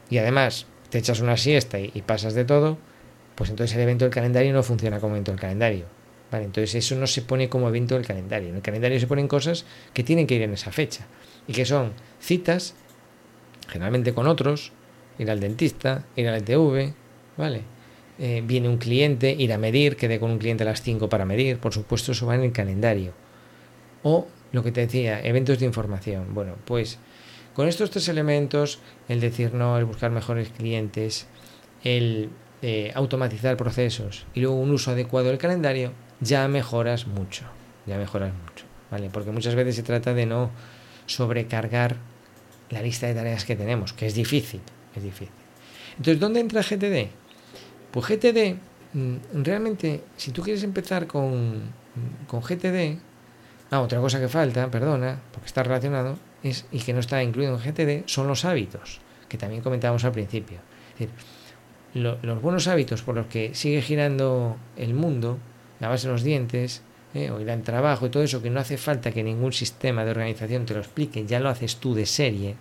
y 0.09 0.19
además 0.19 0.67
te 0.89 0.99
echas 0.99 1.21
una 1.21 1.37
siesta 1.37 1.79
y, 1.79 2.03
pasas 2.05 2.33
de 2.35 2.45
todo, 2.45 2.77
pues 3.33 3.49
entonces 3.49 3.75
el 3.75 3.83
evento 3.83 4.05
del 4.05 4.13
calendario 4.13 4.53
no 4.53 4.61
funciona 4.61 4.99
como 4.99 5.15
evento 5.15 5.31
del 5.31 5.39
calendario 5.39 5.85
entonces 6.39 6.75
eso 6.75 6.95
no 6.95 7.07
se 7.07 7.21
pone 7.21 7.49
como 7.49 7.67
evento 7.67 7.95
del 7.95 8.05
calendario. 8.05 8.49
En 8.49 8.55
el 8.55 8.61
calendario 8.61 8.99
se 8.99 9.07
ponen 9.07 9.27
cosas 9.27 9.65
que 9.93 10.03
tienen 10.03 10.27
que 10.27 10.35
ir 10.35 10.43
en 10.43 10.53
esa 10.53 10.71
fecha 10.71 11.05
y 11.47 11.53
que 11.53 11.65
son 11.65 11.93
citas, 12.19 12.75
generalmente 13.67 14.13
con 14.13 14.27
otros, 14.27 14.71
ir 15.21 15.29
al 15.29 15.39
dentista, 15.39 16.03
ir 16.15 16.27
al 16.27 16.35
ETV, 16.37 16.93
¿vale? 17.37 17.61
Eh, 18.17 18.43
viene 18.45 18.67
un 18.67 18.77
cliente, 18.77 19.31
ir 19.31 19.53
a 19.53 19.57
medir, 19.57 19.95
quede 19.95 20.19
con 20.19 20.31
un 20.31 20.37
cliente 20.37 20.63
a 20.63 20.65
las 20.65 20.81
5 20.81 21.09
para 21.09 21.25
medir, 21.25 21.59
por 21.59 21.73
supuesto 21.73 22.11
eso 22.11 22.25
va 22.25 22.35
en 22.35 22.43
el 22.43 22.51
calendario. 22.51 23.13
O 24.03 24.27
lo 24.51 24.63
que 24.63 24.71
te 24.71 24.81
decía, 24.81 25.21
eventos 25.23 25.59
de 25.59 25.65
información. 25.65 26.33
Bueno, 26.33 26.55
pues 26.65 26.99
con 27.53 27.67
estos 27.67 27.91
tres 27.91 28.07
elementos, 28.09 28.79
el 29.07 29.19
decir 29.19 29.53
no, 29.53 29.77
el 29.77 29.85
buscar 29.85 30.11
mejores 30.11 30.49
clientes, 30.49 31.27
el 31.83 32.29
eh, 32.61 32.91
automatizar 32.95 33.57
procesos 33.57 34.25
y 34.33 34.41
luego 34.41 34.55
un 34.55 34.71
uso 34.71 34.91
adecuado 34.91 35.27
del 35.27 35.37
calendario, 35.37 35.91
ya 36.19 36.47
mejoras 36.47 37.07
mucho, 37.07 37.45
ya 37.85 37.97
mejoras 37.97 38.33
mucho, 38.33 38.65
¿vale? 38.89 39.09
Porque 39.11 39.31
muchas 39.31 39.55
veces 39.55 39.75
se 39.75 39.83
trata 39.83 40.13
de 40.13 40.25
no 40.25 40.51
sobrecargar 41.05 41.97
la 42.69 42.81
lista 42.81 43.07
de 43.07 43.15
tareas 43.15 43.45
que 43.45 43.55
tenemos, 43.55 43.93
que 43.93 44.07
es 44.07 44.15
difícil, 44.15 44.61
es 44.95 45.03
difícil. 45.03 45.29
Entonces, 45.91 46.19
¿dónde 46.19 46.39
entra 46.39 46.61
GTD? 46.61 47.09
Pues 47.91 48.05
GTD, 48.07 48.55
mm, 48.93 49.43
realmente, 49.43 50.03
si 50.17 50.31
tú 50.31 50.41
quieres 50.41 50.63
empezar 50.63 51.07
con, 51.07 51.61
con 52.27 52.41
GTD, 52.41 52.97
ah, 53.71 53.81
otra 53.81 53.99
cosa 53.99 54.19
que 54.19 54.27
falta, 54.27 54.69
perdona, 54.71 55.19
porque 55.31 55.47
está 55.47 55.63
relacionado, 55.63 56.17
es, 56.43 56.65
y 56.71 56.79
que 56.79 56.93
no 56.93 56.99
está 56.99 57.21
incluido 57.21 57.55
en 57.55 57.59
GTD, 57.59 58.07
son 58.07 58.27
los 58.27 58.45
hábitos, 58.45 58.99
que 59.27 59.37
también 59.37 59.61
comentábamos 59.61 60.03
al 60.05 60.11
principio. 60.11 60.59
Es 60.93 60.99
decir, 60.99 61.09
los 61.93 62.41
buenos 62.41 62.67
hábitos 62.67 63.01
por 63.01 63.15
los 63.15 63.27
que 63.27 63.53
sigue 63.53 63.81
girando 63.81 64.55
el 64.77 64.93
mundo 64.93 65.37
lavarse 65.81 66.07
los 66.07 66.23
dientes, 66.23 66.83
eh, 67.13 67.29
o 67.29 67.41
ir 67.41 67.51
al 67.51 67.63
trabajo 67.63 68.05
y 68.05 68.09
todo 68.09 68.23
eso, 68.23 68.41
que 68.41 68.49
no 68.49 68.61
hace 68.61 68.77
falta 68.77 69.11
que 69.11 69.23
ningún 69.23 69.51
sistema 69.51 70.05
de 70.05 70.11
organización 70.11 70.65
te 70.65 70.75
lo 70.75 70.79
explique, 70.79 71.25
ya 71.25 71.39
lo 71.41 71.49
haces 71.49 71.77
tú 71.77 71.93
de 71.93 72.05
serie. 72.05 72.55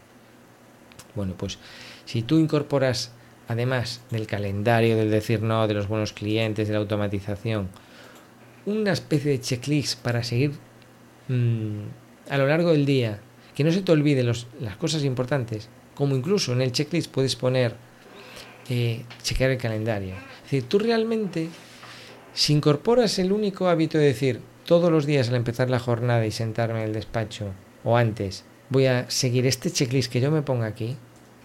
Bueno, 1.15 1.35
pues 1.37 1.59
si 2.05 2.23
tú 2.23 2.39
incorporas, 2.39 3.13
además 3.49 4.01
del 4.11 4.27
calendario, 4.27 4.97
del 4.97 5.11
decir 5.11 5.43
no, 5.43 5.67
de 5.67 5.75
los 5.75 5.89
buenos 5.89 6.13
clientes, 6.13 6.69
de 6.69 6.75
la 6.75 6.81
automatización, 6.81 7.69
una 8.67 8.93
especie 8.93 9.33
de 9.33 9.41
checklist 9.41 10.01
para 10.01 10.23
seguir 10.23 10.53
mm, 11.29 11.81
a 12.31 12.39
lo 12.39 12.47
largo 12.47 12.73
del 12.73 12.87
día, 12.87 13.21
que 13.55 13.65
no 13.65 13.73
se 13.73 13.83
te 13.83 13.93
olvide 13.93 14.23
las 14.23 14.47
cosas 14.79 15.05
importantes, 15.05 15.69
como 15.95 16.17
incluso 16.17 16.53
en 16.53 16.63
el 16.63 16.73
checklist 16.73 17.11
puedes 17.11 17.37
poner 17.37 17.75
eh, 18.69 19.05
chequear 19.23 19.51
el 19.51 19.59
calendario. 19.59 20.15
Es 20.15 20.43
decir, 20.45 20.69
tú 20.69 20.79
realmente 20.79 21.49
si 22.33 22.53
incorporas 22.53 23.19
el 23.19 23.33
único 23.33 23.69
hábito 23.69 23.99
de 23.99 24.05
decir 24.05 24.41
todos 24.65 24.91
los 24.91 25.05
días 25.05 25.29
al 25.29 25.35
empezar 25.35 25.69
la 25.69 25.81
jornada 25.81 26.25
y 26.25 26.31
sentarme 26.31 26.81
en 26.81 26.89
el 26.89 26.93
despacho 26.93 27.53
o 27.83 27.97
antes, 27.97 28.45
voy 28.69 28.87
a 28.87 29.11
seguir 29.11 29.47
este 29.47 29.71
checklist 29.71 30.13
que 30.13 30.21
yo 30.21 30.31
me 30.31 30.43
ponga 30.43 30.67
aquí, 30.67 30.97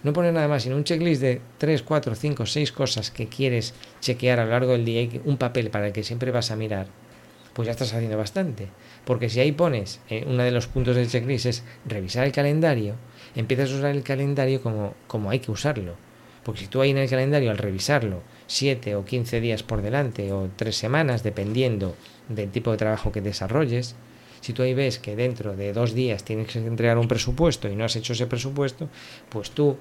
no 0.05 0.13
poner 0.13 0.33
nada 0.33 0.47
más, 0.47 0.61
sino 0.61 0.75
un 0.75 0.83
checklist 0.83 1.19
de 1.19 1.41
3, 1.57 1.81
4, 1.81 2.13
5, 2.13 2.45
6 2.45 2.71
cosas 2.71 3.09
que 3.09 3.27
quieres 3.27 3.73
chequear 4.01 4.39
a 4.39 4.45
lo 4.45 4.51
largo 4.51 4.73
del 4.73 4.85
día 4.85 5.01
y 5.01 5.19
un 5.25 5.37
papel 5.37 5.71
para 5.71 5.87
el 5.87 5.93
que 5.93 6.03
siempre 6.03 6.29
vas 6.29 6.51
a 6.51 6.55
mirar, 6.55 6.85
pues 7.53 7.65
ya 7.65 7.71
estás 7.71 7.91
haciendo 7.91 8.15
bastante. 8.15 8.67
Porque 9.03 9.29
si 9.29 9.39
ahí 9.39 9.51
pones, 9.51 10.01
eh, 10.11 10.23
uno 10.27 10.43
de 10.43 10.51
los 10.51 10.67
puntos 10.67 10.95
del 10.95 11.09
checklist 11.09 11.47
es 11.47 11.63
revisar 11.85 12.23
el 12.23 12.31
calendario, 12.31 12.93
empiezas 13.35 13.71
a 13.71 13.77
usar 13.77 13.95
el 13.95 14.03
calendario 14.03 14.61
como, 14.61 14.93
como 15.07 15.31
hay 15.31 15.39
que 15.39 15.49
usarlo. 15.49 15.95
Porque 16.43 16.61
si 16.61 16.67
tú 16.67 16.81
ahí 16.81 16.91
en 16.91 16.99
el 16.99 17.09
calendario 17.09 17.49
al 17.49 17.57
revisarlo 17.57 18.21
7 18.45 18.95
o 18.95 19.05
15 19.05 19.41
días 19.41 19.63
por 19.63 19.81
delante 19.81 20.31
o 20.31 20.49
3 20.55 20.77
semanas, 20.77 21.23
dependiendo 21.23 21.95
del 22.29 22.51
tipo 22.51 22.69
de 22.69 22.77
trabajo 22.77 23.11
que 23.11 23.21
desarrolles, 23.21 23.95
si 24.45 24.53
tú 24.53 24.61
ahí 24.61 24.75
ves 24.75 24.99
que 24.99 25.15
dentro 25.15 25.55
de 25.55 25.73
dos 25.73 25.95
días 25.95 26.23
tienes 26.23 26.45
que 26.45 26.59
entregar 26.59 26.99
un 26.99 27.07
presupuesto 27.07 27.67
y 27.67 27.75
no 27.75 27.83
has 27.83 27.95
hecho 27.95 28.13
ese 28.13 28.27
presupuesto, 28.27 28.89
pues 29.29 29.49
tú, 29.49 29.77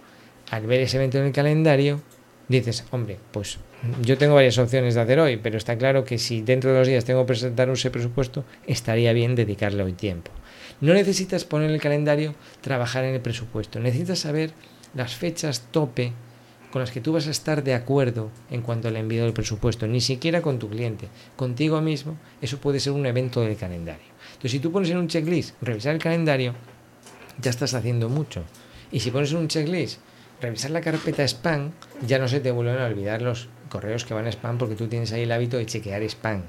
al 0.51 0.67
ver 0.67 0.81
ese 0.81 0.97
evento 0.97 1.19
en 1.19 1.27
el 1.27 1.33
calendario, 1.33 2.01
dices, 2.49 2.85
hombre, 2.91 3.19
pues 3.33 3.59
yo 4.03 4.17
tengo 4.19 4.35
varias 4.35 4.59
opciones 4.59 4.95
de 4.95 5.01
hacer 5.01 5.21
hoy, 5.21 5.37
pero 5.37 5.59
está 5.59 5.77
claro 5.77 6.05
que 6.05 6.19
si 6.19 6.43
dentro 6.43 6.73
de 6.73 6.79
los 6.79 6.89
días 6.89 7.05
tengo 7.05 7.21
que 7.23 7.29
presentar 7.29 7.69
ese 7.69 7.91
presupuesto, 7.91 8.45
estaría 8.67 9.13
bien 9.13 9.35
dedicarle 9.35 9.83
hoy 9.83 9.93
tiempo. 9.93 10.31
No 10.81 10.95
necesitas 10.95 11.45
poner 11.45 11.69
en 11.69 11.75
el 11.75 11.81
calendario 11.81 12.35
trabajar 12.61 13.05
en 13.05 13.15
el 13.15 13.21
presupuesto, 13.21 13.81
necesitas 13.81 14.21
saber 14.21 14.53
las 14.95 15.15
fechas 15.15 15.69
tope 15.71 16.13
con 16.71 16.81
las 16.81 16.91
que 16.91 17.01
tú 17.01 17.13
vas 17.13 17.29
a 17.29 17.31
estar 17.31 17.63
de 17.63 17.73
acuerdo 17.73 18.31
en 18.51 18.61
cuanto 18.61 18.89
al 18.89 18.97
envío 18.97 19.23
del 19.23 19.33
presupuesto, 19.33 19.87
ni 19.87 20.01
siquiera 20.01 20.43
con 20.43 20.59
tu 20.59 20.69
cliente, 20.69 21.09
contigo 21.37 21.81
mismo, 21.81 22.17
eso 22.43 22.59
puede 22.59 22.81
ser 22.81 22.95
un 22.95 23.07
evento 23.07 23.43
del 23.43 23.57
calendario. 23.57 24.07
Entonces, 24.27 24.51
si 24.51 24.59
tú 24.59 24.73
pones 24.73 24.91
en 24.91 24.97
un 24.97 25.07
checklist 25.07 25.55
revisar 25.63 25.95
el 25.95 26.03
calendario, 26.03 26.55
ya 27.41 27.51
estás 27.51 27.75
haciendo 27.75 28.09
mucho. 28.09 28.43
Y 28.91 28.99
si 28.99 29.13
pones 29.13 29.31
en 29.31 29.37
un 29.39 29.49
checklist 29.49 30.01
revisar 30.41 30.71
la 30.71 30.81
carpeta 30.81 31.27
spam, 31.27 31.73
ya 32.07 32.19
no 32.19 32.29
se 32.29 32.41
te 32.41 32.51
vuelven 32.51 32.79
a 32.79 32.87
olvidar 32.87 33.23
los 33.23 33.49
correos 33.69 34.05
que 34.05 34.15
van 34.15 34.27
a 34.27 34.33
spam 34.33 34.59
porque 34.59 34.77
tú 34.77 34.89
tienes 34.89 35.13
ahí 35.13 35.23
el 35.23 35.33
hábito 35.33 35.57
de 35.57 35.67
chequear 35.67 36.03
spam, 36.03 36.43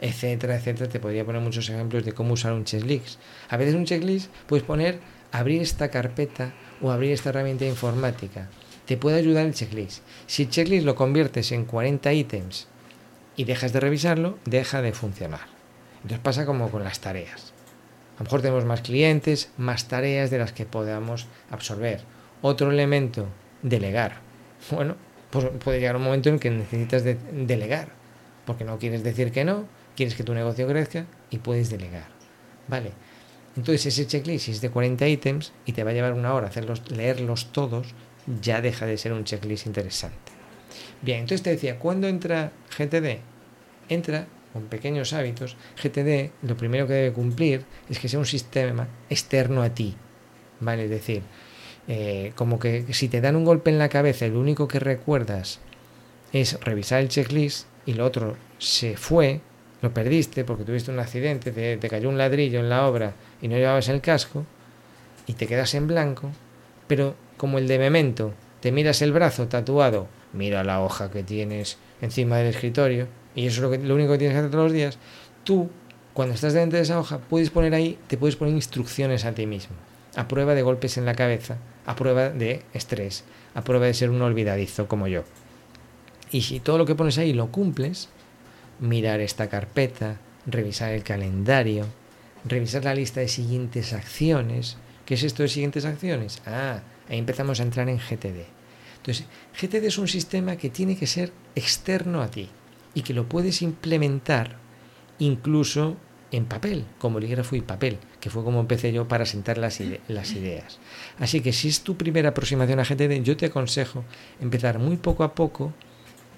etcétera, 0.00 0.56
etcétera. 0.56 0.88
Te 0.88 1.00
podría 1.00 1.24
poner 1.24 1.40
muchos 1.40 1.68
ejemplos 1.68 2.04
de 2.04 2.12
cómo 2.12 2.34
usar 2.34 2.52
un 2.52 2.64
checklist. 2.64 3.18
A 3.48 3.56
veces 3.56 3.74
un 3.74 3.84
checklist 3.84 4.30
puedes 4.46 4.64
poner 4.64 5.00
abrir 5.32 5.62
esta 5.62 5.90
carpeta 5.90 6.52
o 6.80 6.90
abrir 6.90 7.12
esta 7.12 7.30
herramienta 7.30 7.64
informática. 7.64 8.48
Te 8.86 8.96
puede 8.96 9.18
ayudar 9.18 9.46
el 9.46 9.54
checklist. 9.54 10.02
Si 10.26 10.44
el 10.44 10.50
checklist 10.50 10.84
lo 10.86 10.94
conviertes 10.94 11.50
en 11.52 11.64
40 11.64 12.12
ítems 12.12 12.68
y 13.36 13.44
dejas 13.44 13.72
de 13.72 13.80
revisarlo, 13.80 14.38
deja 14.44 14.82
de 14.82 14.92
funcionar. 14.92 15.48
Entonces 15.96 16.20
pasa 16.20 16.46
como 16.46 16.70
con 16.70 16.84
las 16.84 17.00
tareas. 17.00 17.52
A 18.16 18.20
lo 18.20 18.24
mejor 18.24 18.40
tenemos 18.40 18.64
más 18.64 18.80
clientes, 18.82 19.50
más 19.58 19.88
tareas 19.88 20.30
de 20.30 20.38
las 20.38 20.52
que 20.52 20.64
podamos 20.64 21.26
absorber 21.50 22.00
otro 22.42 22.70
elemento, 22.70 23.26
delegar. 23.62 24.20
Bueno, 24.70 24.96
pues 25.30 25.46
puede 25.62 25.80
llegar 25.80 25.96
un 25.96 26.02
momento 26.02 26.28
en 26.28 26.38
que 26.38 26.50
necesitas 26.50 27.04
delegar, 27.04 27.88
porque 28.44 28.64
no 28.64 28.78
quieres 28.78 29.02
decir 29.02 29.32
que 29.32 29.44
no, 29.44 29.64
quieres 29.96 30.14
que 30.14 30.24
tu 30.24 30.34
negocio 30.34 30.66
crezca 30.66 31.06
y 31.30 31.38
puedes 31.38 31.70
delegar. 31.70 32.08
Vale. 32.68 32.92
Entonces 33.56 33.86
ese 33.86 34.06
checklist 34.06 34.48
es 34.48 34.60
de 34.60 34.70
40 34.70 35.08
ítems 35.08 35.52
y 35.64 35.72
te 35.72 35.82
va 35.82 35.90
a 35.90 35.94
llevar 35.94 36.12
una 36.12 36.34
hora 36.34 36.48
hacerlos, 36.48 36.90
leerlos 36.90 37.52
todos, 37.52 37.94
ya 38.42 38.60
deja 38.60 38.84
de 38.86 38.98
ser 38.98 39.12
un 39.12 39.24
checklist 39.24 39.66
interesante. 39.66 40.32
Bien, 41.00 41.20
entonces 41.20 41.42
te 41.42 41.50
decía, 41.50 41.78
¿cuándo 41.78 42.06
entra 42.06 42.52
GTD? 42.76 43.18
Entra 43.88 44.26
con 44.52 44.64
pequeños 44.64 45.12
hábitos. 45.12 45.56
GTD 45.82 46.32
lo 46.42 46.56
primero 46.56 46.86
que 46.86 46.94
debe 46.94 47.12
cumplir 47.12 47.64
es 47.88 47.98
que 47.98 48.08
sea 48.08 48.18
un 48.18 48.26
sistema 48.26 48.88
externo 49.08 49.62
a 49.62 49.70
ti. 49.70 49.94
¿Vale? 50.60 50.84
Es 50.84 50.90
decir, 50.90 51.22
eh, 51.88 52.32
como 52.34 52.58
que 52.58 52.92
si 52.92 53.08
te 53.08 53.20
dan 53.20 53.36
un 53.36 53.44
golpe 53.44 53.70
en 53.70 53.78
la 53.78 53.88
cabeza, 53.88 54.26
lo 54.26 54.40
único 54.40 54.68
que 54.68 54.80
recuerdas 54.80 55.60
es 56.32 56.58
revisar 56.60 57.00
el 57.00 57.08
checklist 57.08 57.66
y 57.86 57.94
lo 57.94 58.04
otro 58.04 58.36
se 58.58 58.96
fue, 58.96 59.40
lo 59.82 59.94
perdiste 59.94 60.44
porque 60.44 60.64
tuviste 60.64 60.90
un 60.90 60.98
accidente, 60.98 61.52
te, 61.52 61.76
te 61.76 61.88
cayó 61.88 62.08
un 62.08 62.18
ladrillo 62.18 62.60
en 62.60 62.68
la 62.68 62.86
obra 62.86 63.14
y 63.40 63.48
no 63.48 63.56
llevabas 63.56 63.88
el 63.88 64.00
casco 64.00 64.44
y 65.26 65.34
te 65.34 65.46
quedas 65.46 65.74
en 65.74 65.86
blanco, 65.86 66.30
pero 66.86 67.14
como 67.36 67.58
el 67.58 67.68
de 67.68 67.78
memento, 67.78 68.32
te 68.60 68.72
miras 68.72 69.02
el 69.02 69.12
brazo 69.12 69.46
tatuado, 69.48 70.08
mira 70.32 70.64
la 70.64 70.80
hoja 70.82 71.10
que 71.10 71.22
tienes 71.22 71.78
encima 72.00 72.38
del 72.38 72.48
escritorio 72.48 73.06
y 73.34 73.46
eso 73.46 73.56
es 73.56 73.62
lo, 73.62 73.70
que, 73.70 73.78
lo 73.78 73.94
único 73.94 74.12
que 74.12 74.18
tienes 74.18 74.34
que 74.34 74.38
hacer 74.38 74.50
todos 74.50 74.64
los 74.64 74.72
días, 74.72 74.98
tú 75.44 75.70
cuando 76.14 76.34
estás 76.34 76.54
delante 76.54 76.76
de 76.76 76.82
esa 76.82 76.98
hoja 76.98 77.18
puedes 77.18 77.50
poner 77.50 77.74
ahí, 77.74 77.98
te 78.08 78.16
puedes 78.16 78.36
poner 78.36 78.54
instrucciones 78.54 79.24
a 79.24 79.32
ti 79.32 79.46
mismo, 79.46 79.76
a 80.16 80.26
prueba 80.26 80.54
de 80.54 80.62
golpes 80.62 80.98
en 80.98 81.04
la 81.04 81.14
cabeza 81.14 81.58
a 81.86 81.94
prueba 81.94 82.30
de 82.30 82.62
estrés, 82.74 83.24
a 83.54 83.62
prueba 83.62 83.86
de 83.86 83.94
ser 83.94 84.10
un 84.10 84.20
olvidadizo 84.20 84.88
como 84.88 85.06
yo. 85.06 85.22
Y 86.30 86.42
si 86.42 86.60
todo 86.60 86.78
lo 86.78 86.84
que 86.84 86.96
pones 86.96 87.16
ahí 87.16 87.32
lo 87.32 87.52
cumples, 87.52 88.08
mirar 88.80 89.20
esta 89.20 89.48
carpeta, 89.48 90.18
revisar 90.44 90.92
el 90.92 91.04
calendario, 91.04 91.86
revisar 92.44 92.84
la 92.84 92.94
lista 92.94 93.20
de 93.20 93.28
siguientes 93.28 93.92
acciones. 93.92 94.76
¿Qué 95.06 95.14
es 95.14 95.22
esto 95.22 95.44
de 95.44 95.48
siguientes 95.48 95.84
acciones? 95.84 96.42
Ah, 96.44 96.82
ahí 97.08 97.18
empezamos 97.18 97.60
a 97.60 97.62
entrar 97.62 97.88
en 97.88 97.98
GTD. 97.98 98.46
Entonces, 98.96 99.26
GTD 99.60 99.86
es 99.86 99.98
un 99.98 100.08
sistema 100.08 100.56
que 100.56 100.68
tiene 100.68 100.96
que 100.96 101.06
ser 101.06 101.32
externo 101.54 102.22
a 102.22 102.30
ti 102.30 102.48
y 102.94 103.02
que 103.02 103.14
lo 103.14 103.28
puedes 103.28 103.62
implementar 103.62 104.56
incluso 105.20 105.96
en 106.32 106.46
papel, 106.46 106.84
con 106.98 107.12
bolígrafo 107.12 107.56
y 107.56 107.60
papel, 107.60 107.98
que 108.20 108.30
fue 108.30 108.42
como 108.42 108.60
empecé 108.60 108.92
yo 108.92 109.06
para 109.06 109.26
sentar 109.26 109.58
las, 109.58 109.80
las 110.08 110.32
ideas. 110.32 110.78
Así 111.18 111.40
que 111.40 111.52
si 111.52 111.68
es 111.68 111.82
tu 111.82 111.96
primera 111.96 112.30
aproximación 112.30 112.80
a 112.80 112.84
GTD, 112.84 113.22
yo 113.22 113.36
te 113.36 113.46
aconsejo 113.46 114.04
empezar 114.40 114.78
muy 114.78 114.96
poco 114.96 115.24
a 115.24 115.34
poco 115.34 115.72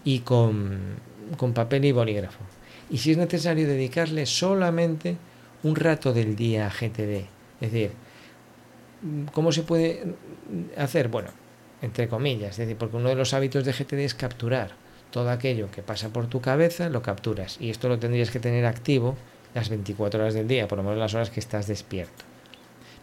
y 0.05 0.21
con, 0.21 0.97
con 1.37 1.53
papel 1.53 1.87
y 1.87 1.93
bolígrafo. 1.93 2.41
Y 2.91 2.99
si 2.99 3.13
es 3.13 3.19
necesario, 3.19 3.67
dedicarle 3.67 4.27
solamente 4.27 5.17
un 5.63 5.75
rato 5.75 6.13
del 6.13 6.37
día 6.37 6.67
a 6.67 6.71
GTD. 6.71 7.25
Es 7.61 7.73
decir, 7.73 7.93
¿cómo 9.33 9.53
se 9.53 9.63
puede 9.63 10.15
hacer? 10.77 11.09
Bueno, 11.09 11.31
entre 11.83 12.09
comillas, 12.09 12.53
es 12.53 12.59
decir, 12.59 12.77
porque 12.77 12.97
uno 12.97 13.09
de 13.09 13.15
los 13.15 13.35
hábitos 13.35 13.65
de 13.65 13.73
GTD 13.73 14.01
es 14.01 14.15
capturar 14.15 14.73
todo 15.11 15.31
aquello 15.31 15.71
que 15.71 15.83
pasa 15.83 16.11
por 16.11 16.27
tu 16.27 16.41
cabeza, 16.41 16.89
lo 16.89 17.03
capturas. 17.03 17.57
Y 17.61 17.71
esto 17.71 17.89
lo 17.89 17.99
tendrías 17.99 18.31
que 18.31 18.41
tener 18.41 18.67
activo 18.67 19.17
las 19.55 19.69
24 19.69 20.21
horas 20.21 20.35
del 20.35 20.49
día, 20.49 20.69
por 20.69 20.79
lo 20.79 20.85
menos 20.85 20.99
las 20.99 21.15
horas 21.15 21.31
que 21.31 21.41
estás 21.41 21.67
despierto. 21.67 22.25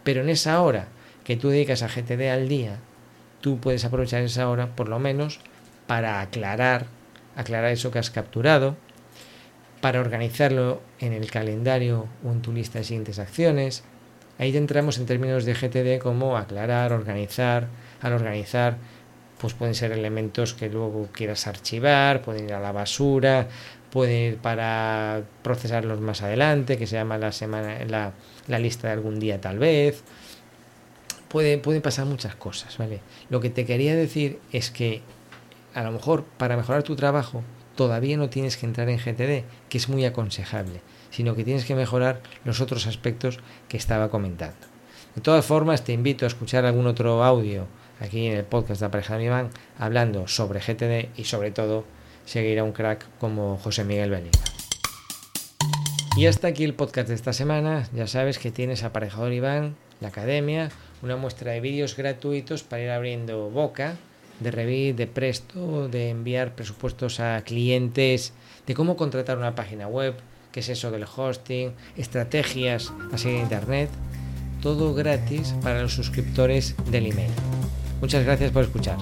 Pero 0.04 0.22
en 0.22 0.30
esa 0.30 0.62
hora 0.62 0.88
que 1.24 1.38
tú 1.38 1.50
dedicas 1.50 1.82
a 1.82 1.88
GTD 1.88 2.30
al 2.32 2.48
día, 2.48 2.78
tú 3.42 3.60
puedes 3.60 3.86
aprovechar 3.86 4.22
esa 4.22 4.50
hora 4.50 4.76
por 4.76 4.90
lo 4.90 5.00
menos 5.00 5.40
para 5.88 6.22
aclarar, 6.22 6.88
aclarar 7.36 7.72
eso 7.72 7.92
que 7.92 8.00
has 8.00 8.12
capturado, 8.12 8.76
para 9.82 10.00
organizarlo 10.00 10.82
en 11.00 11.14
el 11.14 11.30
calendario 11.30 12.08
o 12.24 12.32
en 12.32 12.42
tu 12.42 12.52
lista 12.52 12.80
de 12.80 12.86
siguientes 12.86 13.20
acciones. 13.20 13.84
Ahí 14.40 14.56
entramos 14.56 14.98
en 14.98 15.06
términos 15.06 15.46
de 15.46 15.54
GTD 15.54 16.02
como 16.02 16.38
aclarar, 16.38 16.92
organizar. 16.92 17.68
Al 18.02 18.14
organizar, 18.14 18.78
pues 19.40 19.54
pueden 19.54 19.76
ser 19.76 19.92
elementos 19.92 20.54
que 20.54 20.70
luego 20.70 21.08
quieras 21.12 21.48
archivar, 21.48 22.22
pueden 22.22 22.46
ir 22.46 22.54
a 22.54 22.60
la 22.60 22.72
basura, 22.72 23.48
puede 23.96 24.34
para 24.34 25.24
procesarlos 25.42 26.02
más 26.02 26.22
adelante, 26.22 26.78
que 26.78 26.86
se 26.86 26.98
llama 26.98 27.18
la 27.18 27.32
semana, 27.32 27.78
la, 27.86 28.60
lista 28.60 28.90
de 28.90 28.94
algún 28.94 29.22
día 29.22 29.40
tal 29.40 29.58
vez. 29.58 30.04
Puede, 31.30 31.58
puede 31.60 31.80
pasar 31.80 32.06
muchas 32.06 32.36
cosas, 32.36 32.78
¿vale? 32.78 33.00
Lo 33.30 33.40
que 33.40 33.50
te 33.50 33.66
quería 33.66 33.96
decir 33.96 34.38
es 34.52 34.70
que 34.70 35.02
a 35.74 35.82
lo 35.82 35.94
mejor 35.94 36.26
para 36.26 36.58
mejorar 36.58 36.84
tu 36.84 36.98
trabajo 36.98 37.42
todavía 37.78 38.18
no 38.18 38.30
tienes 38.30 38.58
que 38.58 38.66
entrar 38.66 38.90
en 38.90 38.98
GTD, 38.98 39.46
que 39.70 39.78
es 39.78 39.88
muy 39.88 40.04
aconsejable, 40.04 40.82
sino 41.10 41.34
que 41.34 41.46
tienes 41.46 41.64
que 41.64 41.76
mejorar 41.76 42.22
los 42.44 42.60
otros 42.60 42.88
aspectos 42.88 43.40
que 43.70 43.78
estaba 43.78 44.10
comentando. 44.10 44.68
De 45.16 45.22
todas 45.22 45.46
formas, 45.46 45.86
te 45.86 45.94
invito 45.94 46.26
a 46.26 46.28
escuchar 46.28 46.66
algún 46.66 46.88
otro 46.88 47.24
audio 47.24 47.66
aquí 48.02 48.28
en 48.28 48.36
el 48.36 48.44
podcast 48.44 48.82
de 48.82 48.88
Apareja 48.88 49.18
de 49.18 49.24
Iván 49.24 49.52
hablando 49.80 50.28
sobre 50.28 50.60
GTD 50.60 51.18
y 51.18 51.24
sobre 51.24 51.52
todo 51.52 51.86
seguir 52.26 52.60
a 52.60 52.64
un 52.64 52.72
crack 52.72 53.08
como 53.20 53.58
José 53.58 53.84
Miguel 53.84 54.10
Benítez. 54.10 54.42
Y 56.18 56.28
hasta 56.28 56.48
aquí 56.48 56.64
el 56.64 56.74
podcast 56.74 57.10
de 57.10 57.16
esta 57.16 57.34
semana. 57.34 57.90
Ya 57.94 58.08
sabes 58.08 58.40
que 58.40 58.52
tienes 58.52 58.84
Aparejador 58.84 59.34
Iván, 59.34 59.76
la 60.00 60.10
academia, 60.10 60.70
una 61.02 61.18
muestra 61.18 61.52
de 61.52 61.62
vídeos 61.62 61.98
gratuitos 61.98 62.64
para 62.64 62.84
ir 62.84 62.90
abriendo 62.90 63.50
boca 63.50 63.96
de 64.40 64.52
Revit, 64.52 64.96
de 64.96 65.08
Presto, 65.08 65.88
de 65.88 66.10
enviar 66.10 66.56
presupuestos 66.56 67.20
a 67.20 67.42
clientes, 67.42 68.34
de 68.68 68.74
cómo 68.74 68.96
contratar 68.96 69.38
una 69.38 69.56
página 69.56 69.88
web, 69.88 70.16
qué 70.52 70.60
es 70.60 70.70
eso 70.70 70.92
del 70.92 71.06
hosting, 71.06 71.74
estrategias 71.96 72.94
a 73.12 73.18
seguir 73.18 73.42
Internet. 73.42 73.90
Todo 74.62 74.94
gratis 74.94 75.54
para 75.62 75.82
los 75.82 75.94
suscriptores 75.94 76.76
del 76.90 77.08
email. 77.08 77.32
Muchas 78.02 78.26
gracias 78.26 78.52
por 78.52 78.64
escuchar. 78.64 78.98